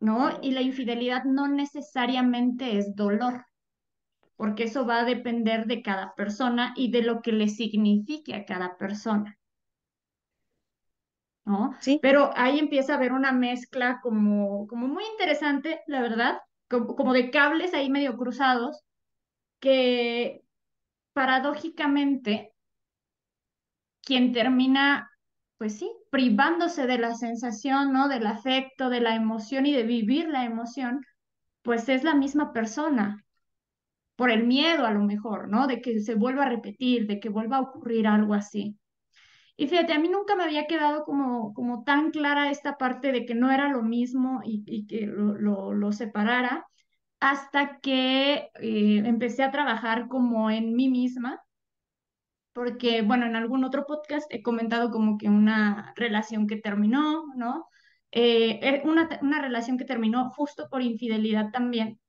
¿no? 0.00 0.38
Y 0.42 0.50
la 0.52 0.60
infidelidad 0.60 1.24
no 1.24 1.48
necesariamente 1.48 2.78
es 2.78 2.94
dolor, 2.94 3.46
porque 4.36 4.64
eso 4.64 4.86
va 4.86 5.00
a 5.00 5.04
depender 5.04 5.66
de 5.66 5.82
cada 5.82 6.14
persona 6.14 6.74
y 6.76 6.90
de 6.90 7.02
lo 7.02 7.22
que 7.22 7.32
le 7.32 7.48
signifique 7.48 8.34
a 8.34 8.44
cada 8.44 8.76
persona. 8.76 9.38
¿no? 11.44 11.74
Sí, 11.80 11.98
Pero 12.02 12.30
ahí 12.34 12.58
empieza 12.58 12.94
a 12.94 12.96
haber 12.96 13.12
una 13.12 13.32
mezcla 13.32 14.00
como, 14.02 14.66
como 14.66 14.88
muy 14.88 15.04
interesante, 15.12 15.82
la 15.86 16.00
verdad, 16.00 16.38
como, 16.68 17.12
de 17.12 17.30
cables 17.30 17.74
ahí 17.74 17.90
medio 17.90 18.16
cruzados, 18.16 18.82
que 19.60 20.42
paradójicamente 21.12 22.52
quien 24.02 24.32
termina, 24.32 25.10
pues 25.58 25.78
sí, 25.78 25.90
privándose 26.10 26.86
de 26.86 26.98
la 26.98 27.14
sensación, 27.14 27.92
¿no? 27.92 28.08
Del 28.08 28.26
afecto, 28.26 28.90
de 28.90 29.00
la 29.00 29.14
emoción 29.14 29.66
y 29.66 29.72
de 29.72 29.84
vivir 29.84 30.28
la 30.28 30.44
emoción, 30.44 31.04
pues 31.62 31.88
es 31.88 32.04
la 32.04 32.14
misma 32.14 32.52
persona, 32.52 33.24
por 34.16 34.30
el 34.30 34.44
miedo 34.44 34.86
a 34.86 34.92
lo 34.92 35.00
mejor, 35.02 35.48
¿no? 35.48 35.66
De 35.66 35.80
que 35.80 36.00
se 36.00 36.14
vuelva 36.14 36.44
a 36.44 36.48
repetir, 36.48 37.06
de 37.06 37.20
que 37.20 37.28
vuelva 37.28 37.56
a 37.58 37.62
ocurrir 37.62 38.06
algo 38.06 38.34
así. 38.34 38.76
Y 39.56 39.68
fíjate, 39.68 39.92
a 39.92 39.98
mí 40.00 40.08
nunca 40.08 40.34
me 40.34 40.44
había 40.44 40.66
quedado 40.66 41.04
como, 41.04 41.54
como 41.54 41.84
tan 41.84 42.10
clara 42.10 42.50
esta 42.50 42.76
parte 42.76 43.12
de 43.12 43.24
que 43.24 43.34
no 43.34 43.50
era 43.52 43.68
lo 43.68 43.82
mismo 43.82 44.40
y, 44.44 44.64
y 44.66 44.86
que 44.86 45.06
lo, 45.06 45.72
lo, 45.72 45.92
separara 45.92 46.66
hasta 47.20 47.78
que 47.80 48.50
eh, 48.60 49.02
empecé 49.04 49.44
a 49.44 49.52
trabajar 49.52 50.08
como 50.08 50.50
en 50.50 50.74
mí 50.74 50.88
misma, 50.88 51.40
porque, 52.52 53.02
bueno, 53.02 53.26
en 53.26 53.36
algún 53.36 53.64
otro 53.64 53.84
podcast 53.86 54.26
he 54.32 54.42
comentado 54.42 54.90
como 54.90 55.18
que 55.18 55.28
una 55.28 55.92
relación 55.96 56.46
que 56.46 56.56
terminó, 56.56 57.24
¿no? 57.36 57.66
Eh, 58.12 58.60
eh, 58.62 58.82
una, 58.84 59.08
una 59.22 59.40
relación 59.42 59.76
que 59.78 59.84
terminó 59.84 60.30
justo 60.30 60.68
por 60.70 60.82
infidelidad 60.82 61.50
también 61.50 62.00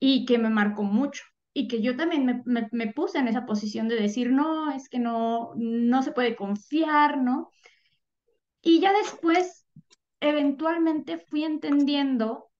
y 0.00 0.26
que 0.26 0.38
me 0.38 0.50
marcó 0.50 0.84
mucho. 0.84 1.24
Y 1.54 1.68
que 1.68 1.80
yo 1.80 1.96
también 1.96 2.42
me, 2.44 2.68
me, 2.72 2.92
puse 2.92 3.18
en 3.18 3.28
esa 3.28 3.46
posición 3.46 3.86
de 3.88 3.94
decir, 3.94 4.32
no, 4.32 4.72
es 4.72 4.88
que 4.88 4.98
no, 4.98 5.52
no 5.54 6.02
se 6.02 6.10
puede 6.10 6.34
confiar, 6.34 7.18
¿no? 7.18 7.50
Y 8.60 8.80
ya 8.80 8.92
después, 8.92 9.64
eventualmente 10.20 11.18
fui 11.18 11.44
entendiendo 11.44 12.50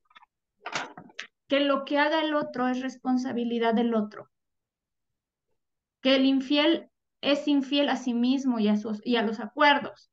que 1.49 1.61
lo 1.61 1.85
que 1.85 1.99
haga 1.99 2.21
el 2.23 2.35
otro 2.35 2.69
es 2.69 2.81
responsabilidad 2.81 3.75
del 3.75 3.95
otro, 3.95 4.31
que 6.01 6.17
el 6.17 6.25
infiel 6.25 6.89
es 7.21 7.49
infiel 7.49 7.89
a 7.89 7.97
sí 7.97 8.13
mismo 8.15 8.59
y 8.59 8.69
a, 8.69 8.77
sus, 8.77 9.05
y 9.05 9.17
a 9.17 9.23
los 9.23 9.41
acuerdos, 9.41 10.11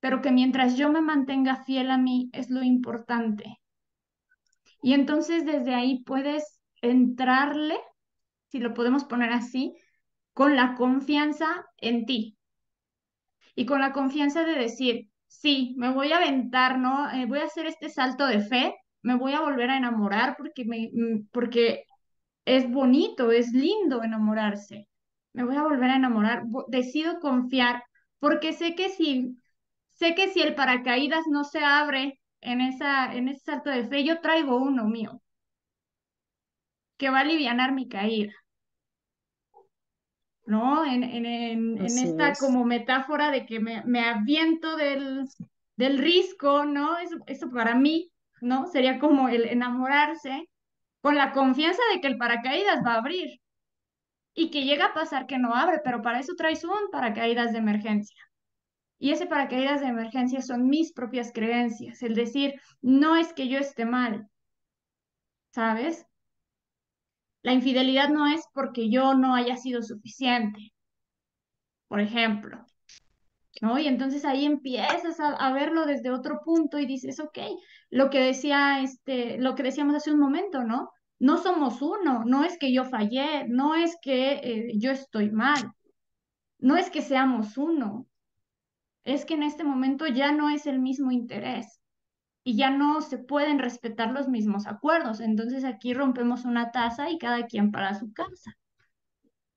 pero 0.00 0.20
que 0.20 0.32
mientras 0.32 0.76
yo 0.76 0.90
me 0.90 1.00
mantenga 1.00 1.64
fiel 1.64 1.90
a 1.90 1.98
mí 1.98 2.28
es 2.32 2.50
lo 2.50 2.62
importante. 2.62 3.60
Y 4.82 4.94
entonces 4.94 5.44
desde 5.44 5.74
ahí 5.74 6.02
puedes 6.04 6.57
entrarle, 6.82 7.78
si 8.48 8.60
lo 8.60 8.74
podemos 8.74 9.04
poner 9.04 9.32
así, 9.32 9.76
con 10.34 10.56
la 10.56 10.74
confianza 10.74 11.66
en 11.78 12.06
ti 12.06 12.38
y 13.54 13.66
con 13.66 13.80
la 13.80 13.92
confianza 13.92 14.44
de 14.44 14.54
decir, 14.54 15.10
sí, 15.26 15.74
me 15.76 15.92
voy 15.92 16.12
a 16.12 16.18
aventar, 16.18 16.78
¿no? 16.78 17.10
Eh, 17.10 17.26
voy 17.26 17.40
a 17.40 17.44
hacer 17.44 17.66
este 17.66 17.90
salto 17.90 18.26
de 18.26 18.40
fe, 18.40 18.74
me 19.02 19.16
voy 19.16 19.32
a 19.32 19.40
volver 19.40 19.70
a 19.70 19.76
enamorar 19.76 20.36
porque, 20.38 20.64
me, 20.64 20.90
mm, 20.92 21.28
porque 21.32 21.84
es 22.44 22.70
bonito, 22.70 23.32
es 23.32 23.52
lindo 23.52 24.02
enamorarse. 24.02 24.88
Me 25.32 25.44
voy 25.44 25.56
a 25.56 25.62
volver 25.62 25.90
a 25.90 25.96
enamorar, 25.96 26.44
decido 26.68 27.20
confiar 27.20 27.82
porque 28.20 28.52
sé 28.52 28.74
que 28.74 28.88
si, 28.90 29.38
sé 29.92 30.14
que 30.14 30.28
si 30.28 30.40
el 30.42 30.54
paracaídas 30.54 31.24
no 31.30 31.44
se 31.44 31.60
abre 31.64 32.20
en 32.40 32.60
esa, 32.60 33.14
en 33.14 33.28
ese 33.28 33.44
salto 33.44 33.70
de 33.70 33.86
fe, 33.88 34.04
yo 34.04 34.20
traigo 34.20 34.56
uno 34.56 34.86
mío 34.86 35.20
que 36.98 37.10
va 37.10 37.18
a 37.18 37.20
alivianar 37.22 37.72
mi 37.72 37.88
caída. 37.88 38.32
¿no? 40.48 40.84
En, 40.84 41.04
en, 41.04 41.26
en, 41.26 41.78
esta 41.78 42.30
es. 42.30 42.40
como 42.40 42.64
metáfora 42.64 43.30
de 43.30 43.44
que 43.44 43.60
me, 43.60 43.82
me 43.84 44.00
aviento 44.00 44.76
del, 44.76 45.26
del 45.76 45.98
risco, 45.98 46.64
¿no? 46.64 46.96
Eso, 46.98 47.18
eso 47.26 47.50
para 47.50 47.74
mí, 47.74 48.10
¿no? 48.40 48.66
Sería 48.66 48.98
como 48.98 49.28
el 49.28 49.44
enamorarse 49.44 50.48
con 51.02 51.16
la 51.16 51.32
confianza 51.32 51.82
de 51.92 52.00
que 52.00 52.08
el 52.08 52.16
paracaídas 52.16 52.82
va 52.84 52.94
a 52.94 52.98
abrir 52.98 53.40
y 54.34 54.50
que 54.50 54.64
llega 54.64 54.86
a 54.86 54.94
pasar 54.94 55.26
que 55.26 55.38
no 55.38 55.54
abre, 55.54 55.80
pero 55.84 56.00
para 56.00 56.20
eso 56.20 56.34
traes 56.34 56.64
un 56.64 56.90
paracaídas 56.90 57.52
de 57.52 57.58
emergencia. 57.58 58.22
Y 58.98 59.12
ese 59.12 59.26
paracaídas 59.26 59.80
de 59.82 59.88
emergencia 59.88 60.40
son 60.40 60.68
mis 60.68 60.92
propias 60.92 61.30
creencias, 61.32 62.02
el 62.02 62.14
decir, 62.14 62.54
no 62.80 63.16
es 63.16 63.32
que 63.34 63.48
yo 63.48 63.58
esté 63.58 63.84
mal, 63.84 64.28
¿sabes? 65.50 66.07
La 67.48 67.54
infidelidad 67.54 68.10
no 68.10 68.26
es 68.26 68.42
porque 68.52 68.90
yo 68.90 69.14
no 69.14 69.34
haya 69.34 69.56
sido 69.56 69.80
suficiente, 69.80 70.74
por 71.88 71.98
ejemplo. 71.98 72.62
¿no? 73.62 73.78
Y 73.78 73.86
entonces 73.86 74.26
ahí 74.26 74.44
empiezas 74.44 75.18
a, 75.18 75.50
verlo 75.54 75.86
desde 75.86 76.10
otro 76.10 76.42
punto 76.44 76.78
y 76.78 76.84
dices, 76.84 77.18
ok, 77.20 77.38
lo 77.88 78.10
que 78.10 78.20
decía 78.20 78.82
este, 78.82 79.38
lo 79.38 79.54
que 79.54 79.62
decíamos 79.62 79.96
hace 79.96 80.12
un 80.12 80.20
momento, 80.20 80.62
¿no? 80.62 80.90
No 81.18 81.38
somos 81.38 81.80
uno, 81.80 82.22
no 82.26 82.44
es 82.44 82.58
que 82.58 82.70
yo 82.70 82.84
fallé, 82.84 83.48
no 83.48 83.74
es 83.74 83.96
que 84.02 84.32
eh, 84.32 84.72
yo 84.76 84.90
estoy 84.90 85.30
mal, 85.30 85.72
no 86.58 86.76
es 86.76 86.90
que 86.90 87.00
seamos 87.00 87.56
uno, 87.56 88.06
es 89.04 89.24
que 89.24 89.32
en 89.32 89.42
este 89.42 89.64
momento 89.64 90.06
ya 90.06 90.32
no 90.32 90.50
es 90.50 90.66
el 90.66 90.80
mismo 90.80 91.12
interés 91.12 91.77
y 92.44 92.56
ya 92.56 92.70
no 92.70 93.00
se 93.00 93.18
pueden 93.18 93.58
respetar 93.58 94.12
los 94.12 94.28
mismos 94.28 94.66
acuerdos. 94.66 95.20
Entonces 95.20 95.64
aquí 95.64 95.94
rompemos 95.94 96.44
una 96.44 96.70
taza 96.70 97.10
y 97.10 97.18
cada 97.18 97.46
quien 97.46 97.70
para 97.70 97.94
su 97.94 98.12
casa, 98.12 98.56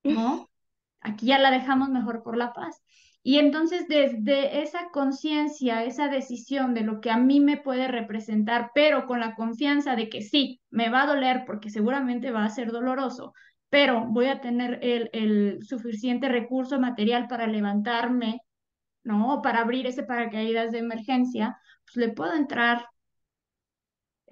¿no? 0.03 0.49
Aquí 1.01 1.27
ya 1.27 1.39
la 1.39 1.51
dejamos 1.51 1.89
mejor 1.89 2.23
por 2.23 2.37
la 2.37 2.53
paz. 2.53 2.81
Y 3.23 3.37
entonces 3.37 3.87
desde 3.87 4.61
esa 4.63 4.89
conciencia, 4.91 5.83
esa 5.83 6.07
decisión 6.07 6.73
de 6.73 6.81
lo 6.81 7.01
que 7.01 7.11
a 7.11 7.17
mí 7.17 7.39
me 7.39 7.57
puede 7.57 7.87
representar, 7.87 8.71
pero 8.73 9.05
con 9.05 9.19
la 9.19 9.35
confianza 9.35 9.95
de 9.95 10.09
que 10.09 10.21
sí, 10.21 10.59
me 10.71 10.89
va 10.89 11.03
a 11.03 11.07
doler 11.07 11.43
porque 11.45 11.69
seguramente 11.69 12.31
va 12.31 12.45
a 12.45 12.49
ser 12.49 12.71
doloroso, 12.71 13.33
pero 13.69 14.07
voy 14.09 14.25
a 14.25 14.41
tener 14.41 14.79
el, 14.81 15.09
el 15.13 15.63
suficiente 15.63 16.29
recurso 16.29 16.79
material 16.79 17.27
para 17.27 17.45
levantarme, 17.45 18.41
¿no? 19.03 19.41
Para 19.43 19.61
abrir 19.61 19.85
ese 19.85 20.03
paracaídas 20.03 20.71
de 20.71 20.79
emergencia, 20.79 21.57
pues 21.93 22.07
le 22.07 22.13
puedo 22.13 22.33
entrar 22.35 22.85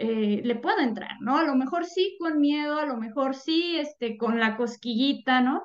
eh, 0.01 0.41
le 0.45 0.55
puedo 0.55 0.79
entrar, 0.79 1.17
¿no? 1.19 1.37
A 1.37 1.43
lo 1.43 1.55
mejor 1.55 1.85
sí 1.85 2.15
con 2.19 2.39
miedo, 2.39 2.79
a 2.79 2.85
lo 2.85 2.95
mejor 2.95 3.35
sí 3.35 3.77
este, 3.77 4.17
con 4.17 4.39
la 4.39 4.55
cosquillita, 4.55 5.41
¿no? 5.41 5.61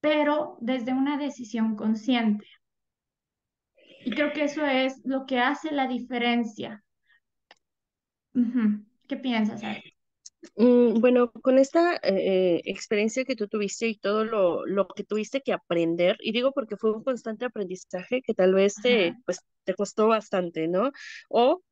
Pero 0.00 0.58
desde 0.60 0.92
una 0.92 1.16
decisión 1.18 1.76
consciente. 1.76 2.46
Y 4.04 4.10
creo 4.10 4.32
que 4.32 4.44
eso 4.44 4.64
es 4.66 5.00
lo 5.04 5.24
que 5.24 5.38
hace 5.38 5.70
la 5.70 5.86
diferencia. 5.86 6.82
¿Qué 9.06 9.16
piensas, 9.16 9.62
Ari? 9.62 9.89
Mm, 10.56 11.00
Bueno, 11.00 11.30
con 11.32 11.58
esta 11.58 11.96
eh, 12.02 12.60
experiencia 12.64 13.24
que 13.24 13.36
tú 13.36 13.46
tuviste 13.48 13.88
y 13.88 13.98
todo 13.98 14.24
lo, 14.24 14.64
lo 14.66 14.88
que 14.88 15.04
tuviste 15.04 15.40
que 15.42 15.52
aprender, 15.52 16.16
y 16.20 16.32
digo 16.32 16.52
porque 16.52 16.76
fue 16.76 16.92
un 16.92 17.02
constante 17.04 17.44
aprendizaje 17.44 18.22
que 18.22 18.34
tal 18.34 18.54
vez 18.54 18.80
te, 18.80 19.16
pues, 19.26 19.44
te 19.64 19.74
costó 19.74 20.08
bastante, 20.08 20.66
¿no? 20.68 20.92
O 21.28 21.62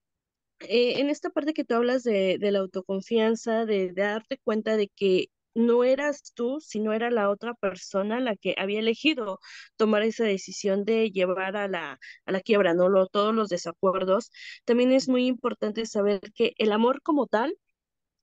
eh, 0.60 1.00
en 1.00 1.10
esta 1.10 1.30
parte 1.30 1.54
que 1.54 1.64
tú 1.64 1.74
hablas 1.76 2.04
de, 2.04 2.38
de 2.40 2.52
la 2.52 2.60
autoconfianza, 2.60 3.66
de, 3.66 3.92
de 3.92 4.02
darte 4.02 4.38
cuenta 4.44 4.76
de 4.76 4.88
que 4.88 5.28
no 5.54 5.84
eras 5.84 6.32
tú, 6.34 6.60
sino 6.60 6.92
era 6.92 7.10
la 7.10 7.30
otra 7.30 7.54
persona 7.54 8.20
la 8.20 8.36
que 8.36 8.54
había 8.58 8.80
elegido 8.80 9.40
tomar 9.76 10.02
esa 10.02 10.24
decisión 10.24 10.84
de 10.84 11.10
llevar 11.10 11.56
a 11.56 11.68
la, 11.68 11.98
a 12.26 12.32
la 12.32 12.40
quiebra, 12.40 12.74
¿no? 12.74 12.88
Lo- 12.88 13.06
todos 13.08 13.34
los 13.34 13.48
desacuerdos. 13.48 14.30
También 14.64 14.92
es 14.92 15.08
muy 15.08 15.26
importante 15.26 15.86
saber 15.86 16.20
que 16.34 16.54
el 16.58 16.72
amor 16.72 17.02
como 17.02 17.26
tal, 17.26 17.54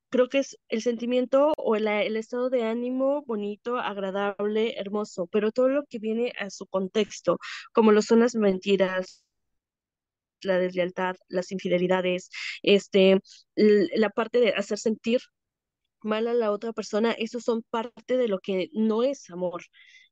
creo 0.09 0.29
que 0.29 0.39
es 0.39 0.57
el 0.69 0.81
sentimiento 0.81 1.53
o 1.57 1.75
el, 1.75 1.87
el 1.87 2.17
estado 2.17 2.49
de 2.49 2.63
ánimo 2.63 3.23
bonito, 3.25 3.77
agradable, 3.77 4.79
hermoso, 4.79 5.27
pero 5.27 5.51
todo 5.51 5.69
lo 5.69 5.83
que 5.85 5.99
viene 5.99 6.33
a 6.39 6.49
su 6.49 6.67
contexto, 6.67 7.37
como 7.73 7.91
lo 7.91 8.01
son 8.01 8.21
las 8.21 8.35
mentiras 8.35 9.25
la 10.45 10.59
deslealtad, 10.59 11.15
las 11.27 11.51
infidelidades, 11.51 12.29
este, 12.63 13.19
la 13.55 14.09
parte 14.09 14.39
de 14.39 14.49
hacer 14.49 14.77
sentir 14.77 15.21
mal 16.01 16.27
a 16.27 16.33
la 16.33 16.51
otra 16.51 16.73
persona, 16.73 17.11
esos 17.13 17.43
son 17.43 17.63
parte 17.69 18.17
de 18.17 18.27
lo 18.27 18.39
que 18.39 18.69
no 18.73 19.03
es 19.03 19.29
amor. 19.29 19.63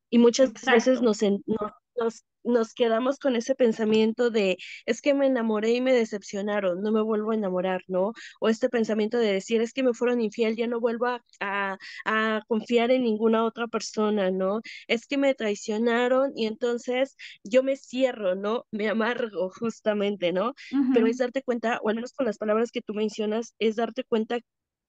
Y 0.10 0.18
muchas 0.18 0.52
veces 0.54 1.02
nos, 1.02 1.20
nos, 1.96 2.24
nos 2.44 2.74
quedamos 2.74 3.20
con 3.20 3.36
ese 3.36 3.56
pensamiento 3.56 4.30
de, 4.30 4.58
es 4.86 5.02
que 5.02 5.14
me 5.14 5.28
enamoré 5.28 5.72
y 5.72 5.82
me 5.82 5.94
decepcionaron, 5.94 6.82
no 6.82 6.92
me 6.92 7.02
vuelvo 7.02 7.32
a 7.32 7.36
enamorar, 7.36 7.82
¿no? 7.88 8.14
O 8.40 8.50
este 8.50 8.70
pensamiento 8.70 9.18
de 9.18 9.34
decir, 9.34 9.62
es 9.62 9.74
que 9.74 9.84
me 9.84 9.94
fueron 9.94 10.22
infiel, 10.22 10.56
ya 10.56 10.68
no 10.68 10.80
vuelvo 10.80 11.08
a, 11.08 11.22
a, 11.40 11.78
a 12.06 12.42
confiar 12.48 12.92
en 12.92 13.04
ninguna 13.04 13.44
otra 13.46 13.68
persona, 13.68 14.32
¿no? 14.32 14.62
Es 14.88 15.08
que 15.08 15.18
me 15.18 15.34
traicionaron 15.36 16.32
y 16.36 16.46
entonces 16.48 17.16
yo 17.44 17.64
me 17.64 17.76
cierro, 17.78 18.36
¿no? 18.36 18.66
Me 18.72 18.90
amargo 18.90 19.50
justamente, 19.60 20.32
¿no? 20.34 20.54
Pero 20.92 21.08
es 21.08 21.18
darte 21.18 21.44
cuenta, 21.44 21.80
o 21.84 21.90
al 21.90 21.96
menos 21.96 22.14
con 22.14 22.26
las 22.26 22.38
palabras 22.38 22.72
que 22.72 22.82
tú 22.82 22.94
mencionas, 22.94 23.56
es 23.60 23.76
darte 23.76 24.04
cuenta 24.04 24.40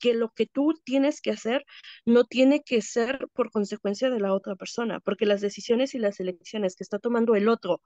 que 0.04 0.12
lo 0.12 0.28
que 0.28 0.44
tú 0.44 0.74
tienes 0.84 1.22
que 1.22 1.30
hacer 1.30 1.64
no 2.04 2.24
tiene 2.24 2.62
que 2.62 2.82
ser 2.82 3.26
por 3.32 3.50
consecuencia 3.50 4.10
de 4.10 4.20
la 4.20 4.34
otra 4.34 4.54
persona, 4.54 5.00
porque 5.00 5.24
las 5.24 5.40
decisiones 5.40 5.94
y 5.94 5.98
las 5.98 6.20
elecciones 6.20 6.76
que 6.76 6.84
está 6.84 6.98
tomando 6.98 7.34
el 7.36 7.48
otro 7.48 7.80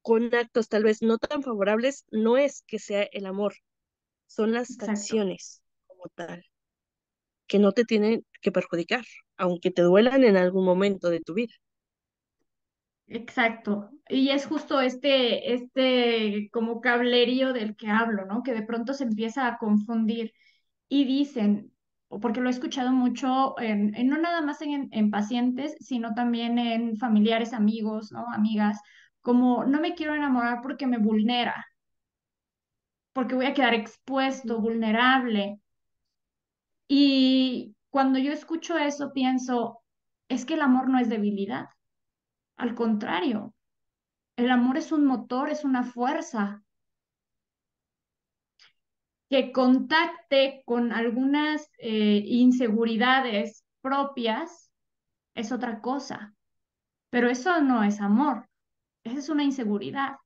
con 0.00 0.34
actos 0.34 0.70
tal 0.70 0.84
vez 0.84 1.02
no 1.02 1.18
tan 1.18 1.42
favorables 1.42 2.06
no 2.10 2.38
es 2.38 2.62
que 2.66 2.78
sea 2.78 3.02
el 3.12 3.26
amor, 3.26 3.56
son 4.26 4.52
las 4.52 4.70
exacto. 4.70 4.92
acciones 4.92 5.62
como 5.86 6.04
tal, 6.14 6.46
que 7.46 7.58
no 7.58 7.72
te 7.72 7.84
tienen 7.84 8.24
que 8.40 8.52
perjudicar, 8.52 9.04
aunque 9.36 9.70
te 9.70 9.82
duelan 9.82 10.24
en 10.24 10.38
algún 10.38 10.64
momento 10.64 11.10
de 11.10 11.20
tu 11.20 11.34
vida. 11.34 11.52
Exacto. 13.06 13.90
Y 14.08 14.30
es 14.30 14.46
justo 14.46 14.80
este, 14.80 15.52
este 15.52 16.48
como 16.52 16.80
cablerío 16.80 17.52
del 17.52 17.76
que 17.76 17.88
hablo, 17.88 18.24
¿no? 18.24 18.42
Que 18.42 18.54
de 18.54 18.62
pronto 18.62 18.94
se 18.94 19.04
empieza 19.04 19.46
a 19.46 19.58
confundir 19.58 20.32
y 20.90 21.04
dicen, 21.04 21.72
porque 22.08 22.40
lo 22.40 22.48
he 22.48 22.52
escuchado 22.52 22.90
mucho, 22.92 23.58
en, 23.60 23.94
en 23.94 24.08
no 24.08 24.18
nada 24.18 24.42
más 24.42 24.60
en, 24.60 24.88
en 24.92 25.10
pacientes, 25.10 25.76
sino 25.80 26.14
también 26.14 26.58
en 26.58 26.96
familiares, 26.98 27.52
amigos, 27.54 28.10
¿no? 28.12 28.26
Amigas, 28.32 28.80
como 29.22 29.64
no 29.64 29.80
me 29.80 29.94
quiero 29.94 30.14
enamorar 30.14 30.60
porque 30.62 30.88
me 30.88 30.98
vulnera, 30.98 31.64
porque 33.12 33.36
voy 33.36 33.46
a 33.46 33.54
quedar 33.54 33.74
expuesto, 33.74 34.60
vulnerable. 34.60 35.60
Y 36.88 37.76
cuando 37.90 38.18
yo 38.18 38.32
escucho 38.32 38.76
eso, 38.76 39.12
pienso, 39.12 39.80
es 40.28 40.44
que 40.44 40.54
el 40.54 40.62
amor 40.62 40.88
no 40.88 40.98
es 40.98 41.08
debilidad, 41.08 41.68
al 42.56 42.74
contrario. 42.74 43.54
El 44.36 44.50
amor 44.50 44.76
es 44.78 44.90
un 44.90 45.04
motor, 45.04 45.50
es 45.50 45.64
una 45.64 45.84
fuerza 45.84 46.64
que 49.30 49.52
contacte 49.52 50.62
con 50.66 50.92
algunas 50.92 51.70
eh, 51.78 52.22
inseguridades 52.26 53.64
propias 53.80 54.70
es 55.34 55.52
otra 55.52 55.80
cosa, 55.80 56.34
pero 57.10 57.30
eso 57.30 57.60
no 57.62 57.84
es 57.84 58.00
amor, 58.00 58.48
esa 59.04 59.18
es 59.20 59.28
una 59.28 59.44
inseguridad. 59.44 60.16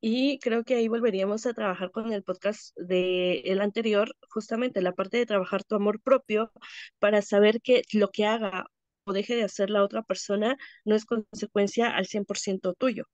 Y 0.00 0.38
creo 0.40 0.64
que 0.64 0.74
ahí 0.76 0.88
volveríamos 0.88 1.46
a 1.46 1.54
trabajar 1.54 1.90
con 1.90 2.12
el 2.12 2.22
podcast 2.24 2.76
de 2.76 3.40
el 3.46 3.60
anterior, 3.60 4.14
justamente 4.30 4.80
la 4.82 4.92
parte 4.94 5.18
de 5.18 5.26
trabajar 5.26 5.64
tu 5.64 5.74
amor 5.76 6.00
propio 6.00 6.52
para 6.98 7.22
saber 7.22 7.60
que 7.62 7.82
lo 7.92 8.10
que 8.10 8.26
haga 8.26 8.66
o 9.04 9.12
deje 9.12 9.36
de 9.36 9.44
hacer 9.44 9.70
la 9.70 9.82
otra 9.84 10.02
persona 10.02 10.56
no 10.84 10.94
es 10.94 11.04
consecuencia 11.04 11.90
al 11.90 12.06
100% 12.06 12.74
tuyo, 12.74 13.04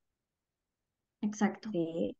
Exacto. 1.24 1.70
¿sí? 1.72 2.16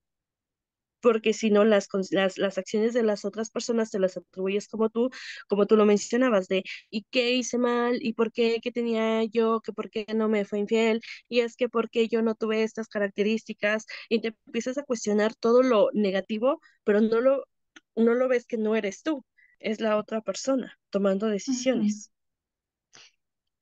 Porque 1.01 1.35
si 1.35 1.51
no, 1.51 1.64
las, 1.64 1.88
las, 2.11 2.38
las 2.38 2.57
acciones 2.59 2.95
de 2.95 3.03
las 3.03 3.27
otras 3.27 3.51
personas 3.51 3.90
te 3.90 3.99
las 3.99 4.17
atribuyes 4.17 4.69
como 4.69 4.88
tú, 4.88 5.11
como 5.49 5.67
tú 5.67 5.77
lo 5.77 5.85
mencionabas, 5.85 6.49
de 6.49 6.64
¿y 6.90 7.05
qué 7.11 7.33
hice 7.33 7.59
mal? 7.59 7.99
¿Y 8.01 8.14
por 8.14 8.33
qué? 8.33 8.61
¿Qué 8.62 8.73
tenía 8.73 9.23
yo? 9.25 9.61
¿Que 9.61 9.73
por 9.75 9.90
qué 9.90 10.07
no 10.14 10.29
me 10.31 10.47
fue 10.47 10.61
infiel? 10.61 11.03
Y 11.29 11.40
es 11.40 11.57
que 11.57 11.69
por 11.69 11.90
qué 11.90 12.09
yo 12.09 12.23
no 12.23 12.35
tuve 12.35 12.62
estas 12.62 12.88
características? 12.88 13.85
Y 14.09 14.21
te 14.23 14.29
empiezas 14.47 14.79
a 14.79 14.85
cuestionar 14.85 15.35
todo 15.35 15.62
lo 15.62 15.90
negativo, 15.93 16.61
pero 16.85 17.01
no 17.03 17.21
lo, 17.21 17.45
no 17.97 18.14
lo 18.14 18.29
ves 18.29 18.47
que 18.47 18.57
no 18.57 18.75
eres 18.77 19.03
tú, 19.03 19.25
es 19.59 19.81
la 19.81 19.97
otra 19.99 20.23
persona 20.23 20.79
tomando 20.90 21.27
decisiones, 21.29 22.12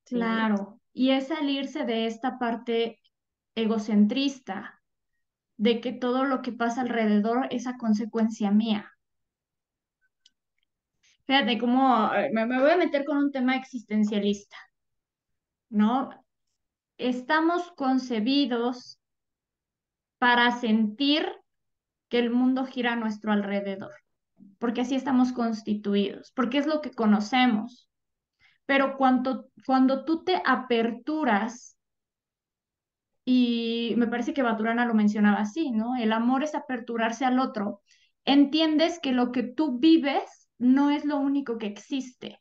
¿sí? 0.05 0.17
Claro. 0.17 0.81
Y 0.93 1.11
es 1.11 1.29
salirse 1.29 1.85
de 1.85 2.07
esta 2.07 2.39
parte 2.39 3.01
egocentrista, 3.55 4.82
de 5.57 5.81
que 5.81 5.93
todo 5.93 6.25
lo 6.25 6.43
que 6.43 6.53
pasa 6.53 6.81
alrededor 6.81 7.47
es 7.51 7.67
a 7.67 7.77
consecuencia 7.77 8.51
mía. 8.51 8.91
Fíjate 11.27 11.59
cómo 11.59 12.13
eh, 12.15 12.31
me, 12.33 12.47
me 12.47 12.61
voy 12.61 12.71
a 12.73 12.77
meter 12.77 13.05
con 13.05 13.17
un 13.17 13.33
tema 13.33 13.57
existencialista, 13.57 14.57
¿no? 15.69 16.11
Estamos 16.99 17.71
concebidos 17.73 19.01
para 20.19 20.53
sentir 20.53 21.27
que 22.09 22.19
el 22.19 22.31
mundo 22.31 22.67
gira 22.67 22.93
a 22.93 22.97
nuestro 22.97 23.33
alrededor, 23.33 23.93
porque 24.59 24.83
así 24.83 24.95
estamos 24.95 25.33
constituidos, 25.33 26.31
porque 26.33 26.59
es 26.59 26.67
lo 26.67 26.81
que 26.81 26.93
conocemos. 26.93 27.89
Pero 28.67 28.97
cuando, 28.97 29.49
cuando 29.67 30.05
tú 30.05 30.23
te 30.25 30.41
aperturas, 30.45 31.77
y 33.25 33.95
me 33.97 34.07
parece 34.07 34.35
que 34.35 34.43
Baturana 34.43 34.87
lo 34.87 34.95
mencionaba 34.95 35.41
así, 35.41 35.71
¿no? 35.71 35.97
El 35.97 36.13
amor 36.13 36.43
es 36.43 36.55
aperturarse 36.55 37.25
al 37.25 37.39
otro, 37.39 37.83
entiendes 38.25 38.99
que 39.01 39.13
lo 39.13 39.33
que 39.33 39.43
tú 39.43 39.79
vives 39.79 40.49
no 40.59 40.91
es 40.91 41.05
lo 41.05 41.19
único 41.19 41.59
que 41.59 41.67
existe. 41.67 42.41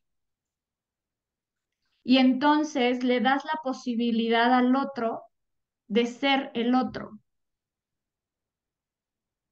Y 2.03 2.17
entonces 2.17 3.03
le 3.03 3.21
das 3.21 3.43
la 3.43 3.59
posibilidad 3.63 4.53
al 4.53 4.75
otro 4.75 5.23
de 5.87 6.05
ser 6.05 6.51
el 6.53 6.75
otro. 6.75 7.19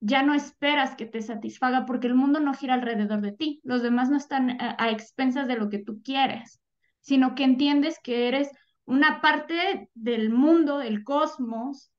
ya 0.02 0.24
no 0.24 0.34
esperas 0.34 0.96
que 0.96 1.06
te 1.06 1.22
satisfaga 1.22 1.86
porque 1.86 2.08
el 2.08 2.16
mundo 2.16 2.40
no 2.40 2.54
gira 2.54 2.74
alrededor 2.76 3.22
de 3.22 3.34
ti, 3.34 3.60
los 3.64 3.82
demás 3.82 4.10
no 4.10 4.18
están 4.18 4.62
a, 4.62 4.76
a 4.80 4.90
expensas 4.92 5.48
de 5.48 5.58
lo 5.58 5.70
que 5.70 5.80
tú 5.80 6.02
quieres, 6.04 6.62
sino 7.02 7.36
que 7.36 7.44
entiendes 7.44 7.98
que 8.02 8.28
eres 8.28 8.50
una 8.90 9.22
parte 9.22 9.92
del 9.94 10.32
mundo, 10.32 10.80
del 10.80 11.04
cosmos, 11.04 11.92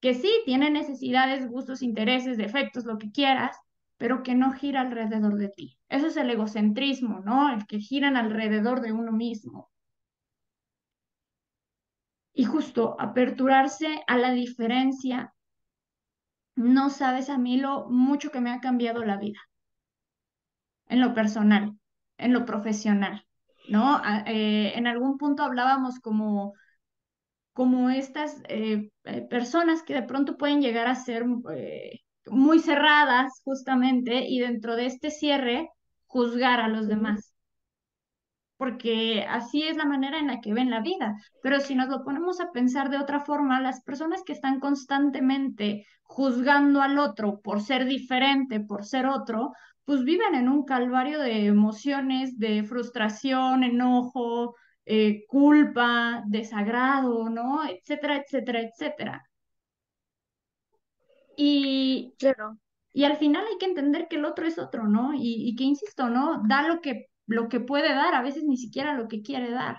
que 0.00 0.14
sí 0.14 0.30
tiene 0.44 0.70
necesidades, 0.70 1.48
gustos, 1.50 1.82
intereses, 1.82 2.38
defectos, 2.38 2.84
lo 2.84 2.98
que 2.98 3.10
quieras, 3.10 3.56
pero 3.96 4.22
que 4.22 4.36
no 4.36 4.52
gira 4.52 4.82
alrededor 4.82 5.34
de 5.36 5.48
ti. 5.48 5.76
Eso 5.88 6.06
es 6.06 6.16
el 6.16 6.30
egocentrismo, 6.30 7.18
¿no? 7.18 7.52
El 7.52 7.66
que 7.66 7.80
giran 7.80 8.16
alrededor 8.16 8.80
de 8.80 8.92
uno 8.92 9.10
mismo. 9.10 9.72
Y 12.32 12.44
justo 12.44 12.94
aperturarse 13.00 14.04
a 14.06 14.16
la 14.16 14.30
diferencia, 14.30 15.34
no 16.54 16.90
sabes 16.90 17.28
a 17.28 17.38
mí 17.38 17.58
lo 17.58 17.88
mucho 17.90 18.30
que 18.30 18.40
me 18.40 18.52
ha 18.52 18.60
cambiado 18.60 19.04
la 19.04 19.16
vida. 19.16 19.40
en 20.88 21.00
lo 21.00 21.14
personal, 21.14 21.78
en 22.18 22.32
lo 22.32 22.44
profesional, 22.44 23.27
¿no? 23.68 24.00
Eh, 24.26 24.72
en 24.76 24.86
algún 24.86 25.18
punto 25.18 25.42
hablábamos 25.42 26.00
como, 26.00 26.54
como 27.52 27.90
estas 27.90 28.40
eh, 28.48 28.90
eh, 29.04 29.22
personas 29.22 29.82
que 29.82 29.94
de 29.94 30.04
pronto 30.04 30.36
pueden 30.36 30.60
llegar 30.62 30.86
a 30.86 30.94
ser 30.94 31.24
eh, 31.52 32.00
muy 32.26 32.60
cerradas 32.60 33.40
justamente 33.44 34.20
y 34.28 34.38
dentro 34.38 34.76
de 34.76 34.86
este 34.86 35.10
cierre 35.10 35.68
juzgar 36.06 36.60
a 36.60 36.68
los 36.68 36.86
demás. 36.86 37.34
Porque 38.56 39.24
así 39.28 39.62
es 39.62 39.76
la 39.76 39.84
manera 39.84 40.18
en 40.18 40.26
la 40.28 40.40
que 40.40 40.52
ven 40.52 40.70
la 40.70 40.80
vida. 40.80 41.16
Pero 41.42 41.60
si 41.60 41.74
nos 41.74 41.88
lo 41.88 42.04
ponemos 42.04 42.40
a 42.40 42.50
pensar 42.52 42.90
de 42.90 42.98
otra 42.98 43.20
forma, 43.20 43.60
las 43.60 43.82
personas 43.82 44.22
que 44.24 44.32
están 44.32 44.60
constantemente 44.60 45.86
juzgando 46.02 46.80
al 46.82 46.98
otro 46.98 47.40
por 47.40 47.60
ser 47.60 47.86
diferente, 47.86 48.60
por 48.60 48.84
ser 48.84 49.06
otro, 49.06 49.52
pues 49.88 50.04
viven 50.04 50.36
en 50.36 50.50
un 50.50 50.64
calvario 50.66 51.20
de 51.20 51.46
emociones, 51.46 52.38
de 52.38 52.62
frustración, 52.64 53.64
enojo, 53.64 54.56
eh, 54.86 55.24
culpa, 55.28 56.24
desagrado, 56.28 57.30
¿no? 57.30 57.66
Etcétera, 57.68 58.18
etcétera, 58.18 58.60
etcétera. 58.62 59.30
Y, 61.36 62.14
Claro, 62.18 62.58
y 62.92 63.04
al 63.04 63.16
final 63.18 63.46
hay 63.46 63.58
que 63.58 63.66
entender 63.66 64.08
que 64.08 64.16
el 64.16 64.24
otro 64.26 64.46
es 64.46 64.58
otro, 64.58 64.88
¿no? 64.88 65.14
Y, 65.14 65.48
y 65.48 65.56
que, 65.56 65.64
insisto, 65.64 66.10
¿no? 66.10 66.42
Da 66.48 66.68
lo 66.68 66.80
que, 66.82 67.06
lo 67.26 67.48
que 67.48 67.60
puede 67.60 67.90
dar, 67.94 68.14
a 68.14 68.22
veces 68.22 68.44
ni 68.44 68.56
siquiera 68.58 68.94
lo 68.94 69.08
que 69.08 69.22
quiere 69.22 69.50
dar. 69.52 69.78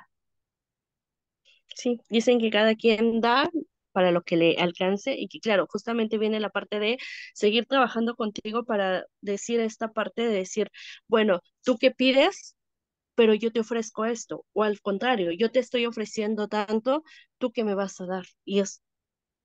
sí, 1.76 2.00
dicen 2.10 2.40
que 2.40 2.50
cada 2.50 2.76
quien 2.76 3.22
da 3.22 3.50
para 3.92 4.12
lo 4.12 4.24
que 4.24 4.38
le 4.38 4.58
alcance 4.58 5.16
y 5.18 5.28
que 5.28 5.40
claro, 5.40 5.68
justamente 5.70 6.18
viene 6.18 6.40
la 6.40 6.50
parte 6.50 6.80
de 6.80 6.98
seguir 7.34 7.66
trabajando 7.66 8.16
contigo 8.16 8.64
para 8.66 9.06
decir 9.22 9.60
esta 9.60 9.90
parte 9.92 10.24
de 10.24 10.34
decir, 10.36 10.70
bueno, 11.08 11.42
¿tú 11.64 11.78
qué 11.78 11.92
pides? 11.92 12.56
pero 13.20 13.34
yo 13.34 13.52
te 13.52 13.60
ofrezco 13.60 14.06
esto, 14.06 14.46
o 14.54 14.64
al 14.64 14.80
contrario, 14.82 15.32
yo 15.34 15.52
te 15.52 15.60
estoy 15.60 15.86
ofreciendo 15.86 16.48
tanto, 16.48 17.04
¿tú 17.38 17.52
qué 17.52 17.66
me 17.66 17.76
vas 17.76 18.00
a 18.00 18.06
dar? 18.06 18.24
Y 18.46 18.62
es 18.62 18.82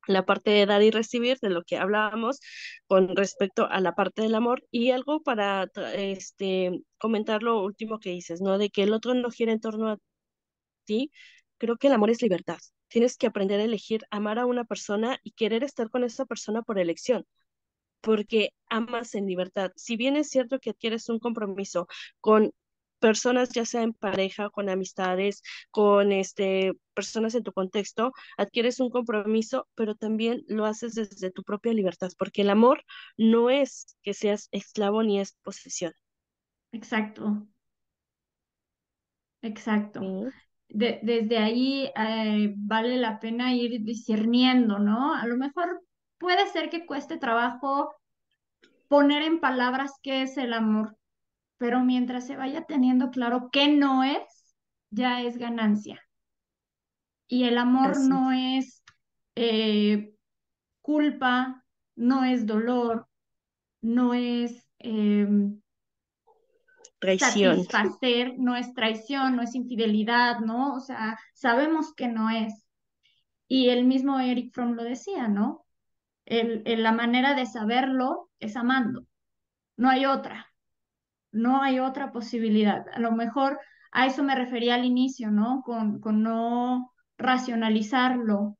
la 0.06 0.24
parte 0.24 0.50
de 0.50 0.66
dar 0.66 0.82
y 0.82 0.90
recibir, 0.90 1.38
de 1.40 1.50
lo 1.50 1.64
que 1.64 1.76
hablábamos 1.78 2.40
con 2.86 3.16
respecto 3.16 3.66
a 3.68 3.80
la 3.80 3.94
parte 3.94 4.22
del 4.22 4.34
amor, 4.36 4.64
y 4.70 4.90
algo 4.92 5.22
para 5.22 5.68
este, 5.96 6.82
comentar 6.98 7.42
lo 7.42 7.62
último 7.64 7.98
que 8.00 8.10
dices, 8.10 8.40
¿no? 8.40 8.58
De 8.58 8.70
que 8.70 8.84
el 8.84 8.92
otro 8.92 9.14
no 9.14 9.30
gira 9.30 9.52
en 9.52 9.60
torno 9.60 9.88
a 9.90 9.98
ti, 10.84 11.10
creo 11.58 11.76
que 11.76 11.88
el 11.88 11.94
amor 11.94 12.10
es 12.10 12.22
libertad. 12.22 12.58
Tienes 12.94 13.16
que 13.18 13.26
aprender 13.26 13.58
a 13.60 13.64
elegir 13.64 14.02
amar 14.10 14.38
a 14.38 14.46
una 14.46 14.64
persona 14.64 15.18
y 15.24 15.32
querer 15.32 15.64
estar 15.64 15.90
con 15.90 16.04
esa 16.04 16.26
persona 16.26 16.62
por 16.62 16.78
elección 16.78 17.26
porque 18.00 18.50
amas 18.68 19.14
en 19.16 19.26
libertad. 19.26 19.72
Si 19.76 19.96
bien 19.96 20.16
es 20.16 20.28
cierto 20.28 20.60
que 20.60 20.70
adquieres 20.70 21.08
un 21.08 21.18
compromiso 21.18 21.88
con 22.20 22.52
personas, 23.00 23.50
ya 23.50 23.64
sea 23.64 23.82
en 23.82 23.94
pareja, 23.94 24.50
con 24.50 24.68
amistades, 24.68 25.42
con 25.70 26.12
este, 26.12 26.72
personas 26.94 27.34
en 27.34 27.42
tu 27.42 27.52
contexto, 27.52 28.12
adquieres 28.36 28.78
un 28.78 28.90
compromiso, 28.90 29.66
pero 29.74 29.94
también 29.94 30.44
lo 30.46 30.66
haces 30.66 30.94
desde 30.94 31.32
tu 31.32 31.42
propia 31.42 31.72
libertad, 31.72 32.12
porque 32.18 32.42
el 32.42 32.50
amor 32.50 32.84
no 33.16 33.50
es 33.50 33.96
que 34.02 34.14
seas 34.14 34.48
esclavo 34.52 35.02
ni 35.02 35.18
es 35.18 35.36
posesión. 35.42 35.92
Exacto, 36.72 37.46
exacto. 39.42 40.00
¿sí? 40.00 40.43
De- 40.74 40.98
desde 41.02 41.38
ahí 41.38 41.90
eh, 41.96 42.52
vale 42.56 42.96
la 42.98 43.20
pena 43.20 43.54
ir 43.54 43.82
discerniendo, 43.84 44.78
¿no? 44.78 45.14
A 45.14 45.26
lo 45.26 45.36
mejor 45.36 45.82
puede 46.18 46.46
ser 46.48 46.68
que 46.70 46.84
cueste 46.86 47.16
trabajo 47.18 47.94
poner 48.88 49.22
en 49.22 49.40
palabras 49.40 49.92
qué 50.02 50.22
es 50.22 50.36
el 50.38 50.52
amor, 50.54 50.96
pero 51.58 51.80
mientras 51.84 52.26
se 52.26 52.36
vaya 52.36 52.64
teniendo 52.66 53.10
claro 53.10 53.50
qué 53.52 53.68
no 53.68 54.04
es, 54.04 54.22
ya 54.90 55.22
es 55.22 55.38
ganancia. 55.38 56.00
Y 57.28 57.44
el 57.44 57.58
amor 57.58 57.98
Así, 57.98 58.00
no 58.00 58.30
es 58.32 58.82
eh, 59.36 60.14
culpa, 60.82 61.64
no 61.96 62.24
es 62.24 62.46
dolor, 62.46 63.08
no 63.82 64.14
es 64.14 64.68
em, 64.80 65.62
satisfacer, 67.12 68.34
no 68.38 68.56
es 68.56 68.74
traición, 68.74 69.36
no 69.36 69.42
es 69.42 69.54
infidelidad, 69.54 70.40
¿no? 70.40 70.74
O 70.74 70.80
sea, 70.80 71.18
sabemos 71.34 71.94
que 71.94 72.08
no 72.08 72.30
es. 72.30 72.66
Y 73.48 73.70
el 73.70 73.84
mismo 73.84 74.20
Eric 74.20 74.52
Fromm 74.54 74.74
lo 74.74 74.84
decía, 74.84 75.28
¿no? 75.28 75.66
El- 76.26 76.64
la 76.82 76.92
manera 76.92 77.34
de 77.34 77.46
saberlo 77.46 78.30
es 78.40 78.56
amando, 78.56 79.06
no 79.78 79.90
hay 79.90 80.06
otra. 80.06 80.46
no 81.32 81.62
hay 81.62 81.80
otra 81.80 82.12
posibilidad. 82.12 82.84
A 82.92 83.00
lo 83.00 83.12
mejor 83.12 83.58
a 83.92 84.06
eso 84.06 84.22
me 84.22 84.34
refería 84.34 84.74
al 84.76 84.84
inicio, 84.84 85.30
¿no? 85.30 85.62
Con, 85.64 86.00
con 86.00 86.22
no 86.22 86.92
racionalizarlo, 87.18 88.56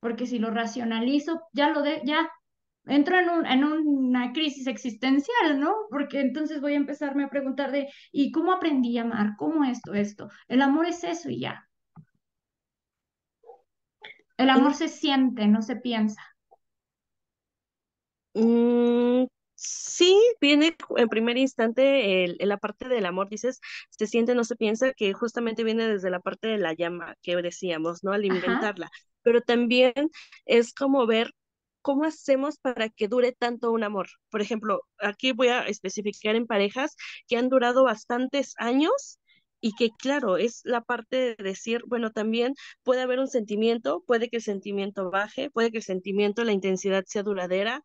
porque 0.00 0.26
si 0.26 0.38
lo 0.38 0.50
racionalizo, 0.50 1.42
ya 1.52 1.70
lo 1.70 1.82
de, 1.82 2.02
ya 2.04 2.28
entro 2.86 3.18
en, 3.18 3.28
un, 3.30 3.46
en 3.46 3.64
una 3.64 4.32
crisis 4.32 4.66
existencial, 4.66 5.60
¿no? 5.60 5.74
Porque 5.90 6.20
entonces 6.20 6.60
voy 6.60 6.72
a 6.74 6.76
empezarme 6.76 7.24
a 7.24 7.28
preguntar 7.30 7.72
de, 7.72 7.88
¿y 8.12 8.30
cómo 8.32 8.52
aprendí 8.52 8.98
a 8.98 9.02
amar? 9.02 9.34
¿Cómo 9.38 9.64
esto, 9.64 9.94
esto? 9.94 10.28
El 10.48 10.62
amor 10.62 10.86
es 10.86 11.04
eso 11.04 11.30
y 11.30 11.40
ya. 11.40 11.68
El 14.38 14.48
amor 14.48 14.72
Sí, 14.72 14.74
se 14.74 14.88
siente, 14.88 15.46
no 15.46 15.60
se 15.60 15.76
piensa. 15.76 16.22
Mm, 18.34 19.26
sí, 19.54 20.18
viene 20.40 20.76
en 20.96 21.08
primer 21.08 21.38
instante 21.38 22.24
el, 22.24 22.36
en 22.40 22.48
la 22.48 22.58
parte 22.58 22.88
del 22.88 23.06
amor, 23.06 23.28
dices, 23.30 23.60
se 23.90 24.06
siente, 24.06 24.34
no 24.34 24.44
se 24.44 24.56
piensa, 24.56 24.92
que 24.92 25.12
justamente 25.14 25.64
viene 25.64 25.88
desde 25.88 26.10
la 26.10 26.20
parte 26.20 26.48
de 26.48 26.58
la 26.58 26.74
llama 26.74 27.14
que 27.22 27.36
decíamos, 27.36 28.04
¿no? 28.04 28.12
Ajá. 28.28 28.72
Alimentarla. 28.72 28.90
Pero 29.22 29.40
también 29.40 29.94
es 30.44 30.74
como 30.74 31.06
ver 31.06 31.32
cómo 31.86 32.02
hacemos 32.02 32.58
para 32.58 32.88
que 32.88 33.06
dure 33.06 33.30
tanto 33.30 33.70
un 33.70 33.84
amor. 33.84 34.08
Por 34.28 34.40
ejemplo, 34.40 34.80
aquí 34.98 35.30
voy 35.30 35.48
a 35.48 35.60
especificar 35.68 36.34
en 36.34 36.48
parejas 36.48 36.96
que 37.28 37.36
han 37.36 37.48
durado 37.48 37.84
bastantes 37.84 38.54
años. 38.58 39.20
Y 39.60 39.72
que 39.72 39.90
claro, 39.96 40.36
es 40.36 40.60
la 40.64 40.82
parte 40.82 41.16
de 41.16 41.42
decir, 41.42 41.82
bueno, 41.86 42.10
también 42.10 42.54
puede 42.82 43.02
haber 43.02 43.20
un 43.20 43.28
sentimiento, 43.28 44.02
puede 44.06 44.28
que 44.28 44.36
el 44.36 44.42
sentimiento 44.42 45.10
baje, 45.10 45.48
puede 45.48 45.70
que 45.70 45.78
el 45.78 45.82
sentimiento, 45.82 46.44
la 46.44 46.52
intensidad 46.52 47.04
sea 47.06 47.22
duradera, 47.22 47.82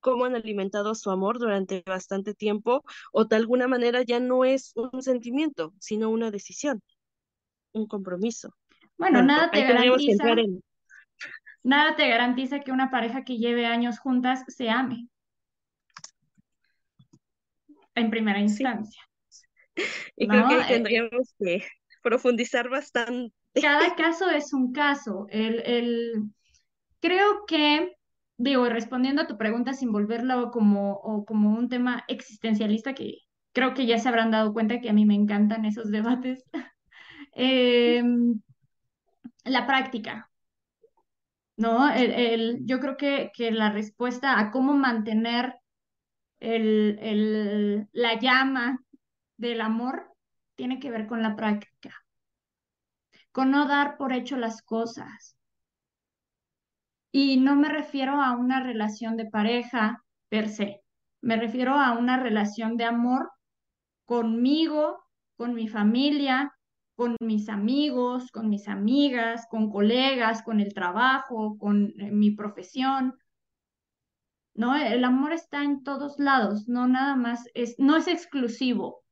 cómo 0.00 0.24
han 0.24 0.34
alimentado 0.34 0.94
su 0.94 1.10
amor 1.10 1.38
durante 1.38 1.82
bastante 1.86 2.34
tiempo 2.34 2.84
o 3.12 3.24
de 3.26 3.36
alguna 3.36 3.68
manera 3.68 4.02
ya 4.02 4.18
no 4.18 4.44
es 4.44 4.72
un 4.76 5.02
sentimiento, 5.02 5.74
sino 5.78 6.08
una 6.08 6.30
decisión, 6.30 6.82
un 7.72 7.86
compromiso. 7.86 8.54
Bueno, 8.96 9.22
nada 9.22 9.50
te 9.50 9.60
garantiza, 9.60 10.30
en, 10.30 10.62
nada 11.64 11.96
te 11.96 12.08
garantiza 12.08 12.60
que 12.60 12.72
una 12.72 12.90
pareja 12.92 13.24
que 13.24 13.38
lleve 13.38 13.66
años 13.66 13.98
juntas 13.98 14.44
se 14.48 14.70
ame 14.70 15.08
en 17.94 18.10
primera 18.10 18.40
sí, 18.46 18.68
instancia. 18.68 19.02
y 20.16 20.28
creo 20.28 20.46
que 20.46 20.64
Eh, 20.64 20.64
tendríamos 20.64 21.34
que 21.38 21.64
profundizar 22.02 22.68
bastante. 22.68 23.34
cada 23.58 23.94
caso 23.96 24.30
es 24.30 24.52
un 24.52 24.72
caso. 24.72 25.26
El, 25.30 25.60
el, 25.66 26.12
creo 27.00 27.46
que, 27.46 27.96
digo, 28.38 28.68
respondiendo 28.68 29.22
a 29.22 29.26
tu 29.28 29.38
pregunta 29.38 29.74
sin 29.74 29.92
volverlo 29.92 30.50
como, 30.52 30.94
o 30.94 31.24
como 31.26 31.50
un 31.58 31.68
tema 31.68 32.04
existencialista, 32.08 32.94
que 32.94 33.18
creo 33.52 33.74
que 33.74 33.86
ya 33.86 33.98
se 33.98 34.08
habrán 34.08 34.30
dado 34.32 34.52
cuenta 34.54 34.80
que 34.80 34.90
a 34.90 34.94
mí 34.94 35.06
me 35.06 35.14
encantan 35.14 35.64
esos 35.66 35.90
debates, 35.90 36.44
eh, 37.36 38.02
la 39.44 39.66
práctica, 39.66 40.30
¿no? 41.56 41.88
El, 41.92 42.12
el- 42.12 42.58
yo 42.66 42.80
creo 42.80 42.96
que, 42.96 43.30
que 43.34 43.50
la 43.52 43.70
respuesta 43.70 44.38
a 44.38 44.50
cómo 44.50 44.74
mantener 44.74 45.54
el, 46.40 46.98
el, 47.02 47.88
la 47.92 48.18
llama 48.20 48.80
del 49.38 49.60
amor 49.62 50.12
tiene 50.56 50.80
que 50.80 50.90
ver 50.92 51.06
con 51.08 51.22
la 51.22 51.36
práctica, 51.36 51.94
con 53.32 53.50
no 53.50 53.68
dar 53.68 53.98
por 53.98 54.14
hecho 54.14 54.38
las 54.38 54.62
cosas 54.62 55.36
Y 57.12 57.38
no 57.38 57.56
me 57.56 57.68
refiero 57.70 58.20
a 58.20 58.32
una 58.36 58.62
relación 58.62 59.16
de 59.16 59.24
pareja 59.26 60.04
per 60.28 60.48
se, 60.50 60.82
me 61.22 61.36
refiero 61.36 61.74
a 61.74 61.92
una 61.92 62.18
relación 62.18 62.76
de 62.76 62.84
amor 62.84 63.30
conmigo, 64.06 65.04
con 65.36 65.54
mi 65.54 65.68
familia, 65.68 66.52
con 66.96 67.16
mis 67.20 67.48
amigos, 67.48 68.30
con 68.30 68.48
mis 68.48 68.68
amigas, 68.68 69.46
con 69.50 69.70
colegas, 69.70 70.42
con 70.42 70.60
el 70.60 70.74
trabajo, 70.74 71.58
con 71.58 71.92
eh, 71.98 72.10
mi 72.12 72.30
profesión, 72.30 73.18
¿no? 74.54 74.76
El 74.76 75.04
amor 75.04 75.32
está 75.32 75.64
en 75.64 75.82
todos 75.82 76.18
lados, 76.18 76.68
no 76.68 76.86
nada 76.86 77.16
más 77.16 77.48
es, 77.54 77.74
no 77.78 77.96
es 77.96 78.06
exclusivo. 78.08 79.02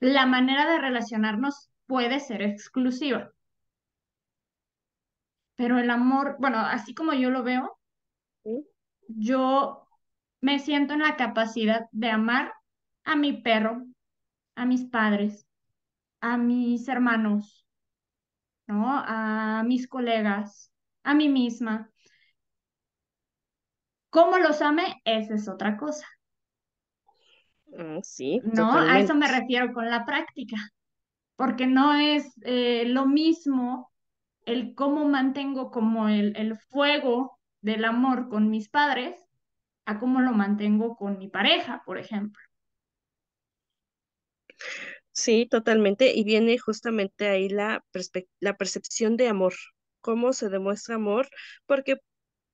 La 0.00 0.26
manera 0.26 0.70
de 0.70 0.78
relacionarnos 0.78 1.70
puede 1.86 2.20
ser 2.20 2.42
exclusiva, 2.42 3.32
pero 5.56 5.78
el 5.78 5.90
amor, 5.90 6.36
bueno, 6.38 6.58
así 6.58 6.94
como 6.94 7.12
yo 7.14 7.30
lo 7.30 7.42
veo, 7.42 7.78
¿sí? 8.44 8.64
yo 9.08 9.88
me 10.40 10.60
siento 10.60 10.94
en 10.94 11.00
la 11.00 11.16
capacidad 11.16 11.86
de 11.90 12.10
amar 12.10 12.54
a 13.04 13.16
mi 13.16 13.32
perro, 13.32 13.84
a 14.54 14.66
mis 14.66 14.84
padres, 14.84 15.47
a 16.20 16.36
mis 16.36 16.88
hermanos, 16.88 17.66
¿no? 18.66 18.84
A 19.06 19.62
mis 19.66 19.88
colegas, 19.88 20.72
a 21.02 21.14
mí 21.14 21.28
misma, 21.28 21.90
¿Cómo 24.10 24.38
los 24.38 24.62
ame? 24.62 25.00
Esa 25.04 25.34
es 25.34 25.48
otra 25.48 25.76
cosa, 25.76 26.06
Ah, 27.76 28.00
sí, 28.02 28.40
¿no? 28.42 28.72
A 28.72 28.98
eso 29.00 29.14
me 29.14 29.28
refiero 29.28 29.72
con 29.72 29.90
la 29.90 30.04
práctica, 30.04 30.56
porque 31.36 31.66
no 31.66 31.94
es 31.94 32.34
eh, 32.42 32.84
lo 32.86 33.06
mismo 33.06 33.92
el 34.46 34.74
cómo 34.74 35.08
mantengo 35.08 35.70
como 35.70 36.08
el, 36.08 36.36
el 36.36 36.56
fuego 36.56 37.38
del 37.60 37.84
amor 37.84 38.28
con 38.28 38.50
mis 38.50 38.68
padres 38.68 39.20
a 39.86 39.98
cómo 40.00 40.20
lo 40.20 40.32
mantengo 40.32 40.96
con 40.96 41.18
mi 41.18 41.28
pareja, 41.28 41.82
por 41.86 41.98
ejemplo. 41.98 42.42
Sí, 45.18 45.46
totalmente. 45.50 46.14
Y 46.14 46.22
viene 46.24 46.58
justamente 46.58 47.28
ahí 47.28 47.48
la, 47.48 47.84
la 48.40 48.56
percepción 48.56 49.16
de 49.16 49.28
amor, 49.28 49.54
cómo 50.00 50.32
se 50.32 50.48
demuestra 50.48 50.94
amor, 50.94 51.28
porque 51.66 51.96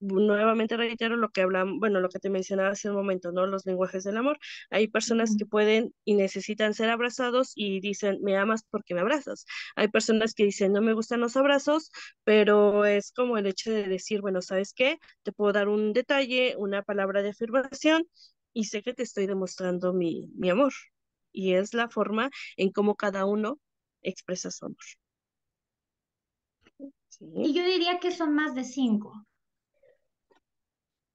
nuevamente 0.00 0.76
reitero 0.76 1.16
lo 1.16 1.30
que 1.30 1.42
hablamos, 1.42 1.78
bueno, 1.80 2.00
lo 2.00 2.08
que 2.10 2.18
te 2.20 2.30
mencionaba 2.30 2.70
hace 2.70 2.90
un 2.90 2.96
momento, 2.96 3.32
¿no? 3.32 3.46
Los 3.46 3.66
lenguajes 3.66 4.04
del 4.04 4.16
amor. 4.18 4.38
Hay 4.70 4.88
personas 4.88 5.36
que 5.36 5.46
pueden 5.46 5.94
y 6.04 6.14
necesitan 6.14 6.74
ser 6.74 6.90
abrazados 6.90 7.52
y 7.56 7.80
dicen, 7.80 8.18
me 8.22 8.36
amas 8.38 8.64
porque 8.70 8.94
me 8.94 9.00
abrazas. 9.00 9.46
Hay 9.76 9.88
personas 9.88 10.34
que 10.34 10.44
dicen, 10.44 10.72
no 10.72 10.82
me 10.82 10.94
gustan 10.94 11.20
los 11.20 11.36
abrazos, 11.36 11.90
pero 12.24 12.84
es 12.86 13.12
como 13.12 13.38
el 13.38 13.46
hecho 13.46 13.72
de 13.72 13.84
decir, 13.88 14.20
bueno, 14.22 14.42
¿sabes 14.42 14.74
qué? 14.74 14.98
Te 15.24 15.32
puedo 15.32 15.52
dar 15.52 15.68
un 15.68 15.92
detalle, 15.94 16.56
una 16.58 16.82
palabra 16.82 17.22
de 17.22 17.30
afirmación 17.30 18.08
y 18.54 18.64
sé 18.66 18.82
que 18.82 18.94
te 18.94 19.02
estoy 19.04 19.26
demostrando 19.26 19.92
mi, 19.94 20.28
mi 20.36 20.50
amor. 20.50 20.72
Y 21.34 21.54
es 21.54 21.74
la 21.74 21.90
forma 21.90 22.30
en 22.56 22.72
cómo 22.72 22.96
cada 22.96 23.26
uno 23.26 23.58
expresa 24.02 24.50
su 24.52 24.66
amor. 24.66 24.78
Y 27.42 27.52
yo 27.54 27.64
diría 27.64 28.00
que 28.00 28.10
son 28.10 28.34
más 28.34 28.54
de 28.54 28.64
cinco. 28.64 29.26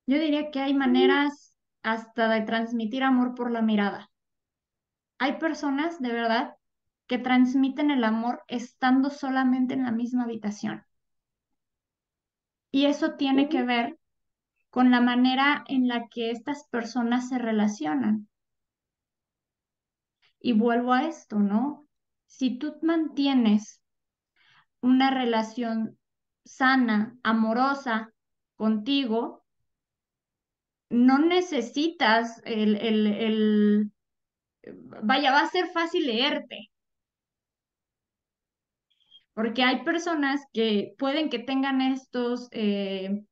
Yo 0.08 0.20
diría 0.20 0.52
que 0.52 0.60
hay 0.60 0.74
Mm, 0.74 0.74
maneras 0.74 1.56
hasta 1.84 2.28
de 2.28 2.42
transmitir 2.42 3.02
amor 3.04 3.34
por 3.34 3.50
la 3.50 3.62
mirada. 3.62 4.12
Hay 5.20 5.38
personas, 5.38 6.00
de 6.02 6.12
verdad, 6.12 6.56
que 7.06 7.20
transmiten 7.20 7.92
el 7.92 8.04
amor 8.04 8.44
estando 8.48 9.12
solamente 9.12 9.76
en 9.76 9.84
la 9.84 9.92
misma 9.92 10.24
habitación. 10.24 10.84
Y 12.72 12.88
eso 12.88 13.14
tiene 13.16 13.48
que 13.48 13.62
mm, 13.62 13.64
ver 13.64 14.00
con 14.72 14.92
la 14.92 15.02
manera 15.02 15.66
en 15.68 15.90
la 15.90 16.10
que 16.10 16.32
estas 16.32 16.66
personas 16.70 17.30
se 17.30 17.40
relacionan. 17.40 18.29
Y 20.40 20.54
vuelvo 20.54 20.94
a 20.94 21.08
esto, 21.08 21.40
¿no? 21.40 21.88
Si 22.26 22.58
tú 22.58 22.76
mantienes 22.82 23.82
una 24.82 25.12
relación 25.12 25.98
sana, 26.46 27.18
amorosa 27.24 28.14
contigo, 28.56 29.44
no 30.90 31.20
necesitas 31.20 32.42
el, 32.46 32.76
el, 32.78 33.08
el, 33.08 33.92
vaya, 35.04 35.32
va 35.32 35.42
a 35.42 35.50
ser 35.50 35.68
fácil 35.68 36.08
leerte, 36.08 36.70
porque 39.34 39.64
hay 39.64 39.84
personas 39.84 40.42
que 40.54 40.94
pueden 40.98 41.30
que 41.30 41.40
tengan 41.40 41.82
estos 41.82 42.50
eh, 42.52 43.24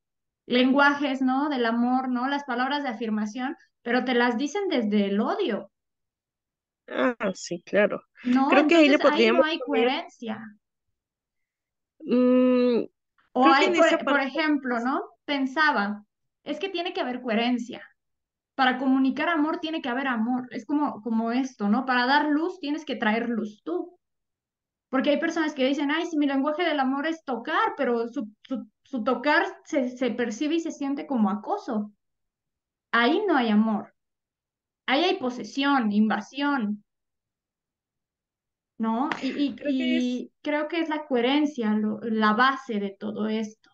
lenguajes, 0.46 1.22
¿no? 1.22 1.50
Del 1.50 1.66
amor, 1.66 2.10
¿no? 2.10 2.28
Las 2.28 2.44
palabras 2.46 2.84
de 2.84 2.90
afirmación, 2.90 3.56
pero 3.82 4.06
te 4.06 4.14
las 4.14 4.38
dicen 4.38 4.70
desde 4.70 5.08
el 5.08 5.20
odio, 5.20 5.72
Ah, 6.88 7.16
sí, 7.36 7.62
claro. 7.66 8.02
¿no? 8.24 8.46
Creo 8.48 8.68
que 8.68 8.76
ahí 8.76 8.90
le 8.90 9.00
ahí 9.02 9.32
no 9.32 9.40
podríamos 9.40 9.44
hay 9.44 9.62
poner 9.66 9.66
coherencia. 9.66 10.40
Mm, 12.06 12.88
O 13.34 13.48
hay, 13.48 13.74
por, 13.76 13.88
por 14.06 14.20
ejemplo, 14.22 14.80
¿no? 14.80 15.02
Pensaba, 15.26 16.04
es 16.44 16.60
que 16.60 16.70
tiene 16.70 16.94
que 16.94 17.02
haber 17.02 17.22
coherencia. 17.22 17.82
Para 18.56 18.78
comunicar 18.80 19.30
amor 19.30 19.60
tiene 19.60 19.82
que 19.82 19.90
haber 19.90 20.08
amor. 20.08 20.48
Es 20.52 20.66
como, 20.66 21.02
como 21.04 21.32
esto, 21.32 21.70
¿no? 21.70 21.86
Para 21.86 22.06
dar 22.08 22.28
luz 22.30 22.60
tienes 22.60 22.86
que 22.86 22.96
traer 22.98 23.30
luz 23.30 23.62
tú. 23.64 23.98
Porque 24.90 25.12
hay 25.12 25.20
personas 25.20 25.54
que 25.54 25.66
dicen, 25.66 25.92
ay, 25.92 26.06
si 26.08 26.18
mi 26.18 26.28
lenguaje 26.28 26.64
del 26.64 26.80
amor 26.80 27.08
es 27.08 27.24
tocar, 27.26 27.74
pero 27.78 28.08
su, 28.10 28.30
su, 28.44 28.68
su 28.84 29.04
tocar 29.04 29.46
se, 29.66 29.90
se 29.98 30.12
percibe 30.12 30.56
y 30.56 30.60
se 30.62 30.72
siente 30.72 31.08
como 31.08 31.30
acoso. 31.32 31.92
Ahí 32.92 33.24
no 33.28 33.38
hay 33.38 33.50
amor. 33.50 33.94
Ahí 34.88 35.04
hay 35.04 35.18
posesión, 35.20 35.92
invasión, 35.92 36.84
¿no? 38.80 39.10
Y, 39.22 39.30
y, 39.46 39.56
creo 39.56 39.74
que 39.78 39.98
es, 39.98 40.06
y 40.24 40.32
creo 40.42 40.68
que 40.68 40.80
es 40.82 40.90
la 40.90 41.06
coherencia, 41.08 41.74
lo- 41.74 42.00
la 42.02 42.34
base 42.34 42.80
de 42.80 42.92
todo 43.00 43.28
esto. 43.28 43.70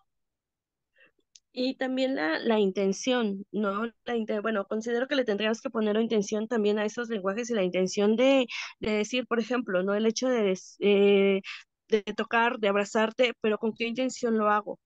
y 1.52 1.76
también 1.78 2.16
la, 2.16 2.40
la 2.40 2.60
intención, 2.60 3.46
¿no? 3.52 3.86
La 4.06 4.42
bueno, 4.42 4.66
considero 4.66 5.08
que 5.08 5.16
le 5.16 5.24
tendríamos 5.26 5.62
que 5.62 5.70
poner 5.70 5.96
intención 5.98 6.48
también 6.48 6.80
a 6.80 6.86
esos 6.86 7.10
lenguajes 7.10 7.50
y 7.50 7.54
la 7.54 7.64
intención 7.64 8.16
de, 8.16 8.48
de 8.80 8.92
decir, 8.92 9.28
por 9.28 9.40
ejemplo, 9.40 9.84
¿no? 9.84 9.94
El 9.94 10.06
hecho 10.08 10.30
de, 10.30 10.58
eh, 10.80 11.42
de 11.90 12.04
tocar, 12.16 12.58
de 12.60 12.70
abrazarte, 12.70 13.34
pero 13.42 13.58
¿con 13.60 13.74
qué 13.74 13.86
intención 13.88 14.38
lo 14.38 14.50
hago? 14.50 14.80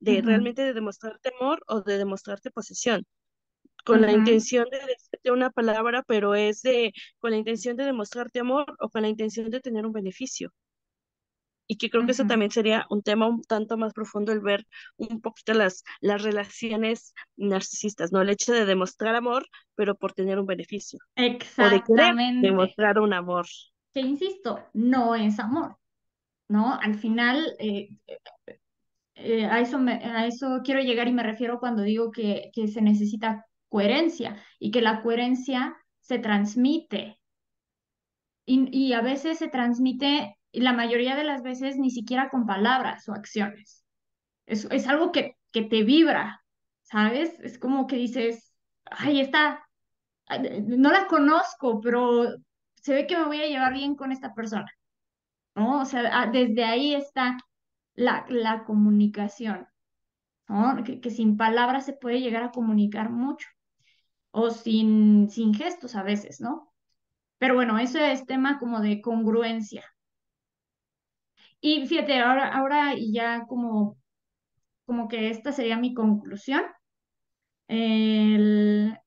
¿De 0.00 0.22
realmente 0.22 0.62
de 0.62 0.72
demostrarte 0.74 1.30
amor 1.40 1.60
o 1.68 1.82
de 1.82 1.98
demostrarte 1.98 2.50
posesión? 2.50 3.04
Con 3.84 4.00
la 4.02 4.12
ujú, 4.12 4.14
intención 4.14 4.68
de 4.70 4.78
decirte 4.80 5.30
una 5.32 5.50
palabra, 5.50 6.02
pero 6.06 6.34
es 6.34 6.62
de, 6.62 6.92
con 7.18 7.30
la 7.32 7.36
intención 7.38 7.76
de 7.76 7.84
demostrarte 7.84 8.40
amor 8.40 8.76
o 8.80 8.88
con 8.90 9.02
la 9.02 9.08
intención 9.08 9.50
de 9.50 9.60
tener 9.60 9.86
un 9.86 9.92
beneficio. 9.92 10.52
Y 11.66 11.78
que 11.78 11.88
creo 11.90 12.04
que 12.04 12.12
eso 12.12 12.26
también 12.26 12.50
sería 12.50 12.86
un 12.90 13.02
tema 13.02 13.26
un 13.26 13.42
tanto 13.42 13.76
más 13.78 13.94
profundo 13.94 14.32
el 14.32 14.40
ver 14.40 14.66
un 14.98 15.20
poquito 15.22 15.54
las, 15.54 15.82
las 16.00 16.22
relaciones 16.22 17.14
narcisistas, 17.36 18.12
¿no? 18.12 18.20
El 18.22 18.28
hecho 18.30 18.52
de 18.52 18.66
demostrar 18.66 19.14
amor, 19.14 19.46
pero 19.74 19.94
por 19.96 20.12
tener 20.12 20.38
un 20.38 20.46
beneficio, 20.46 20.98
o 21.56 21.70
de 21.70 21.82
Exactamente. 21.82 22.20
demostrar 22.38 22.98
un 23.00 23.14
amor. 23.14 23.46
Que 23.94 24.00
insisto, 24.00 24.68
no 24.74 25.14
es 25.14 25.38
amor, 25.38 25.78
¿no? 26.48 26.74
Al 26.80 26.96
final, 26.96 27.56
eh, 27.60 27.90
eh, 29.14 29.44
a 29.46 29.60
eso 29.60 29.78
me- 29.78 29.94
a 30.04 30.26
eso 30.26 30.60
quiero 30.64 30.80
llegar 30.80 31.08
y 31.08 31.12
me 31.12 31.22
refiero 31.22 31.58
cuando 31.60 31.82
digo 31.82 32.10
que, 32.10 32.50
que 32.54 32.68
se 32.68 32.82
necesita 32.82 33.46
coherencia 33.74 34.36
y 34.60 34.70
que 34.70 34.80
la 34.80 35.02
coherencia 35.02 35.76
se 35.98 36.20
transmite 36.20 37.18
y, 38.46 38.68
y 38.70 38.92
a 38.92 39.00
veces 39.00 39.38
se 39.38 39.48
transmite, 39.48 40.38
la 40.52 40.72
mayoría 40.72 41.16
de 41.16 41.24
las 41.24 41.42
veces 41.42 41.76
ni 41.76 41.90
siquiera 41.90 42.30
con 42.30 42.46
palabras 42.46 43.08
o 43.08 43.14
acciones. 43.14 43.84
Es, 44.46 44.68
es 44.70 44.86
algo 44.86 45.10
que, 45.10 45.36
que 45.50 45.62
te 45.62 45.82
vibra, 45.82 46.44
¿sabes? 46.82 47.36
Es 47.40 47.58
como 47.58 47.88
que 47.88 47.96
dices, 47.96 48.54
ay, 48.84 49.20
esta, 49.20 49.68
no 50.68 50.92
la 50.92 51.08
conozco, 51.08 51.80
pero 51.80 52.28
se 52.76 52.94
ve 52.94 53.08
que 53.08 53.16
me 53.16 53.24
voy 53.24 53.42
a 53.42 53.48
llevar 53.48 53.72
bien 53.72 53.96
con 53.96 54.12
esta 54.12 54.34
persona, 54.34 54.70
¿no? 55.56 55.80
O 55.80 55.84
sea, 55.84 56.08
ah, 56.12 56.30
desde 56.30 56.62
ahí 56.62 56.94
está 56.94 57.38
la, 57.94 58.24
la 58.28 58.62
comunicación, 58.62 59.66
¿no? 60.46 60.84
Que, 60.84 61.00
que 61.00 61.10
sin 61.10 61.36
palabras 61.36 61.84
se 61.86 61.94
puede 61.94 62.20
llegar 62.20 62.44
a 62.44 62.52
comunicar 62.52 63.10
mucho, 63.10 63.48
o 64.34 64.50
sin, 64.50 65.30
sin 65.30 65.54
gestos 65.54 65.94
a 65.94 66.02
veces, 66.02 66.40
¿no? 66.40 66.74
Pero 67.38 67.54
bueno, 67.54 67.78
eso 67.78 68.00
es 68.00 68.26
tema 68.26 68.58
como 68.58 68.80
de 68.80 69.00
congruencia. 69.00 69.84
Y 71.60 71.86
fíjate, 71.86 72.18
ahora, 72.20 72.48
ahora 72.48 72.94
y 72.94 73.12
ya 73.12 73.46
como, 73.46 73.96
como 74.86 75.08
que 75.08 75.30
esta 75.30 75.52
sería 75.52 75.78
mi 75.78 75.94
conclusión. 75.94 76.64
Se 77.68 78.98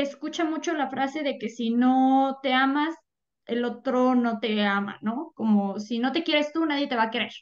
escucha 0.00 0.44
mucho 0.46 0.72
la 0.74 0.88
frase 0.88 1.22
de 1.22 1.38
que 1.38 1.48
si 1.50 1.70
no 1.70 2.38
te 2.42 2.54
amas, 2.54 2.96
el 3.46 3.64
otro 3.64 4.14
no 4.14 4.40
te 4.40 4.64
ama, 4.64 4.98
¿no? 5.02 5.32
Como 5.34 5.78
si 5.80 5.98
no 5.98 6.12
te 6.12 6.24
quieres 6.24 6.52
tú, 6.52 6.64
nadie 6.64 6.88
te 6.88 6.96
va 6.96 7.04
a 7.04 7.10
querer. 7.10 7.32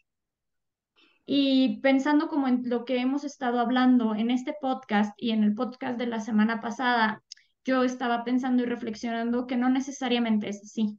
Y 1.31 1.81
pensando 1.83 2.29
como 2.29 2.49
en 2.49 2.63
lo 2.71 2.87
que 2.87 2.97
hemos 3.01 3.23
estado 3.23 3.61
hablando 3.61 4.15
en 4.15 4.31
este 4.31 4.55
podcast 4.63 5.13
y 5.19 5.33
en 5.33 5.45
el 5.45 5.55
podcast 5.55 5.99
de 5.99 6.07
la 6.07 6.21
semana 6.21 6.63
pasada, 6.63 7.23
yo 7.67 7.83
estaba 7.85 8.25
pensando 8.25 8.63
y 8.63 8.67
reflexionando 8.67 9.47
que 9.47 9.59
no 9.59 9.69
necesariamente 9.69 10.49
es 10.49 10.63
así, 10.63 10.99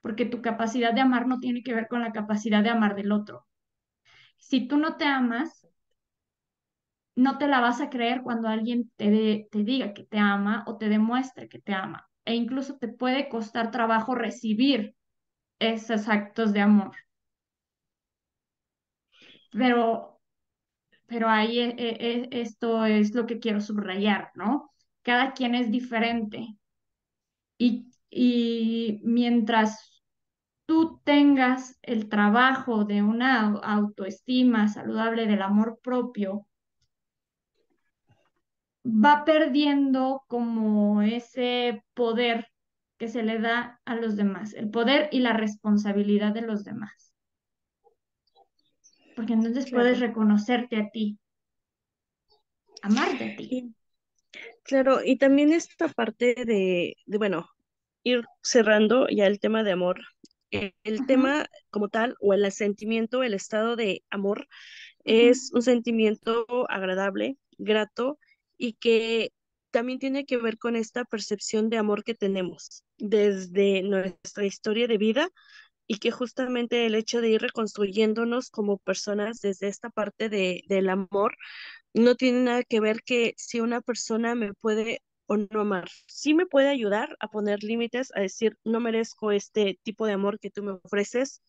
porque 0.00 0.24
tu 0.24 0.42
capacidad 0.42 0.92
de 0.92 1.00
amar 1.00 1.28
no 1.28 1.38
tiene 1.38 1.62
que 1.62 1.72
ver 1.74 1.86
con 1.86 2.00
la 2.00 2.10
capacidad 2.10 2.64
de 2.64 2.70
amar 2.70 2.96
del 2.96 3.12
otro. 3.12 3.46
Si 4.36 4.66
tú 4.66 4.78
no 4.78 4.96
te 4.96 5.04
amas, 5.04 5.64
no 7.14 7.38
te 7.38 7.46
la 7.46 7.60
vas 7.60 7.80
a 7.80 7.88
creer 7.88 8.22
cuando 8.22 8.48
alguien 8.48 8.90
te, 8.96 9.46
te 9.52 9.62
diga 9.62 9.94
que 9.94 10.02
te 10.02 10.18
ama 10.18 10.64
o 10.66 10.76
te 10.76 10.88
demuestre 10.88 11.48
que 11.48 11.60
te 11.60 11.72
ama. 11.72 12.08
E 12.24 12.34
incluso 12.34 12.78
te 12.78 12.88
puede 12.88 13.28
costar 13.28 13.70
trabajo 13.70 14.16
recibir 14.16 14.96
esos 15.60 16.08
actos 16.08 16.52
de 16.52 16.62
amor. 16.62 16.96
Pero, 19.58 20.20
pero 21.10 21.26
ahí 21.28 21.54
e- 21.60 21.76
e- 21.86 21.98
e- 22.12 22.28
esto 22.42 22.84
es 22.86 23.14
lo 23.14 23.26
que 23.26 23.40
quiero 23.40 23.60
subrayar, 23.62 24.32
¿no? 24.36 24.72
Cada 25.02 25.32
quien 25.34 25.54
es 25.56 25.70
diferente 25.70 26.40
y, 27.58 27.90
y 28.10 29.00
mientras 29.04 30.02
tú 30.66 31.00
tengas 31.04 31.78
el 31.82 32.08
trabajo 32.08 32.84
de 32.84 33.02
una 33.02 33.48
autoestima 33.62 34.68
saludable 34.68 35.26
del 35.26 35.42
amor 35.42 35.80
propio, 35.82 36.46
va 38.86 39.24
perdiendo 39.26 40.24
como 40.28 41.02
ese 41.02 41.84
poder 41.94 42.48
que 42.98 43.08
se 43.08 43.22
le 43.22 43.38
da 43.38 43.80
a 43.84 43.94
los 43.96 44.16
demás, 44.16 44.54
el 44.54 44.70
poder 44.70 45.08
y 45.12 45.20
la 45.20 45.34
responsabilidad 45.34 46.32
de 46.32 46.40
los 46.42 46.64
demás. 46.64 47.05
Porque 49.16 49.32
entonces 49.32 49.70
puedes 49.70 49.98
reconocerte 49.98 50.76
a 50.76 50.90
ti, 50.90 51.18
amarte 52.82 53.24
a 53.24 53.36
ti. 53.36 53.74
claro, 54.62 55.00
y 55.02 55.16
también 55.16 55.52
esta 55.52 55.88
parte 55.88 56.34
de, 56.44 56.96
de, 57.06 57.18
bueno, 57.18 57.48
ir 58.04 58.24
cerrando 58.42 59.08
ya 59.08 59.26
el 59.26 59.40
tema 59.40 59.64
de 59.64 59.72
amor. 59.72 60.00
El 60.50 61.06
tema 61.06 61.46
como 61.70 61.88
tal, 61.88 62.14
o 62.20 62.32
el 62.32 62.50
sentimiento, 62.52 63.22
el 63.22 63.34
estado 63.34 63.74
de 63.74 64.04
amor, 64.10 64.46
es 65.04 65.50
un 65.52 65.62
sentimiento 65.62 66.46
agradable, 66.68 67.36
grato, 67.58 68.18
y 68.56 68.74
que 68.74 69.32
también 69.70 69.98
tiene 69.98 70.24
que 70.24 70.36
ver 70.36 70.56
con 70.56 70.76
esta 70.76 71.04
percepción 71.04 71.68
de 71.68 71.78
amor 71.78 72.04
que 72.04 72.14
tenemos 72.14 72.84
desde 72.96 73.82
nuestra 73.82 74.46
historia 74.46 74.86
de 74.86 74.98
vida 74.98 75.28
y 75.86 75.98
que 75.98 76.10
justamente 76.10 76.86
el 76.86 76.94
hecho 76.94 77.20
de 77.20 77.30
ir 77.30 77.40
reconstruyéndonos 77.42 78.50
como 78.50 78.78
personas 78.78 79.40
desde 79.40 79.68
esta 79.68 79.90
parte 79.90 80.28
de, 80.28 80.62
del 80.68 80.88
amor 80.88 81.36
no 81.94 82.14
tiene 82.16 82.40
nada 82.40 82.64
que 82.64 82.80
ver 82.80 83.02
que 83.02 83.34
si 83.36 83.60
una 83.60 83.80
persona 83.80 84.34
me 84.34 84.54
puede 84.54 85.02
o 85.26 85.36
no 85.36 85.60
amar. 85.60 85.88
Sí 86.06 86.34
me 86.34 86.46
puede 86.46 86.68
ayudar 86.68 87.16
a 87.20 87.28
poner 87.28 87.62
límites, 87.62 88.12
a 88.14 88.20
decir, 88.20 88.56
no 88.64 88.80
merezco 88.80 89.32
este 89.32 89.78
tipo 89.82 90.06
de 90.06 90.12
amor 90.12 90.38
que 90.38 90.50
tú 90.50 90.62
me 90.62 90.72
ofreces, 90.84 91.42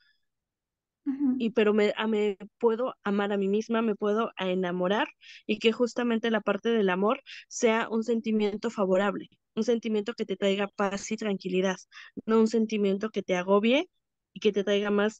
y 1.40 1.52
pero 1.52 1.74
me, 1.74 1.94
me, 2.08 2.38
puedo 2.58 2.96
amar 3.04 3.32
a 3.32 3.38
mí 3.38 3.48
misma, 3.48 3.82
me 3.82 3.96
puedo 3.96 4.32
enamorar 4.38 5.08
y 5.46 5.60
que 5.60 5.72
justamente 5.72 6.32
la 6.32 6.42
parte 6.42 6.70
del 6.70 6.90
amor 6.90 7.22
sea 7.48 7.88
un 7.90 8.04
sentimiento 8.04 8.70
favorable, 8.70 9.30
un 9.56 9.64
sentimiento 9.64 10.14
que 10.14 10.26
te 10.26 10.36
traiga 10.36 10.68
paz 10.68 11.12
y 11.12 11.18
tranquilidad, 11.18 11.78
no 12.26 12.40
un 12.40 12.48
sentimiento 12.48 13.10
que 13.10 13.24
te 13.24 13.36
agobie 13.36 13.90
y 14.38 14.40
que 14.40 14.52
te 14.52 14.64
traiga 14.64 14.92
más 14.92 15.20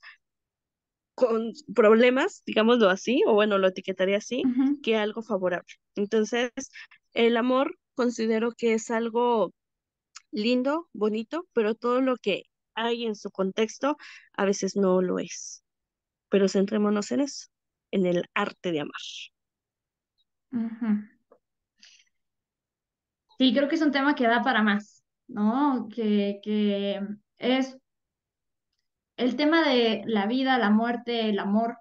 con 1.16 1.52
problemas, 1.76 2.44
digámoslo 2.46 2.90
así, 2.90 3.24
o 3.26 3.34
bueno, 3.34 3.58
lo 3.58 3.68
etiquetaría 3.68 4.18
así, 4.18 4.44
que 4.84 4.96
algo 4.96 5.24
favorable. 5.24 5.74
Entonces, 5.96 6.52
el 7.14 7.38
amor 7.38 7.78
considero 7.96 8.52
que 8.52 8.74
es 8.74 8.92
algo 8.92 9.52
lindo, 10.32 10.88
bonito, 10.94 11.48
pero 11.54 11.74
todo 11.74 12.02
lo 12.02 12.18
que 12.18 12.44
hay 12.76 13.06
en 13.06 13.16
su 13.16 13.32
contexto 13.32 13.98
a 14.34 14.46
veces 14.46 14.76
no 14.76 15.02
lo 15.02 15.18
es 15.18 15.64
pero 16.30 16.48
centrémonos 16.48 17.12
en 17.12 17.22
eso, 17.22 17.48
en 17.92 18.06
el 18.06 18.26
arte 18.34 18.72
de 18.72 18.82
amar. 18.82 19.02
Sí, 23.38 23.54
creo 23.54 23.68
que 23.70 23.76
es 23.76 23.82
un 23.82 23.92
tema 23.92 24.16
que 24.16 24.28
da 24.28 24.44
para 24.44 24.64
más, 24.64 25.04
¿no? 25.28 25.88
Que, 25.94 26.40
que 26.44 27.00
es 27.38 27.78
el 29.18 29.36
tema 29.36 29.68
de 29.68 30.04
la 30.06 30.28
vida, 30.28 30.58
la 30.58 30.70
muerte, 30.70 31.30
el 31.30 31.40
amor 31.40 31.78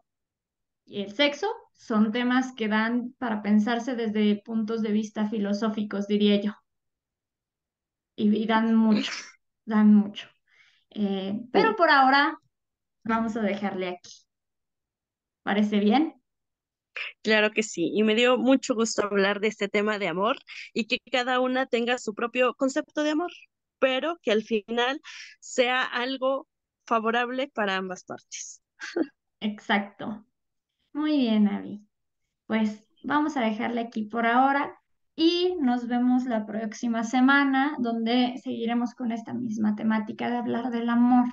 y 0.85 1.03
el 1.03 1.13
sexo 1.13 1.47
son 1.75 2.11
temas 2.11 2.53
que 2.55 2.69
dan 2.69 3.15
para 3.19 3.43
pensarse 3.43 3.95
desde 3.95 4.43
puntos 4.43 4.83
de 4.83 4.93
vista 4.93 5.29
filosóficos, 5.29 6.09
diría 6.09 6.41
yo. 6.41 6.53
Y, 8.17 8.47
dan 8.47 8.75
mucho, 8.75 9.13
dan 9.67 9.95
mucho. 9.95 10.29
Eh, 10.91 11.39
pero 11.53 11.77
por 11.77 11.91
ahora 11.91 12.39
vamos 13.05 13.37
a 13.37 13.43
dejarle 13.43 13.89
aquí. 13.89 14.11
¿Parece 15.43 15.79
bien? 15.79 16.15
Claro 17.23 17.51
que 17.51 17.63
sí, 17.63 17.91
y 17.95 18.03
me 18.03 18.15
dio 18.15 18.39
mucho 18.39 18.75
gusto 18.75 19.03
hablar 19.03 19.41
de 19.41 19.49
este 19.49 19.69
tema 19.69 19.99
de 19.99 20.09
amor 20.09 20.39
y 20.73 20.87
que 20.87 20.99
cada 21.13 21.41
una 21.41 21.67
tenga 21.67 21.99
su 21.99 22.15
propio 22.15 22.55
concepto 22.55 23.03
de 23.03 23.11
amor, 23.11 23.31
pero 23.79 24.19
que 24.23 24.33
al 24.33 24.43
final 24.43 25.03
sea 25.39 25.83
algo 25.83 26.49
favorable 26.87 27.49
para 27.49 27.77
ambas 27.77 28.05
partes. 28.05 28.63
Exacto. 29.41 30.25
Muy 30.93 31.19
bien, 31.19 31.49
Abby. 31.49 31.87
Pues 32.47 32.89
vamos 33.03 33.37
a 33.37 33.41
dejarle 33.43 33.81
aquí 33.83 34.05
por 34.05 34.27
ahora 34.27 34.79
y 35.15 35.57
nos 35.61 35.89
vemos 35.89 36.25
la 36.25 36.47
próxima 36.47 37.05
semana 37.05 37.77
donde 37.79 38.41
seguiremos 38.43 38.95
con 38.95 39.13
esta 39.13 39.35
misma 39.35 39.75
temática 39.77 40.31
de 40.31 40.37
hablar 40.37 40.71
del 40.71 40.89
amor. 40.89 41.27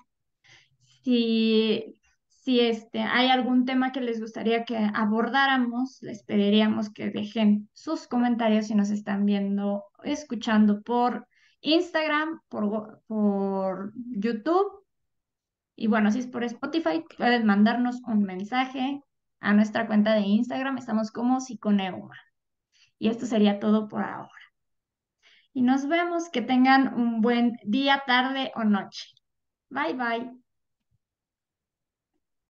Si 1.04 2.00
si 2.44 2.60
este, 2.60 3.00
hay 3.00 3.30
algún 3.30 3.64
tema 3.64 3.94
que 3.94 4.02
les 4.02 4.20
gustaría 4.20 4.66
que 4.66 4.78
abordáramos, 4.94 6.02
les 6.02 6.24
pediríamos 6.24 6.90
que 6.90 7.10
dejen 7.10 7.70
sus 7.72 8.06
comentarios 8.06 8.68
si 8.68 8.76
nos 8.76 8.90
están 8.90 9.26
viendo, 9.26 9.86
escuchando 10.04 10.82
por 10.82 11.26
Instagram, 11.62 12.42
por, 12.50 13.02
por 13.08 13.94
YouTube. 13.96 14.83
Y 15.76 15.88
bueno, 15.88 16.12
si 16.12 16.20
es 16.20 16.28
por 16.28 16.44
Spotify, 16.44 17.04
pueden 17.18 17.46
mandarnos 17.46 18.02
un 18.08 18.24
mensaje 18.24 19.02
a 19.40 19.54
nuestra 19.54 19.88
cuenta 19.88 20.14
de 20.14 20.22
Instagram. 20.22 20.78
Estamos 20.78 21.12
como 21.12 21.40
Psiconeuma. 21.40 22.18
Y 23.00 23.10
esto 23.10 23.26
sería 23.26 23.60
todo 23.60 23.88
por 23.88 24.04
ahora. 24.04 24.30
Y 25.54 25.62
nos 25.62 25.88
vemos. 25.88 26.30
Que 26.30 26.42
tengan 26.42 26.94
un 26.96 27.22
buen 27.22 27.58
día, 27.64 28.04
tarde 28.06 28.52
o 28.56 28.64
noche. 28.64 29.08
Bye 29.70 29.94
bye. 29.94 30.43